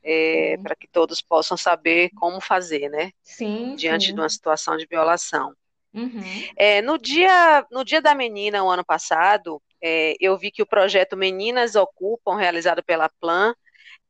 É, 0.00 0.56
para 0.58 0.76
que 0.76 0.86
todos 0.86 1.20
possam 1.20 1.56
saber 1.56 2.10
como 2.10 2.40
fazer, 2.40 2.88
né? 2.88 3.10
Sim. 3.20 3.74
Diante 3.74 4.06
sim. 4.06 4.14
de 4.14 4.20
uma 4.20 4.28
situação 4.28 4.76
de 4.76 4.86
violação. 4.86 5.52
Uhum. 5.94 6.20
É, 6.56 6.82
no, 6.82 6.98
dia, 6.98 7.66
no 7.70 7.84
dia 7.84 8.00
da 8.00 8.14
menina, 8.14 8.62
o 8.62 8.70
ano 8.70 8.84
passado, 8.84 9.60
é, 9.82 10.14
eu 10.20 10.36
vi 10.36 10.50
que 10.50 10.62
o 10.62 10.66
projeto 10.66 11.16
Meninas 11.16 11.74
Ocupam, 11.74 12.36
realizado 12.36 12.82
pela 12.82 13.08
Plan, 13.20 13.54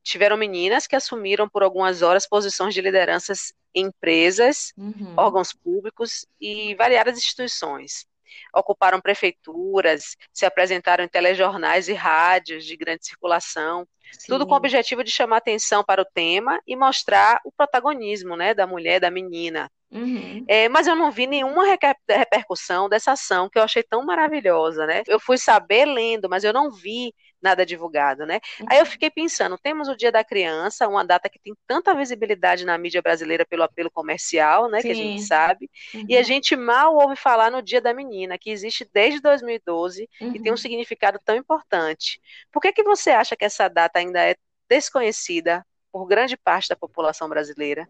tiveram 0.02 0.36
meninas 0.36 0.86
que 0.86 0.96
assumiram 0.96 1.48
por 1.48 1.62
algumas 1.62 2.02
horas 2.02 2.26
posições 2.26 2.72
de 2.72 2.80
lideranças 2.80 3.52
em 3.74 3.86
empresas, 3.86 4.72
uhum. 4.76 5.14
órgãos 5.16 5.52
públicos 5.52 6.26
e 6.40 6.74
variadas 6.74 7.18
instituições. 7.18 8.06
Ocuparam 8.54 9.00
prefeituras, 9.00 10.16
se 10.32 10.46
apresentaram 10.46 11.04
em 11.04 11.08
telejornais 11.08 11.88
e 11.88 11.92
rádios 11.92 12.64
de 12.64 12.76
grande 12.76 13.06
circulação, 13.06 13.86
Sim. 14.12 14.26
tudo 14.28 14.46
com 14.46 14.54
o 14.54 14.56
objetivo 14.56 15.04
de 15.04 15.10
chamar 15.10 15.38
atenção 15.38 15.84
para 15.84 16.02
o 16.02 16.06
tema 16.06 16.60
e 16.66 16.74
mostrar 16.74 17.40
o 17.44 17.52
protagonismo 17.52 18.36
né, 18.36 18.54
da 18.54 18.66
mulher, 18.66 19.00
da 19.00 19.10
menina. 19.10 19.70
Uhum. 19.90 20.44
É, 20.46 20.68
mas 20.68 20.86
eu 20.86 20.94
não 20.94 21.10
vi 21.10 21.26
nenhuma 21.26 21.64
repercussão 21.64 22.88
dessa 22.88 23.12
ação 23.12 23.48
que 23.48 23.58
eu 23.58 23.62
achei 23.62 23.82
tão 23.82 24.04
maravilhosa, 24.04 24.86
né? 24.86 25.02
Eu 25.06 25.18
fui 25.18 25.38
saber 25.38 25.86
lendo, 25.86 26.28
mas 26.28 26.44
eu 26.44 26.52
não 26.52 26.70
vi 26.70 27.14
nada 27.40 27.64
divulgado, 27.64 28.26
né? 28.26 28.40
Uhum. 28.60 28.66
Aí 28.68 28.78
eu 28.78 28.86
fiquei 28.86 29.10
pensando, 29.10 29.56
temos 29.56 29.88
o 29.88 29.96
Dia 29.96 30.12
da 30.12 30.22
Criança, 30.22 30.88
uma 30.88 31.04
data 31.04 31.28
que 31.28 31.38
tem 31.38 31.54
tanta 31.66 31.94
visibilidade 31.94 32.66
na 32.66 32.76
mídia 32.76 33.00
brasileira 33.00 33.46
pelo 33.46 33.62
apelo 33.62 33.90
comercial, 33.90 34.68
né, 34.68 34.80
Sim. 34.80 34.88
que 34.88 34.92
a 34.92 34.96
gente 34.96 35.22
sabe, 35.22 35.70
uhum. 35.94 36.04
e 36.08 36.16
a 36.16 36.18
uhum. 36.18 36.24
gente 36.24 36.56
mal 36.56 36.94
ouve 36.94 37.16
falar 37.16 37.50
no 37.50 37.62
Dia 37.62 37.80
da 37.80 37.94
Menina, 37.94 38.36
que 38.38 38.50
existe 38.50 38.88
desde 38.92 39.20
2012 39.20 40.08
uhum. 40.20 40.28
e 40.34 40.42
tem 40.42 40.50
um 40.50 40.54
uhum. 40.54 40.56
significado 40.56 41.18
tão 41.24 41.36
importante. 41.36 42.20
Por 42.52 42.60
que 42.60 42.72
que 42.72 42.82
você 42.82 43.10
acha 43.10 43.36
que 43.36 43.44
essa 43.44 43.68
data 43.68 43.98
ainda 43.98 44.22
é 44.22 44.34
desconhecida 44.68 45.64
por 45.90 46.06
grande 46.06 46.36
parte 46.36 46.68
da 46.68 46.76
população 46.76 47.28
brasileira? 47.28 47.88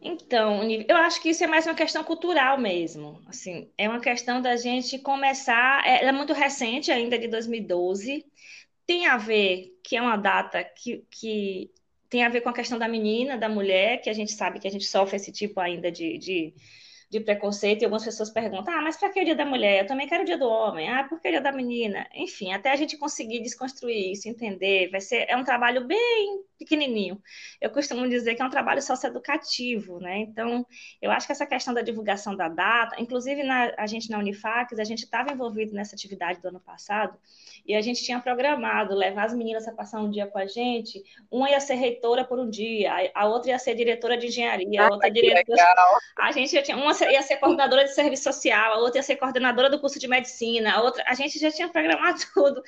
Então, 0.00 0.62
eu 0.70 0.96
acho 0.96 1.20
que 1.20 1.30
isso 1.30 1.42
é 1.42 1.46
mais 1.46 1.66
uma 1.66 1.74
questão 1.74 2.04
cultural 2.04 2.58
mesmo. 2.58 3.20
Assim, 3.26 3.70
é 3.76 3.88
uma 3.88 4.00
questão 4.00 4.40
da 4.40 4.56
gente 4.56 4.98
começar. 4.98 5.84
É, 5.86 6.00
ela 6.00 6.10
é 6.10 6.12
muito 6.12 6.32
recente, 6.32 6.90
ainda 6.92 7.18
de 7.18 7.28
2012. 7.28 8.24
Tem 8.86 9.06
a 9.06 9.16
ver 9.16 9.76
que 9.82 9.96
é 9.96 10.02
uma 10.02 10.16
data 10.16 10.62
que, 10.64 11.04
que 11.10 11.70
tem 12.08 12.24
a 12.24 12.28
ver 12.28 12.40
com 12.42 12.48
a 12.48 12.54
questão 12.54 12.78
da 12.78 12.88
menina, 12.88 13.36
da 13.36 13.48
mulher, 13.48 14.00
que 14.00 14.08
a 14.08 14.12
gente 14.12 14.32
sabe 14.32 14.60
que 14.60 14.68
a 14.68 14.70
gente 14.70 14.84
sofre 14.86 15.16
esse 15.16 15.32
tipo 15.32 15.60
ainda 15.60 15.90
de, 15.90 16.16
de 16.18 16.54
de 17.10 17.20
preconceito, 17.20 17.82
e 17.82 17.84
algumas 17.84 18.04
pessoas 18.04 18.30
perguntam: 18.30 18.74
ah, 18.74 18.82
mas 18.82 18.96
para 18.96 19.10
que 19.10 19.20
o 19.20 19.24
dia 19.24 19.34
da 19.34 19.46
mulher? 19.46 19.82
Eu 19.82 19.86
também 19.86 20.06
quero 20.06 20.22
o 20.22 20.26
dia 20.26 20.36
do 20.36 20.48
homem. 20.48 20.90
Ah, 20.90 21.04
por 21.04 21.20
que 21.20 21.28
o 21.28 21.30
dia 21.30 21.40
da 21.40 21.50
menina? 21.50 22.06
Enfim, 22.14 22.52
até 22.52 22.70
a 22.70 22.76
gente 22.76 22.98
conseguir 22.98 23.40
desconstruir 23.40 24.12
isso, 24.12 24.28
entender, 24.28 24.90
vai 24.90 25.00
ser 25.00 25.24
é 25.28 25.36
um 25.36 25.44
trabalho 25.44 25.86
bem 25.86 26.42
pequenininho. 26.58 27.20
Eu 27.60 27.70
costumo 27.70 28.06
dizer 28.08 28.34
que 28.34 28.42
é 28.42 28.44
um 28.44 28.50
trabalho 28.50 28.82
socioeducativo, 28.82 30.00
né? 30.00 30.18
Então, 30.18 30.66
eu 31.00 31.10
acho 31.10 31.26
que 31.26 31.32
essa 31.32 31.46
questão 31.46 31.72
da 31.72 31.80
divulgação 31.80 32.36
da 32.36 32.48
data, 32.48 33.00
inclusive 33.00 33.42
na, 33.42 33.72
a 33.78 33.86
gente 33.86 34.10
na 34.10 34.18
Unifax, 34.18 34.78
a 34.78 34.84
gente 34.84 35.04
estava 35.04 35.32
envolvido 35.32 35.72
nessa 35.72 35.94
atividade 35.94 36.40
do 36.42 36.48
ano 36.48 36.60
passado, 36.60 37.16
e 37.66 37.74
a 37.74 37.80
gente 37.80 38.02
tinha 38.02 38.20
programado 38.20 38.94
levar 38.94 39.24
as 39.24 39.34
meninas 39.34 39.66
a 39.68 39.72
passar 39.72 40.00
um 40.00 40.10
dia 40.10 40.26
com 40.26 40.38
a 40.38 40.46
gente. 40.46 41.02
Uma 41.30 41.50
ia 41.50 41.60
ser 41.60 41.74
reitora 41.74 42.24
por 42.24 42.38
um 42.38 42.48
dia, 42.48 42.92
a 43.14 43.26
outra 43.26 43.50
ia 43.50 43.58
ser 43.58 43.74
diretora 43.74 44.16
de 44.16 44.26
engenharia, 44.26 44.82
a 44.82 44.86
ah, 44.86 44.90
outra 44.90 45.10
diretora. 45.10 45.58
A 46.18 46.32
gente 46.32 46.52
já 46.52 46.62
tinha 46.62 46.76
uma 46.76 46.94
ia 47.06 47.22
ser 47.22 47.36
coordenadora 47.36 47.84
de 47.84 47.94
serviço 47.94 48.24
social, 48.24 48.74
a 48.74 48.78
outra 48.78 48.98
ia 48.98 49.02
ser 49.02 49.16
coordenadora 49.16 49.70
do 49.70 49.80
curso 49.80 49.98
de 49.98 50.08
medicina, 50.08 50.74
a 50.74 50.82
outra, 50.82 51.04
a 51.06 51.14
gente 51.14 51.38
já 51.38 51.50
tinha 51.50 51.68
programado 51.68 52.18
tudo. 52.34 52.62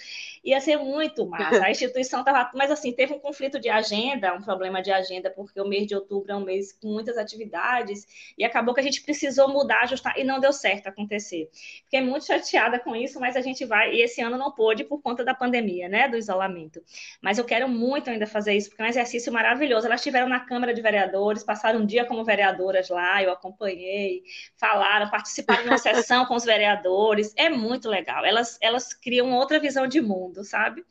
Ia 0.45 0.61
ser 0.61 0.76
muito 0.76 1.26
massa. 1.26 1.64
A 1.64 1.70
instituição 1.70 2.20
estava, 2.20 2.51
mas 2.55 2.70
assim, 2.70 2.93
teve 2.93 3.12
um 3.12 3.18
conflito 3.18 3.59
de 3.59 3.68
agenda, 3.68 4.35
um 4.35 4.43
problema 4.43 4.83
de 4.83 4.91
agenda, 4.91 5.31
porque 5.31 5.61
o 5.61 5.66
mês 5.66 5.87
de 5.87 5.95
outubro 5.95 6.33
é 6.33 6.37
um 6.37 6.45
mês 6.45 6.72
com 6.72 6.89
muitas 6.89 7.16
atividades 7.18 8.07
e 8.37 8.45
acabou 8.45 8.74
que 8.74 8.81
a 8.81 8.83
gente 8.83 9.03
precisou 9.03 9.49
mudar, 9.49 9.83
ajustar 9.83 10.18
e 10.18 10.24
não 10.24 10.41
deu 10.41 10.53
certo 10.53 10.87
acontecer. 10.89 11.49
Fiquei 11.85 12.01
muito 12.01 12.26
chateada 12.26 12.78
com 12.78 12.95
isso, 12.95 13.20
mas 13.20 13.37
a 13.37 13.41
gente 13.41 13.64
vai 13.64 13.95
e 13.95 14.03
esse 14.03 14.20
ano 14.20 14.37
não 14.37 14.51
pôde 14.51 14.85
por 14.85 15.01
conta 15.03 15.24
da 15.24 15.35
pandemia, 15.35 15.89
né, 15.89 16.09
do 16.09 16.16
isolamento. 16.16 16.83
Mas 17.20 17.39
eu 17.39 17.45
quero 17.45 17.68
muito 17.68 18.11
ainda 18.11 18.26
fazer 18.26 18.55
isso 18.55 18.70
porque 18.70 18.83
é 18.83 18.87
um 18.87 18.89
exercício 18.89 19.33
maravilhoso. 19.33 19.87
Elas 19.87 20.01
estiveram 20.01 20.28
na 20.28 20.41
Câmara 20.41 20.74
de 20.74 20.81
Vereadores, 20.81 21.43
passaram 21.43 21.81
um 21.81 21.87
dia 21.87 22.05
como 22.05 22.24
vereadoras 22.24 22.89
lá, 22.89 23.22
eu 23.22 23.31
acompanhei 23.31 24.20
falaram, 24.57 25.11
participaram 25.11 25.62
de 25.62 25.68
uma 25.68 25.79
sessão 25.79 26.27
com 26.27 26.35
os 26.35 26.45
vereadores. 26.45 27.33
É 27.37 27.49
muito 27.49 27.89
legal. 27.89 28.25
Elas, 28.25 28.59
elas 28.61 28.93
criam 28.93 29.33
outra 29.33 29.59
visão 29.59 29.87
de 29.87 30.01
mundo, 30.01 30.45
sabe? 30.45 30.85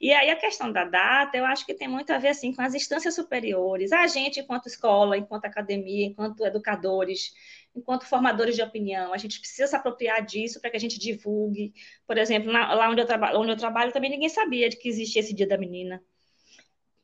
E 0.00 0.12
aí 0.12 0.30
a 0.30 0.36
questão 0.36 0.70
da 0.70 0.84
data, 0.84 1.36
eu 1.36 1.44
acho 1.44 1.64
que 1.66 1.74
tem 1.74 1.88
muito 1.88 2.12
a 2.12 2.18
ver 2.18 2.28
assim 2.28 2.52
com 2.54 2.62
as 2.62 2.74
instâncias 2.74 3.14
superiores, 3.14 3.92
a 3.92 4.06
gente 4.06 4.40
enquanto 4.40 4.66
escola, 4.66 5.16
enquanto 5.16 5.44
academia, 5.44 6.06
enquanto 6.06 6.44
educadores, 6.44 7.32
enquanto 7.74 8.06
formadores 8.06 8.56
de 8.56 8.62
opinião, 8.62 9.12
a 9.12 9.18
gente 9.18 9.38
precisa 9.38 9.66
se 9.66 9.76
apropriar 9.76 10.24
disso 10.24 10.60
para 10.60 10.70
que 10.70 10.76
a 10.76 10.80
gente 10.80 10.98
divulgue. 10.98 11.74
Por 12.06 12.16
exemplo, 12.16 12.52
na, 12.52 12.74
lá 12.74 12.90
onde 12.90 13.02
eu, 13.02 13.06
onde 13.38 13.52
eu 13.52 13.56
trabalho 13.56 13.92
também 13.92 14.10
ninguém 14.10 14.28
sabia 14.28 14.68
de 14.68 14.76
que 14.76 14.88
existia 14.88 15.20
esse 15.20 15.34
Dia 15.34 15.46
da 15.46 15.58
Menina. 15.58 16.02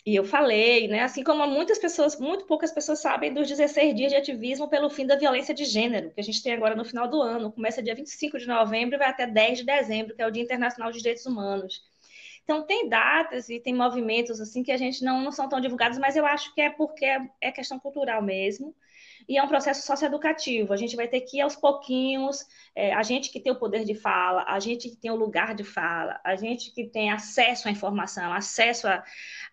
E 0.04 0.16
eu 0.16 0.24
falei, 0.24 0.88
né? 0.88 1.00
Assim 1.00 1.22
como 1.22 1.46
muitas 1.46 1.78
pessoas, 1.78 2.18
muito 2.18 2.44
poucas 2.46 2.72
pessoas 2.72 3.00
sabem 3.00 3.32
dos 3.32 3.48
16 3.48 3.94
dias 3.94 4.10
de 4.10 4.16
ativismo 4.16 4.68
pelo 4.68 4.90
fim 4.90 5.06
da 5.06 5.16
violência 5.16 5.54
de 5.54 5.64
gênero, 5.64 6.10
que 6.10 6.20
a 6.20 6.24
gente 6.24 6.42
tem 6.42 6.52
agora 6.52 6.74
no 6.74 6.84
final 6.84 7.08
do 7.08 7.22
ano. 7.22 7.52
Começa 7.52 7.82
dia 7.82 7.94
25 7.94 8.38
de 8.38 8.46
novembro 8.46 8.96
e 8.96 8.98
vai 8.98 9.08
até 9.08 9.26
10 9.26 9.58
de 9.58 9.64
dezembro, 9.64 10.14
que 10.16 10.22
é 10.22 10.26
o 10.26 10.30
Dia 10.30 10.42
Internacional 10.42 10.90
dos 10.90 11.00
Direitos 11.00 11.24
Humanos. 11.24 11.82
Então, 12.42 12.66
tem 12.66 12.88
datas 12.88 13.48
e 13.48 13.60
tem 13.60 13.74
movimentos 13.74 14.40
assim 14.40 14.64
que 14.64 14.72
a 14.72 14.76
gente 14.76 15.04
não, 15.04 15.22
não 15.22 15.30
são 15.30 15.48
tão 15.48 15.60
divulgados, 15.60 15.98
mas 15.98 16.16
eu 16.16 16.26
acho 16.26 16.52
que 16.54 16.60
é 16.60 16.70
porque 16.70 17.04
é, 17.04 17.20
é 17.40 17.52
questão 17.52 17.78
cultural 17.78 18.20
mesmo 18.22 18.74
e 19.28 19.38
é 19.38 19.42
um 19.42 19.48
processo 19.48 19.86
socioeducativo. 19.86 20.72
A 20.72 20.76
gente 20.76 20.96
vai 20.96 21.08
ter 21.08 21.20
que 21.20 21.38
ir 21.38 21.40
aos 21.40 21.56
pouquinhos, 21.56 22.46
é, 22.74 22.92
a 22.94 23.02
gente 23.02 23.30
que 23.30 23.40
tem 23.40 23.52
o 23.52 23.56
poder 23.56 23.84
de 23.84 23.94
fala, 23.94 24.44
a 24.46 24.58
gente 24.58 24.88
que 24.88 24.96
tem 24.96 25.10
o 25.10 25.16
lugar 25.16 25.54
de 25.54 25.64
fala, 25.64 26.20
a 26.24 26.34
gente 26.36 26.72
que 26.72 26.86
tem 26.86 27.10
acesso 27.10 27.68
à 27.68 27.70
informação, 27.70 28.32
acesso 28.32 28.88
a, 28.88 29.02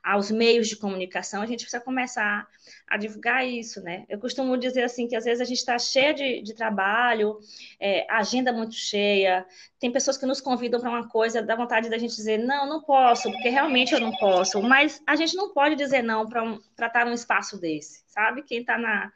aos 0.03 0.32
meios 0.32 0.67
de 0.67 0.76
comunicação, 0.76 1.41
a 1.41 1.45
gente 1.45 1.61
precisa 1.61 1.84
começar 1.84 2.47
a 2.88 2.97
divulgar 2.97 3.45
isso, 3.45 3.82
né? 3.82 4.05
Eu 4.09 4.20
costumo 4.20 4.57
dizer 4.57 4.84
assim 4.84 5.07
que 5.07 5.15
às 5.15 5.26
vezes 5.26 5.41
a 5.41 5.45
gente 5.45 5.57
está 5.57 5.78
cheia 5.78 6.13
de, 6.13 6.41
de 6.41 6.53
trabalho, 6.53 7.39
é, 7.80 8.05
agenda 8.09 8.51
muito 8.51 8.76
cheia, 8.76 9.45
tem 9.80 9.91
pessoas 9.91 10.17
que 10.17 10.26
nos 10.26 10.41
convidam 10.41 10.80
para 10.80 10.89
uma 10.89 11.07
coisa, 11.07 11.41
dá 11.41 11.55
vontade 11.55 11.89
da 11.89 11.97
gente 11.97 12.15
dizer, 12.15 12.38
não, 12.38 12.67
não 12.67 12.82
posso, 12.82 13.32
porque 13.32 13.49
realmente 13.49 13.93
eu 13.93 13.99
não 13.99 14.11
posso, 14.11 14.61
mas 14.61 15.01
a 15.05 15.15
gente 15.15 15.36
não 15.36 15.53
pode 15.53 15.76
dizer 15.76 16.01
não 16.01 16.28
para 16.28 16.43
um, 16.43 16.59
estar 16.80 17.05
num 17.05 17.13
espaço 17.13 17.59
desse, 17.59 18.03
sabe? 18.07 18.43
Quem 18.43 18.61
está 18.61 18.78
na 18.78 19.11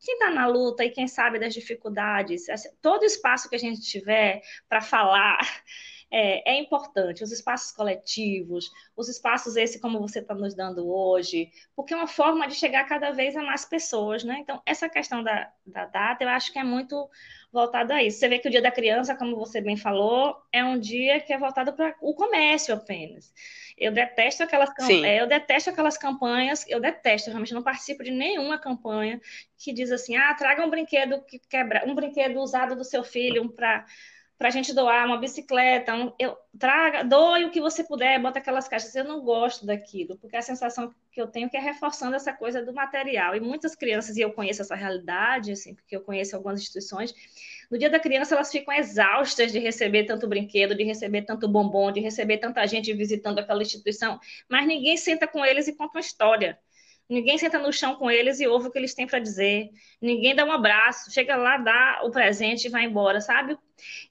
quem 0.00 0.14
está 0.14 0.30
na 0.30 0.46
luta 0.46 0.84
e 0.84 0.90
quem 0.90 1.08
sabe 1.08 1.38
das 1.38 1.54
dificuldades, 1.54 2.46
todo 2.80 3.04
espaço 3.04 3.48
que 3.48 3.56
a 3.56 3.58
gente 3.58 3.80
tiver 3.80 4.42
para 4.68 4.80
falar 4.80 5.38
é, 6.10 6.52
é, 6.52 6.60
importante. 6.60 7.22
Os 7.22 7.32
espaços 7.32 7.72
coletivos, 7.72 8.70
os 8.96 9.08
espaços 9.08 9.56
esse 9.56 9.80
como 9.80 10.00
você 10.00 10.20
está 10.20 10.34
nos 10.34 10.54
dando 10.54 10.88
hoje, 10.88 11.50
porque 11.76 11.92
é 11.92 11.96
uma 11.96 12.06
forma 12.06 12.46
de 12.48 12.54
chegar 12.54 12.84
cada 12.84 13.10
vez 13.10 13.36
a 13.36 13.42
mais 13.42 13.64
pessoas, 13.64 14.24
né? 14.24 14.38
Então, 14.40 14.60
essa 14.64 14.88
questão 14.88 15.22
da, 15.22 15.50
da 15.66 15.86
data, 15.86 16.24
eu 16.24 16.28
acho 16.28 16.52
que 16.52 16.58
é 16.58 16.64
muito 16.64 17.08
voltado 17.52 17.92
a 17.92 18.02
isso. 18.02 18.18
Você 18.18 18.28
vê 18.28 18.38
que 18.38 18.48
o 18.48 18.50
Dia 18.50 18.62
da 18.62 18.70
Criança, 18.70 19.14
como 19.14 19.36
você 19.36 19.60
bem 19.60 19.76
falou, 19.76 20.36
é 20.52 20.64
um 20.64 20.78
dia 20.78 21.20
que 21.20 21.32
é 21.32 21.38
voltado 21.38 21.72
para 21.72 21.94
o 22.00 22.14
comércio 22.14 22.74
apenas. 22.74 23.32
Eu 23.76 23.92
detesto 23.92 24.42
aquelas 24.42 24.70
é, 24.90 25.20
eu 25.20 25.26
detesto 25.26 25.70
aquelas 25.70 25.96
campanhas, 25.96 26.64
eu 26.68 26.80
detesto, 26.80 27.30
realmente 27.30 27.54
não 27.54 27.62
participo 27.62 28.02
de 28.02 28.10
nenhuma 28.10 28.58
campanha 28.58 29.20
que 29.56 29.72
diz 29.72 29.92
assim: 29.92 30.16
"Ah, 30.16 30.34
traga 30.34 30.64
um 30.64 30.70
brinquedo 30.70 31.22
que 31.22 31.38
quebra, 31.38 31.84
um 31.86 31.94
brinquedo 31.94 32.40
usado 32.40 32.74
do 32.74 32.82
seu 32.82 33.04
filho 33.04 33.42
um 33.42 33.48
para 34.38 34.48
a 34.48 34.50
gente 34.52 34.72
doar 34.72 35.04
uma 35.04 35.16
bicicleta, 35.16 35.92
um, 35.92 36.12
eu 36.16 36.38
traga, 36.56 37.02
doe 37.02 37.44
o 37.44 37.50
que 37.50 37.60
você 37.60 37.82
puder, 37.82 38.22
bota 38.22 38.38
aquelas 38.38 38.68
caixas. 38.68 38.94
Eu 38.94 39.02
não 39.02 39.20
gosto 39.20 39.66
daquilo, 39.66 40.16
porque 40.16 40.36
a 40.36 40.42
sensação 40.42 40.94
que 41.10 41.20
eu 41.20 41.26
tenho 41.26 41.46
é 41.46 41.48
que 41.48 41.56
é 41.56 41.60
reforçando 41.60 42.14
essa 42.14 42.32
coisa 42.32 42.64
do 42.64 42.72
material. 42.72 43.34
E 43.34 43.40
muitas 43.40 43.74
crianças, 43.74 44.16
e 44.16 44.20
eu 44.20 44.32
conheço 44.32 44.62
essa 44.62 44.76
realidade, 44.76 45.50
assim, 45.50 45.74
porque 45.74 45.96
eu 45.96 46.02
conheço 46.02 46.36
algumas 46.36 46.60
instituições, 46.60 47.12
no 47.68 47.76
dia 47.76 47.90
da 47.90 47.98
criança 47.98 48.36
elas 48.36 48.52
ficam 48.52 48.72
exaustas 48.72 49.50
de 49.50 49.58
receber 49.58 50.04
tanto 50.04 50.28
brinquedo, 50.28 50.74
de 50.74 50.84
receber 50.84 51.22
tanto 51.22 51.48
bombom, 51.48 51.90
de 51.90 52.00
receber 52.00 52.38
tanta 52.38 52.64
gente 52.64 52.92
visitando 52.94 53.40
aquela 53.40 53.60
instituição, 53.60 54.20
mas 54.48 54.68
ninguém 54.68 54.96
senta 54.96 55.26
com 55.26 55.44
eles 55.44 55.66
e 55.66 55.74
conta 55.74 55.98
uma 55.98 56.00
história. 56.00 56.56
Ninguém 57.08 57.38
senta 57.38 57.58
no 57.58 57.72
chão 57.72 57.94
com 57.94 58.10
eles 58.10 58.38
e 58.38 58.46
ouve 58.46 58.68
o 58.68 58.70
que 58.70 58.78
eles 58.78 58.94
têm 58.94 59.06
para 59.06 59.18
dizer. 59.18 59.70
Ninguém 60.00 60.34
dá 60.34 60.44
um 60.44 60.52
abraço, 60.52 61.10
chega 61.10 61.36
lá, 61.36 61.56
dá 61.56 62.02
o 62.04 62.10
presente 62.10 62.66
e 62.66 62.70
vai 62.70 62.84
embora, 62.84 63.20
sabe? 63.20 63.56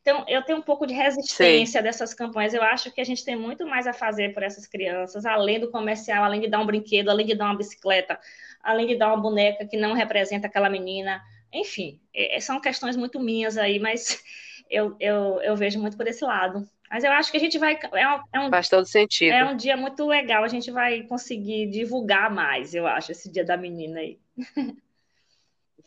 Então, 0.02 0.26
eu 0.28 0.42
tenho 0.42 0.58
um 0.58 0.64
pouco 0.64 0.88
de 0.88 0.94
resistência 0.94 1.80
Sim. 1.80 1.84
dessas 1.84 2.14
campanhas. 2.14 2.54
Eu 2.54 2.64
acho 2.64 2.92
que 2.92 3.00
a 3.00 3.04
gente 3.04 3.24
tem 3.24 3.36
muito 3.36 3.68
mais 3.68 3.86
a 3.86 3.94
fazer 3.94 4.34
por 4.34 4.42
essas 4.42 4.66
crianças, 4.66 5.26
além 5.26 5.60
do 5.60 5.70
comercial, 5.70 6.24
além 6.24 6.42
de 6.42 6.48
dar 6.48 6.60
um 6.60 6.66
brinquedo, 6.66 7.10
além 7.10 7.26
de 7.26 7.36
dar 7.36 7.46
uma 7.46 7.58
bicicleta, 7.58 8.20
além 8.64 8.88
de 8.88 8.96
dar 8.96 9.10
uma 9.10 9.22
boneca 9.22 9.68
que 9.68 9.78
não 9.78 9.94
representa 9.94 10.48
aquela 10.48 10.70
menina. 10.70 11.22
Enfim, 11.54 12.00
é, 12.16 12.40
são 12.40 12.60
questões 12.60 12.96
muito 12.96 13.20
minhas 13.20 13.58
aí, 13.58 13.80
mas 13.80 14.24
eu, 14.72 14.96
eu, 15.00 15.40
eu 15.42 15.56
vejo 15.56 15.80
muito 15.80 15.96
por 15.96 16.08
esse 16.08 16.24
lado. 16.24 16.68
Mas 16.90 17.04
eu 17.04 17.12
acho 17.12 17.32
que 17.32 17.38
a 17.38 17.40
gente 17.40 17.58
vai. 17.58 17.78
É 17.94 18.08
um, 18.08 18.22
é 18.34 18.40
um, 18.40 18.50
Faz 18.50 18.70
todo 18.70 18.86
sentido. 18.86 19.34
É 19.34 19.46
um 19.46 19.56
dia 19.56 19.76
muito 19.76 20.06
legal. 20.06 20.44
A 20.44 20.48
gente 20.48 20.72
vai 20.72 21.04
conseguir 21.04 21.68
divulgar 21.70 22.34
mais, 22.34 22.74
eu 22.74 22.88
acho, 22.88 23.12
esse 23.12 23.32
dia 23.32 23.44
da 23.44 23.58
menina 23.58 24.00
aí. 24.00 24.20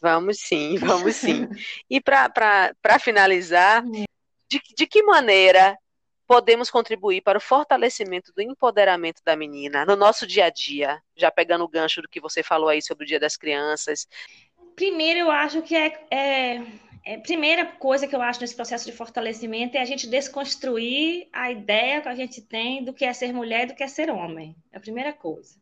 Vamos 0.02 0.38
sim, 0.38 0.78
vamos 0.78 1.16
sim. 1.16 1.46
E 1.90 2.00
para 2.00 2.98
finalizar, 2.98 3.84
de, 3.84 4.58
de 4.74 4.86
que 4.86 5.02
maneira 5.02 5.76
podemos 6.26 6.70
contribuir 6.70 7.20
para 7.20 7.36
o 7.36 7.40
fortalecimento 7.40 8.32
do 8.32 8.40
empoderamento 8.40 9.20
da 9.22 9.36
menina 9.36 9.84
no 9.84 9.96
nosso 9.96 10.26
dia 10.26 10.46
a 10.46 10.50
dia? 10.50 11.02
Já 11.14 11.30
pegando 11.30 11.64
o 11.64 11.68
gancho 11.68 12.00
do 12.00 12.08
que 12.08 12.18
você 12.18 12.42
falou 12.42 12.70
aí 12.70 12.80
sobre 12.80 13.04
o 13.04 13.06
Dia 13.06 13.20
das 13.20 13.36
Crianças. 13.36 14.08
Primeiro, 14.74 15.18
eu 15.18 15.30
acho 15.30 15.60
que 15.60 15.76
é, 15.76 16.06
é 16.10 16.62
é, 17.04 17.16
primeira 17.18 17.66
coisa 17.66 18.06
que 18.06 18.14
eu 18.14 18.22
acho 18.22 18.40
nesse 18.40 18.54
processo 18.54 18.84
de 18.84 18.96
fortalecimento 18.96 19.76
é 19.76 19.80
a 19.80 19.84
gente 19.84 20.06
desconstruir 20.06 21.28
a 21.32 21.50
ideia 21.50 22.00
que 22.00 22.08
a 22.08 22.14
gente 22.14 22.40
tem 22.42 22.84
do 22.84 22.92
que 22.92 23.04
é 23.04 23.12
ser 23.12 23.32
mulher 23.32 23.64
e 23.64 23.66
do 23.66 23.74
que 23.74 23.82
é 23.82 23.88
ser 23.88 24.10
homem. 24.10 24.54
É 24.72 24.76
a 24.76 24.80
primeira 24.80 25.12
coisa, 25.12 25.58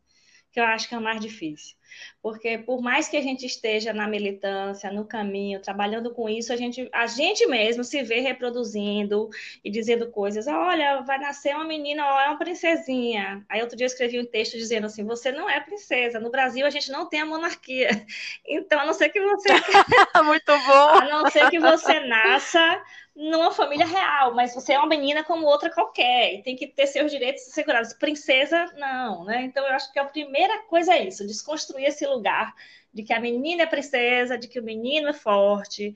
que 0.53 0.61
eu 0.61 0.65
acho 0.65 0.89
que 0.89 0.95
é 0.95 0.99
o 0.99 1.03
mais 1.03 1.21
difícil. 1.21 1.78
Porque 2.23 2.59
por 2.59 2.81
mais 2.81 3.09
que 3.09 3.17
a 3.17 3.23
gente 3.23 3.47
esteja 3.47 3.93
na 3.93 4.07
militância, 4.07 4.91
no 4.91 5.05
caminho, 5.05 5.61
trabalhando 5.61 6.13
com 6.13 6.29
isso, 6.29 6.53
a 6.53 6.57
gente, 6.57 6.89
a 6.93 7.07
gente 7.07 7.47
mesmo 7.47 7.85
se 7.85 8.03
vê 8.03 8.21
reproduzindo 8.21 9.29
e 9.65 9.71
dizendo 9.71 10.11
coisas. 10.11 10.47
Olha, 10.47 11.01
vai 11.03 11.19
nascer 11.19 11.55
uma 11.55 11.65
menina, 11.65 12.05
ó, 12.05 12.21
é 12.21 12.29
uma 12.29 12.39
princesinha. 12.39 13.45
Aí 13.49 13.61
outro 13.61 13.77
dia 13.77 13.85
eu 13.85 13.89
escrevi 13.89 14.21
um 14.21 14.27
texto 14.27 14.57
dizendo 14.57 14.87
assim: 14.87 15.05
você 15.05 15.31
não 15.31 15.49
é 15.49 15.61
princesa. 15.61 16.21
No 16.21 16.31
Brasil 16.31 16.67
a 16.67 16.71
gente 16.71 16.91
não 16.91 17.09
tem 17.09 17.21
a 17.21 17.27
monarquia. 17.27 17.89
Então, 18.51 18.81
a 18.81 18.87
não 18.87 18.95
ser 18.95 19.11
que 19.11 19.21
você. 19.21 19.49
Muito 20.25 20.53
bom! 20.67 20.89
A 20.89 21.05
não 21.05 21.31
ser 21.31 21.51
que 21.51 21.59
você 21.59 22.01
nasça 22.01 22.83
numa 23.19 23.51
família 23.51 23.85
real, 23.85 24.33
mas 24.33 24.55
você 24.55 24.75
é 24.75 24.79
uma 24.79 24.87
menina 24.87 25.25
como 25.25 25.45
outra 25.45 25.69
qualquer 25.69 26.35
e 26.35 26.43
tem 26.43 26.55
que 26.55 26.69
ter 26.69 26.87
seus 26.87 27.11
direitos 27.11 27.43
assegurados. 27.49 27.93
Princesa, 27.93 28.73
não, 28.77 29.25
né? 29.25 29.43
Então 29.43 29.67
eu 29.67 29.75
acho 29.75 29.93
que 29.93 29.99
a 29.99 30.05
primeira 30.05 30.63
coisa 30.63 30.95
é 30.95 31.09
isso, 31.09 31.27
desconstruir 31.27 31.78
esse 31.85 32.07
lugar 32.07 32.55
de 32.93 33.03
que 33.03 33.13
a 33.13 33.21
menina 33.21 33.63
é 33.63 33.67
princesa, 33.67 34.39
de 34.39 34.49
que 34.49 34.59
o 34.59 34.63
menino 34.63 35.09
é 35.09 35.13
forte, 35.13 35.95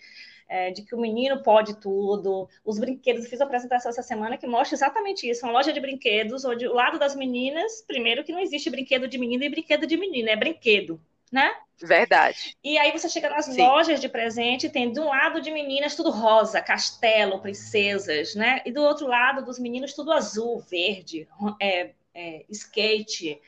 é, 0.48 0.70
de 0.70 0.82
que 0.82 0.94
o 0.94 1.00
menino 1.00 1.42
pode 1.42 1.80
tudo. 1.80 2.48
Os 2.64 2.78
brinquedos, 2.78 3.26
fiz 3.28 3.40
uma 3.40 3.46
apresentação 3.46 3.90
essa 3.90 4.02
semana 4.02 4.36
que 4.36 4.46
mostra 4.46 4.76
exatamente 4.76 5.28
isso, 5.28 5.44
uma 5.46 5.52
loja 5.52 5.72
de 5.72 5.80
brinquedos, 5.80 6.44
onde 6.44 6.66
o 6.66 6.74
lado 6.74 6.98
das 6.98 7.16
meninas, 7.16 7.82
primeiro 7.86 8.24
que 8.24 8.32
não 8.32 8.40
existe 8.40 8.70
brinquedo 8.70 9.08
de 9.08 9.18
menina 9.18 9.44
e 9.44 9.50
brinquedo 9.50 9.86
de 9.86 9.96
menina, 9.96 10.30
é 10.30 10.36
brinquedo 10.36 11.00
né? 11.32 11.50
Verdade. 11.80 12.54
E 12.62 12.76
aí 12.78 12.92
você 12.92 13.08
chega 13.08 13.30
nas 13.30 13.46
Sim. 13.46 13.56
lojas 13.56 14.00
de 14.00 14.08
presente, 14.08 14.68
tem 14.68 14.92
de 14.92 15.00
um 15.00 15.06
lado 15.06 15.40
de 15.40 15.50
meninas 15.50 15.96
tudo 15.96 16.10
rosa, 16.10 16.60
castelo, 16.60 17.40
princesas, 17.40 18.34
né? 18.34 18.60
E 18.66 18.70
do 18.70 18.82
outro 18.82 19.06
lado 19.08 19.42
dos 19.42 19.58
meninos 19.58 19.94
tudo 19.94 20.12
azul, 20.12 20.60
verde, 20.60 21.26
é, 21.60 21.90
é, 22.14 22.44
skate, 22.50 23.40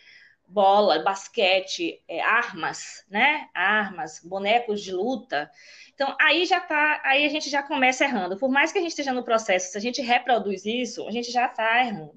bola, 0.55 1.01
basquete, 1.01 2.01
é, 2.07 2.21
armas, 2.21 3.05
né? 3.11 3.49
Armas, 3.53 4.21
bonecos 4.25 4.81
de 4.81 4.93
luta. 4.93 5.51
Então, 5.93 6.17
aí 6.21 6.47
já 6.47 6.61
tá, 6.61 7.01
aí 7.05 7.27
a 7.27 7.29
gente 7.29 7.51
já 7.51 7.61
começa 7.61 8.05
errando. 8.05 8.37
Por 8.37 8.49
mais 8.49 8.71
que 8.71 8.79
a 8.79 8.81
gente 8.81 8.93
esteja 8.93 9.13
no 9.13 9.25
processo, 9.25 9.73
se 9.73 9.79
a 9.79 9.81
gente 9.81 10.01
reproduz 10.01 10.65
isso, 10.65 11.09
a 11.09 11.11
gente 11.11 11.33
já 11.33 11.47
está 11.47 11.81
errando. 11.85 12.15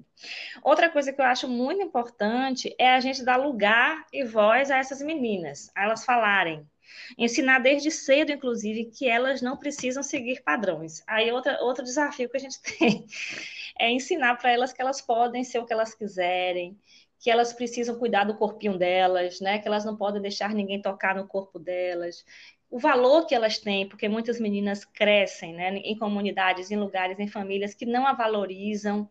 Outra 0.62 0.88
coisa 0.88 1.12
que 1.12 1.20
eu 1.20 1.24
acho 1.24 1.48
muito 1.48 1.82
importante 1.82 2.72
é 2.78 2.94
a 2.94 3.00
gente 3.00 3.24
dar 3.24 3.36
lugar 3.36 4.06
e 4.12 4.24
voz 4.24 4.70
a 4.70 4.78
essas 4.78 5.02
meninas, 5.02 5.68
a 5.74 5.82
elas 5.82 6.04
falarem. 6.04 6.64
Ensinar 7.18 7.58
desde 7.58 7.90
cedo, 7.90 8.30
inclusive, 8.30 8.86
que 8.86 9.08
elas 9.08 9.42
não 9.42 9.56
precisam 9.56 10.02
seguir 10.02 10.42
padrões. 10.42 11.02
Aí 11.06 11.30
outra, 11.32 11.60
outro 11.62 11.84
desafio 11.84 12.28
que 12.28 12.36
a 12.36 12.40
gente 12.40 12.60
tem 12.78 13.04
é 13.78 13.90
ensinar 13.90 14.36
para 14.36 14.52
elas 14.52 14.72
que 14.72 14.80
elas 14.80 15.00
podem 15.00 15.42
ser 15.42 15.58
o 15.58 15.66
que 15.66 15.72
elas 15.72 15.94
quiserem, 15.94 16.76
que 17.18 17.30
elas 17.30 17.52
precisam 17.52 17.98
cuidar 17.98 18.24
do 18.24 18.36
corpinho 18.36 18.78
delas, 18.78 19.40
né? 19.40 19.58
Que 19.58 19.68
elas 19.68 19.84
não 19.84 19.96
podem 19.96 20.22
deixar 20.22 20.54
ninguém 20.54 20.80
tocar 20.80 21.14
no 21.14 21.26
corpo 21.26 21.58
delas, 21.58 22.24
o 22.70 22.78
valor 22.78 23.26
que 23.26 23.34
elas 23.34 23.58
têm, 23.58 23.88
porque 23.88 24.08
muitas 24.08 24.38
meninas 24.38 24.84
crescem 24.84 25.54
né, 25.54 25.76
em 25.76 25.96
comunidades, 25.96 26.70
em 26.70 26.76
lugares, 26.76 27.18
em 27.18 27.26
famílias 27.26 27.74
que 27.74 27.86
não 27.86 28.06
a 28.06 28.12
valorizam, 28.12 29.08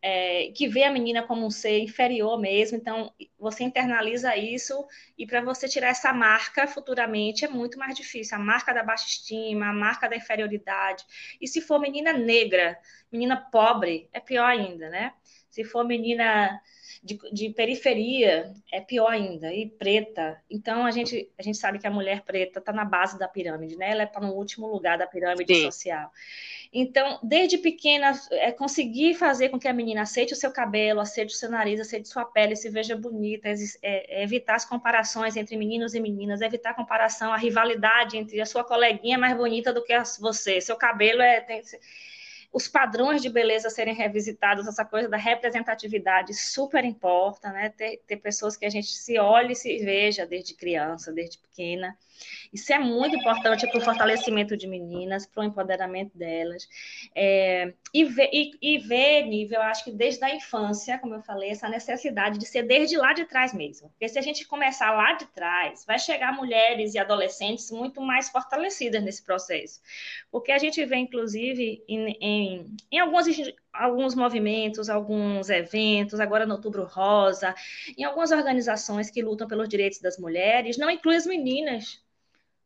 é, 0.00 0.52
que 0.54 0.68
vê 0.68 0.84
a 0.84 0.92
menina 0.92 1.22
como 1.22 1.46
um 1.46 1.50
ser 1.50 1.78
inferior 1.80 2.38
mesmo, 2.38 2.76
então 2.76 3.10
você 3.38 3.64
internaliza 3.64 4.36
isso 4.36 4.86
e 5.16 5.26
para 5.26 5.40
você 5.40 5.66
tirar 5.66 5.88
essa 5.88 6.12
marca 6.12 6.66
futuramente 6.66 7.44
é 7.44 7.48
muito 7.48 7.78
mais 7.78 7.96
difícil. 7.96 8.36
A 8.36 8.40
marca 8.40 8.72
da 8.72 8.82
baixa 8.82 9.06
estima, 9.06 9.70
a 9.70 9.72
marca 9.72 10.06
da 10.06 10.14
inferioridade. 10.14 11.04
E 11.40 11.48
se 11.48 11.62
for 11.62 11.80
menina 11.80 12.12
negra, 12.12 12.78
menina 13.10 13.48
pobre, 13.50 14.08
é 14.12 14.20
pior 14.20 14.44
ainda, 14.44 14.90
né? 14.90 15.14
Se 15.48 15.64
for 15.64 15.84
menina 15.84 16.60
de, 17.04 17.18
de, 17.30 17.50
periferia 17.50 18.54
é 18.72 18.80
pior 18.80 19.08
ainda, 19.08 19.52
e 19.52 19.68
preta. 19.68 20.40
Então 20.50 20.86
a 20.86 20.90
gente, 20.90 21.30
a 21.38 21.42
gente 21.42 21.58
sabe 21.58 21.78
que 21.78 21.86
a 21.86 21.90
mulher 21.90 22.22
preta 22.22 22.58
está 22.58 22.72
na 22.72 22.84
base 22.84 23.18
da 23.18 23.28
pirâmide, 23.28 23.76
né? 23.76 23.90
Ela 23.90 24.04
está 24.04 24.18
no 24.18 24.32
último 24.32 24.66
lugar 24.66 24.96
da 24.96 25.06
pirâmide 25.06 25.54
Sim. 25.54 25.62
social. 25.64 26.10
Então, 26.76 27.20
desde 27.22 27.58
pequena, 27.58 28.18
é 28.32 28.50
conseguir 28.50 29.14
fazer 29.14 29.50
com 29.50 29.60
que 29.60 29.68
a 29.68 29.72
menina 29.72 30.02
aceite 30.02 30.32
o 30.32 30.36
seu 30.36 30.50
cabelo, 30.50 30.98
aceite 30.98 31.32
o 31.32 31.36
seu 31.36 31.48
nariz, 31.48 31.78
aceite 31.78 32.08
sua 32.08 32.24
pele, 32.24 32.56
se 32.56 32.68
veja 32.68 32.96
bonita, 32.96 33.48
é, 33.48 33.54
é, 33.82 34.22
evitar 34.24 34.56
as 34.56 34.64
comparações 34.64 35.36
entre 35.36 35.56
meninos 35.56 35.94
e 35.94 36.00
meninas, 36.00 36.40
evitar 36.40 36.70
a 36.70 36.74
comparação, 36.74 37.32
a 37.32 37.36
rivalidade 37.36 38.16
entre 38.16 38.40
a 38.40 38.46
sua 38.46 38.64
coleguinha 38.64 39.16
mais 39.16 39.36
bonita 39.36 39.72
do 39.72 39.84
que 39.84 39.92
a 39.92 40.02
você, 40.18 40.60
seu 40.60 40.74
cabelo 40.74 41.22
é. 41.22 41.40
Tem, 41.42 41.62
os 42.54 42.68
padrões 42.68 43.20
de 43.20 43.28
beleza 43.28 43.68
serem 43.68 43.92
revisitados, 43.92 44.68
essa 44.68 44.84
coisa 44.84 45.08
da 45.08 45.16
representatividade 45.16 46.32
super 46.32 46.84
importa, 46.84 47.50
né? 47.50 47.68
Ter, 47.70 48.00
ter 48.06 48.16
pessoas 48.18 48.56
que 48.56 48.64
a 48.64 48.70
gente 48.70 48.86
se 48.86 49.18
olhe 49.18 49.54
e 49.54 49.56
se 49.56 49.76
veja 49.78 50.24
desde 50.24 50.54
criança, 50.54 51.12
desde 51.12 51.36
pequena. 51.38 51.98
Isso 52.52 52.72
é 52.72 52.78
muito 52.78 53.16
importante 53.16 53.66
para 53.66 53.78
o 53.78 53.84
fortalecimento 53.84 54.56
de 54.56 54.66
meninas, 54.68 55.26
para 55.26 55.42
o 55.42 55.44
empoderamento 55.44 56.16
delas. 56.16 56.68
É, 57.14 57.72
e, 57.92 58.04
ver, 58.04 58.30
e, 58.32 58.52
e 58.62 58.78
ver, 58.78 59.26
nível, 59.26 59.58
eu 59.58 59.62
acho 59.62 59.84
que 59.84 59.90
desde 59.90 60.24
a 60.24 60.34
infância, 60.34 60.98
como 60.98 61.14
eu 61.14 61.22
falei, 61.22 61.50
essa 61.50 61.68
necessidade 61.68 62.38
de 62.38 62.46
ser 62.46 62.62
desde 62.62 62.96
lá 62.96 63.12
de 63.12 63.24
trás 63.24 63.52
mesmo. 63.52 63.88
Porque 63.90 64.08
se 64.08 64.18
a 64.18 64.22
gente 64.22 64.46
começar 64.46 64.92
lá 64.92 65.14
de 65.14 65.26
trás, 65.26 65.84
vai 65.84 65.98
chegar 65.98 66.32
mulheres 66.32 66.94
e 66.94 66.98
adolescentes 66.98 67.70
muito 67.70 68.00
mais 68.00 68.28
fortalecidas 68.28 69.02
nesse 69.02 69.24
processo. 69.24 69.80
Porque 70.30 70.52
a 70.52 70.58
gente 70.58 70.84
vê, 70.84 70.96
inclusive, 70.96 71.82
em, 71.88 72.16
em, 72.20 72.43
em 72.90 72.98
algumas 72.98 73.26
alguns 73.72 74.14
movimentos, 74.14 74.88
alguns 74.88 75.50
eventos, 75.50 76.20
agora 76.20 76.46
no 76.46 76.54
Outubro 76.54 76.84
Rosa, 76.84 77.54
em 77.98 78.04
algumas 78.04 78.30
organizações 78.30 79.10
que 79.10 79.22
lutam 79.22 79.48
pelos 79.48 79.68
direitos 79.68 80.00
das 80.00 80.16
mulheres, 80.16 80.78
não 80.78 80.88
inclui 80.88 81.16
as 81.16 81.26
meninas. 81.26 82.00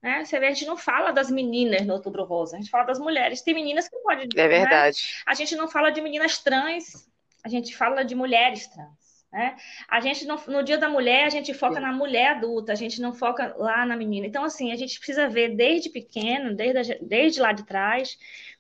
Né? 0.03 0.25
Você 0.25 0.39
vê, 0.39 0.47
a 0.47 0.51
gente 0.51 0.67
não 0.67 0.77
fala 0.77 1.11
das 1.11 1.31
meninas 1.31 1.85
no 1.87 1.95
Outubro 1.95 2.25
Rosa, 2.25 2.57
a 2.57 2.61
gente 2.61 2.71
fala 2.71 2.85
das 2.85 2.99
mulheres. 2.99 3.43
Tem 3.43 3.55
meninas 3.55 3.89
que 3.89 3.97
podem. 3.99 4.29
É 4.37 4.49
verdade. 4.49 4.99
Né? 4.99 5.23
A 5.27 5.35
gente 5.35 5.57
não 5.57 5.67
fala 5.67 5.91
de 5.91 6.01
meninas 6.01 6.39
trans, 6.39 7.09
a 7.43 7.49
gente 7.49 7.75
fala 7.75 8.05
de 8.05 8.15
mulheres 8.15 8.67
trans. 8.69 8.99
Né? 9.33 9.57
A 9.89 10.01
gente 10.01 10.25
não, 10.25 10.41
no 10.47 10.63
Dia 10.63 10.79
da 10.79 10.89
Mulher 10.89 11.27
a 11.27 11.29
gente 11.29 11.53
foca 11.53 11.75
Sim. 11.75 11.83
na 11.83 11.93
mulher 11.93 12.29
adulta, 12.29 12.73
a 12.73 12.75
gente 12.75 13.01
não 13.01 13.13
foca 13.13 13.55
lá 13.59 13.85
na 13.85 13.97
menina. 13.97 14.27
Então 14.27 14.45
assim 14.45 14.73
a 14.73 14.77
gente 14.77 14.97
precisa 14.99 15.29
ver 15.29 15.55
desde 15.55 15.91
pequeno, 15.91 16.55
desde, 16.55 16.99
desde 17.03 17.41
lá 17.41 17.53
de 17.53 17.65
trás, 17.65 18.19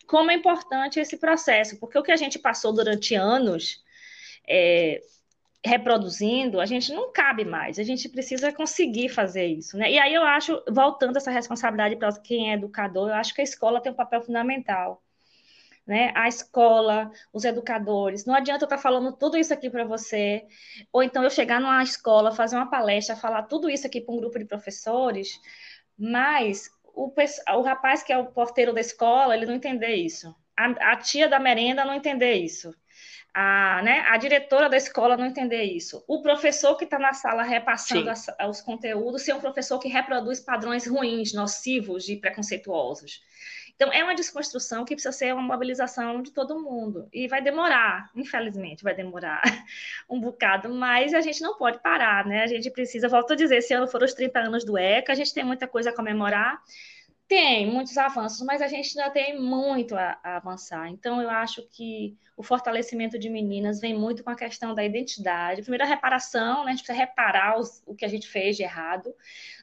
como 0.09 0.31
é 0.31 0.35
importante 0.35 0.99
esse 0.99 1.19
processo, 1.19 1.79
porque 1.79 1.99
o 1.99 2.03
que 2.03 2.11
a 2.11 2.17
gente 2.17 2.39
passou 2.39 2.73
durante 2.73 3.15
anos 3.15 3.85
é, 4.49 5.03
reproduzindo, 5.65 6.61
a 6.61 6.67
gente 6.67 6.93
não 6.93 7.13
cabe 7.13 7.45
mais, 7.45 7.79
a 7.79 7.83
gente 7.83 8.09
precisa 8.09 8.51
conseguir 8.51 9.11
fazer 9.11 9.47
isso, 9.47 9.77
né? 9.77 9.93
E 9.93 9.99
aí 9.99 10.15
eu 10.15 10.23
acho, 10.23 10.63
voltando 10.71 11.19
essa 11.19 11.31
responsabilidade 11.31 11.97
para 11.97 12.11
quem 12.21 12.51
é 12.51 12.55
educador, 12.55 13.11
eu 13.11 13.15
acho 13.15 13.35
que 13.35 13.43
a 13.43 13.45
escola 13.45 13.83
tem 13.83 13.93
um 13.93 13.97
papel 13.97 14.23
fundamental. 14.23 15.03
Né? 15.87 16.13
A 16.15 16.29
escola, 16.29 17.11
os 17.33 17.47
educadores. 17.47 18.27
Não 18.27 18.35
adianta 18.35 18.65
eu 18.65 18.67
estar 18.67 18.77
falando 18.77 19.11
tudo 19.17 19.39
isso 19.39 19.55
aqui 19.55 19.71
para 19.71 19.87
você, 19.87 20.47
ou 20.93 21.03
então 21.03 21.25
eu 21.25 21.31
chegar 21.31 21.61
numa 21.61 21.83
escola, 21.83 22.31
fazer 22.31 22.57
uma 22.57 22.69
palestra, 22.69 23.17
falar 23.17 23.45
tudo 23.45 23.71
isso 23.71 23.87
aqui 23.87 23.99
para 24.01 24.15
um 24.15 24.19
grupo 24.19 24.39
de 24.39 24.45
professores, 24.45 25.41
mas 25.99 26.71
o, 27.05 27.15
o 27.57 27.63
rapaz 27.63 28.03
que 28.03 28.13
é 28.13 28.19
o 28.19 28.27
porteiro 28.27 28.73
da 28.73 28.81
escola, 28.81 29.35
ele 29.35 29.47
não 29.47 29.55
entender 29.55 29.95
isso. 29.95 30.35
A, 30.57 30.93
a 30.93 30.97
tia 30.97 31.29
da 31.29 31.39
merenda 31.39 31.85
não 31.85 31.95
entender 31.95 32.35
isso 32.35 32.75
a, 33.41 33.81
né, 33.83 34.01
a 34.09 34.17
diretora 34.17 34.69
da 34.69 34.77
escola 34.77 35.17
não 35.17 35.27
entender 35.27 35.63
isso, 35.63 36.03
o 36.09 36.21
professor 36.23 36.77
que 36.77 36.85
está 36.85 36.99
na 36.99 37.13
sala 37.13 37.45
repassando 37.45 38.11
as, 38.11 38.27
os 38.49 38.61
conteúdos 38.61 39.23
ser 39.23 39.33
um 39.33 39.41
professor 39.41 39.79
que 39.79 39.89
reproduz 39.89 40.41
padrões 40.41 40.89
ruins, 40.89 41.33
nocivos 41.33 42.09
e 42.09 42.17
preconceituosos. 42.17 43.21
Então, 43.79 43.93
é 43.93 44.03
uma 44.03 44.12
desconstrução 44.12 44.85
que 44.85 44.97
precisa 44.97 45.12
ser 45.12 45.33
uma 45.33 45.41
mobilização 45.41 46.20
de 46.20 46.33
todo 46.33 46.61
mundo. 46.61 47.09
E 47.12 47.29
vai 47.29 47.41
demorar, 47.41 48.11
infelizmente, 48.12 48.83
vai 48.83 48.93
demorar 48.93 49.41
um 50.11 50.20
bocado, 50.20 50.68
mas 50.68 51.14
a 51.14 51.20
gente 51.20 51.41
não 51.41 51.57
pode 51.57 51.79
parar, 51.79 52.26
né? 52.26 52.43
A 52.43 52.49
gente 52.49 52.68
precisa, 52.72 53.09
volto 53.09 53.35
a 53.35 53.37
dizer, 53.37 53.59
esse 53.59 53.72
ano 53.72 53.87
foram 53.87 54.05
os 54.05 54.14
30 54.14 54.41
anos 54.41 54.64
do 54.64 54.76
ECA, 54.76 55.12
a 55.12 55.14
gente 55.14 55.33
tem 55.33 55.45
muita 55.45 55.68
coisa 55.68 55.91
a 55.91 55.95
comemorar, 55.95 56.61
tem 57.29 57.70
muitos 57.70 57.99
avanços, 57.99 58.41
mas 58.41 58.62
a 58.62 58.68
gente 58.68 58.99
ainda 58.99 59.12
tem 59.12 59.39
muito 59.39 59.95
a, 59.95 60.18
a, 60.24 60.37
avançar. 60.37 60.89
Então, 60.89 61.20
eu 61.20 61.29
acho 61.29 61.62
que 61.68 62.16
o 62.35 62.43
fortalecimento 62.43 63.18
de 63.18 63.29
meninas 63.29 63.81
vem 63.81 63.93
muito 63.93 64.24
com 64.24 64.31
a 64.31 64.35
questão 64.35 64.74
da 64.74 64.83
identidade. 64.83 65.61
Primeiro, 65.61 65.85
a 65.85 65.87
reparação, 65.87 66.64
né? 66.64 66.68
a 66.68 66.74
gente 66.74 66.85
precisa 66.85 66.99
reparar 66.99 67.59
os, 67.59 67.83
o 67.85 67.95
que 67.95 68.05
a 68.05 68.09
gente 68.09 68.26
fez 68.26 68.57
de 68.57 68.62
errado. 68.62 69.14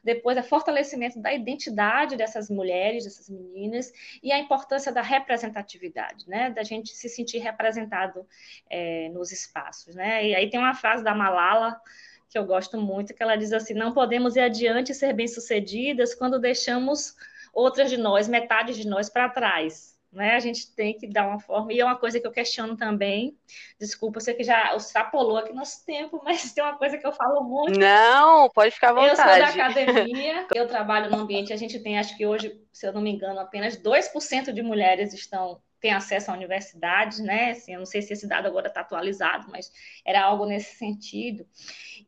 Depois, 0.04 0.38
o 0.38 0.44
fortalecimento 0.44 1.20
da 1.20 1.34
identidade 1.34 2.16
dessas 2.16 2.52
mulheres, 2.52 3.04
dessas 3.04 3.30
meninas, 3.30 3.92
e 4.22 4.32
a 4.32 4.38
importância 4.38 4.92
da 4.92 5.02
representatividade, 5.02 6.30
né? 6.30 6.52
da 6.52 6.62
gente 6.62 6.90
se 6.90 7.10
sentir 7.10 7.40
representado 7.40 8.28
é, 8.70 9.10
nos 9.10 9.32
espaços. 9.32 9.96
Né? 9.96 10.28
E 10.28 10.36
aí 10.36 10.52
tem 10.52 10.60
uma 10.60 10.76
frase 10.76 11.04
da 11.04 11.16
Malala 11.16 11.82
que 12.30 12.38
eu 12.38 12.46
gosto 12.46 12.78
muito, 12.80 13.14
que 13.14 13.24
ela 13.24 13.36
diz 13.36 13.54
assim: 13.54 13.74
não 13.74 13.94
podemos 13.94 14.36
ir 14.36 14.42
adiante 14.42 14.92
e 14.92 14.96
ser 14.96 15.14
bem-sucedidas 15.14 16.14
quando 16.14 16.38
deixamos 16.38 17.16
outras 17.56 17.90
de 17.90 17.98
nós, 17.98 18.28
metade 18.28 18.74
de 18.74 18.86
nós 18.86 19.10
para 19.10 19.30
trás. 19.30 19.96
Né? 20.12 20.36
A 20.36 20.40
gente 20.40 20.74
tem 20.74 20.98
que 20.98 21.08
dar 21.08 21.28
uma 21.28 21.40
forma, 21.40 21.74
e 21.74 21.80
é 21.80 21.86
uma 21.86 21.98
coisa 21.98 22.20
que 22.20 22.28
eu 22.28 22.32
questiono 22.32 22.78
também. 22.78 23.38
Desculpa, 23.80 24.20
você 24.20 24.34
que 24.34 24.44
já 24.44 24.74
extrapolou 24.76 25.38
aqui 25.38 25.52
nosso 25.52 25.86
tempo, 25.86 26.22
mas 26.24 26.54
tem 26.54 26.64
uma 26.64 26.78
coisa 26.78 26.98
que 26.98 27.06
eu 27.08 27.12
falo 27.12 27.44
muito. 27.44 27.80
Não, 27.80 28.50
pode 28.50 28.72
ficar 28.72 28.92
à 28.92 28.94
vontade. 28.94 29.12
Eu 29.12 29.48
sou 29.48 29.58
da 29.58 29.66
academia, 29.66 30.48
eu 30.56 30.68
trabalho 30.68 31.10
no 31.10 31.18
ambiente, 31.18 31.52
a 31.52 31.58
gente 31.58 31.80
tem, 31.80 31.98
acho 31.98 32.16
que 32.16 32.26
hoje, 32.26 32.62
se 32.72 32.88
eu 32.88 32.94
não 32.94 33.02
me 33.02 33.12
engano, 33.12 33.40
apenas 33.40 33.78
2% 33.78 34.54
de 34.54 34.62
mulheres 34.62 35.14
estão 35.14 35.60
tem 35.86 35.94
acesso 35.94 36.32
à 36.32 36.34
universidade, 36.34 37.22
né? 37.22 37.52
Assim, 37.52 37.74
eu 37.74 37.78
não 37.78 37.86
sei 37.86 38.02
se 38.02 38.12
esse 38.12 38.28
dado 38.28 38.48
agora 38.48 38.70
está 38.70 38.82
atualizado, 38.82 39.52
mas 39.52 39.72
era 40.04 40.20
algo 40.20 40.44
nesse 40.44 40.76
sentido. 40.76 41.46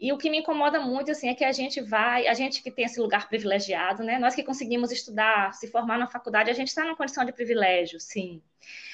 E 0.02 0.12
o 0.12 0.18
que 0.18 0.32
me 0.32 0.40
incomoda 0.40 0.80
muito, 0.80 1.12
assim, 1.12 1.30
é 1.30 1.36
que 1.36 1.46
a 1.46 1.52
gente 1.52 1.80
vai, 1.80 2.28
a 2.28 2.34
gente 2.34 2.64
que 2.64 2.72
tem 2.72 2.86
esse 2.86 3.00
lugar 3.00 3.30
privilegiado, 3.30 4.04
né? 4.04 4.18
Nós 4.18 4.34
que 4.34 4.42
conseguimos 4.42 4.92
estudar, 4.92 5.54
se 5.54 5.68
formar 5.68 6.00
na 6.00 6.08
faculdade, 6.08 6.50
a 6.50 6.56
gente 6.56 6.70
está 6.70 6.84
numa 6.84 6.96
condição 6.96 7.24
de 7.24 7.32
privilégio, 7.32 8.00
sim. 8.00 8.42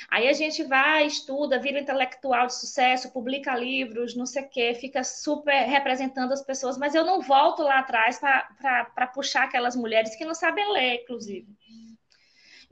Aí 0.10 0.28
a 0.28 0.34
gente 0.34 0.64
vai, 0.66 1.06
estuda, 1.06 1.58
vira 1.58 1.80
intelectual 1.80 2.46
de 2.48 2.56
sucesso, 2.60 3.14
publica 3.14 3.56
livros, 3.56 4.18
não 4.18 4.26
sei 4.26 4.44
o 4.44 4.50
quê, 4.50 4.74
fica 4.74 5.02
super 5.02 5.64
representando 5.64 6.34
as 6.34 6.44
pessoas, 6.44 6.78
mas 6.78 6.94
eu 6.94 7.06
não 7.06 7.22
volto 7.22 7.64
lá 7.64 7.80
atrás 7.80 8.20
para 8.20 9.08
puxar 9.08 9.46
aquelas 9.46 9.78
mulheres 9.78 10.14
que 10.18 10.26
não 10.26 10.36
sabem 10.36 10.74
ler, 10.74 11.04
inclusive. 11.04 11.48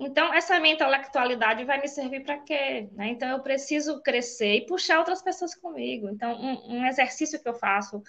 Então, 0.03 0.33
essa 0.33 0.59
minha 0.59 0.73
intelectualidade 0.73 1.63
vai 1.63 1.79
me 1.79 1.87
servir 1.87 2.23
para 2.23 2.39
quê? 2.39 2.89
Né? 2.93 3.09
Então, 3.09 3.29
eu 3.29 3.39
preciso 3.39 4.01
crescer 4.01 4.55
e 4.55 4.65
puxar 4.65 4.97
outras 4.97 5.21
pessoas 5.21 5.53
comigo. 5.53 6.09
Então, 6.09 6.33
um, 6.41 6.77
um, 6.77 6.85
exercício 6.87 7.39
que 7.39 7.47
eu 7.47 7.53
faço 7.53 8.01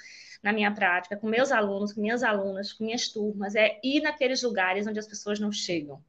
na 0.42 0.54
minha 0.54 0.72
prática, 0.72 1.18
com 1.18 1.26
meus 1.26 1.52
alunos, 1.52 1.92
com 1.92 2.00
minhas 2.00 2.22
alunas, 2.22 2.72
com 2.72 2.84
minhas 2.84 3.08
turmas, 3.08 3.54
é 3.54 3.78
ir 3.84 4.00
naqueles 4.00 4.42
lugares 4.42 4.86
onde 4.86 4.98
as 4.98 5.06
pessoas 5.06 5.38
não 5.38 5.52
chegam. 5.52 6.02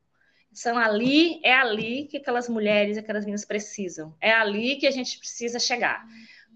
São 0.53 0.77
ali, 0.77 1.41
é 1.43 1.53
ali 1.53 2.05
que 2.05 2.15
aquelas 2.15 2.47
mulheres, 2.47 2.97
aquelas 2.97 3.25
meninas 3.25 3.43
precisam. 3.43 4.15
É 4.21 4.31
ali 4.31 4.77
que 4.77 4.87
a 4.87 4.91
gente 4.91 5.19
precisa 5.19 5.59
chegar. 5.59 6.07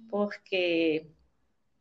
Porque 0.09 1.05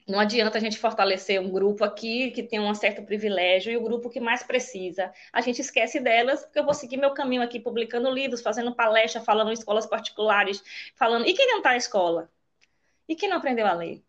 não 0.06 0.20
adianta 0.20 0.56
a 0.56 0.60
gente 0.60 0.78
fortalecer 0.78 1.40
um 1.40 1.50
grupo 1.50 1.82
aqui 1.82 2.30
que 2.30 2.42
tem 2.42 2.60
um 2.60 2.72
certo 2.74 3.02
privilégio 3.02 3.72
e 3.72 3.76
o 3.76 3.82
grupo 3.82 4.08
que 4.08 4.20
mais 4.20 4.42
precisa. 4.42 5.12
A 5.32 5.40
gente 5.40 5.60
esquece 5.60 5.98
delas, 5.98 6.44
porque 6.44 6.60
eu 6.60 6.64
vou 6.64 6.74
seguir 6.74 6.96
meu 6.96 7.10
caminho 7.10 7.42
aqui 7.42 7.58
publicando 7.58 8.08
livros, 8.08 8.40
fazendo 8.40 8.72
palestra, 8.72 9.20
falando 9.20 9.50
em 9.50 9.54
escolas 9.54 9.84
particulares, 9.84 10.62
falando. 10.94 11.26
E 11.26 11.34
quem 11.34 11.48
não 11.48 11.58
está 11.58 11.70
na 11.70 11.76
escola? 11.76 12.30
E 13.08 13.16
quem 13.16 13.28
não 13.28 13.38
aprendeu 13.38 13.66
a 13.66 13.72
ler? 13.72 14.00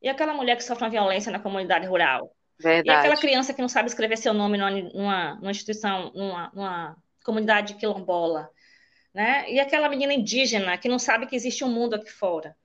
E 0.00 0.08
aquela 0.08 0.32
mulher 0.32 0.56
que 0.56 0.62
sofre 0.62 0.84
uma 0.84 0.90
violência 0.90 1.32
na 1.32 1.40
comunidade 1.40 1.84
rural? 1.84 2.32
Verdade. 2.56 2.88
E 2.88 2.90
aquela 2.90 3.16
criança 3.16 3.52
que 3.52 3.60
não 3.60 3.68
sabe 3.68 3.88
escrever 3.88 4.18
seu 4.18 4.32
nome 4.32 4.56
numa, 4.56 4.70
numa, 4.70 5.50
instituição, 5.50 6.12
numa, 6.14 6.50
numa 6.54 6.96
comunidade 7.24 7.74
quilombola? 7.74 8.48
Né? 9.12 9.50
E 9.50 9.58
aquela 9.58 9.88
menina 9.88 10.14
indígena 10.14 10.78
que 10.78 10.88
não 10.88 10.98
sabe 10.98 11.26
que 11.26 11.34
existe 11.34 11.64
um 11.64 11.68
mundo 11.68 11.94
aqui 11.94 12.10
fora? 12.12 12.56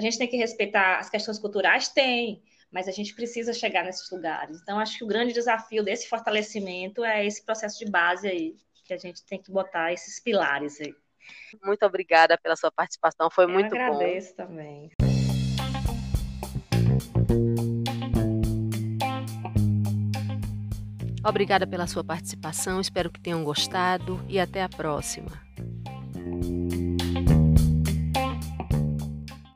A 0.00 0.02
gente 0.02 0.16
tem 0.16 0.26
que 0.26 0.38
respeitar 0.38 0.98
as 0.98 1.10
questões 1.10 1.38
culturais? 1.38 1.90
Tem, 1.90 2.42
mas 2.72 2.88
a 2.88 2.90
gente 2.90 3.14
precisa 3.14 3.52
chegar 3.52 3.84
nesses 3.84 4.10
lugares. 4.10 4.58
Então, 4.62 4.78
acho 4.78 4.96
que 4.96 5.04
o 5.04 5.06
grande 5.06 5.34
desafio 5.34 5.84
desse 5.84 6.08
fortalecimento 6.08 7.04
é 7.04 7.26
esse 7.26 7.44
processo 7.44 7.78
de 7.78 7.90
base 7.90 8.26
aí, 8.26 8.56
que 8.86 8.94
a 8.94 8.96
gente 8.96 9.22
tem 9.26 9.42
que 9.42 9.52
botar 9.52 9.92
esses 9.92 10.18
pilares 10.18 10.80
aí. 10.80 10.94
Muito 11.62 11.84
obrigada 11.84 12.38
pela 12.38 12.56
sua 12.56 12.72
participação, 12.72 13.28
foi 13.30 13.44
Eu 13.44 13.50
muito 13.50 13.76
bom. 13.76 13.82
agradeço 13.82 14.34
também. 14.34 14.90
Obrigada 21.22 21.66
pela 21.66 21.86
sua 21.86 22.02
participação, 22.02 22.80
espero 22.80 23.10
que 23.10 23.20
tenham 23.20 23.44
gostado 23.44 24.18
e 24.30 24.40
até 24.40 24.62
a 24.62 24.68
próxima. 24.70 25.30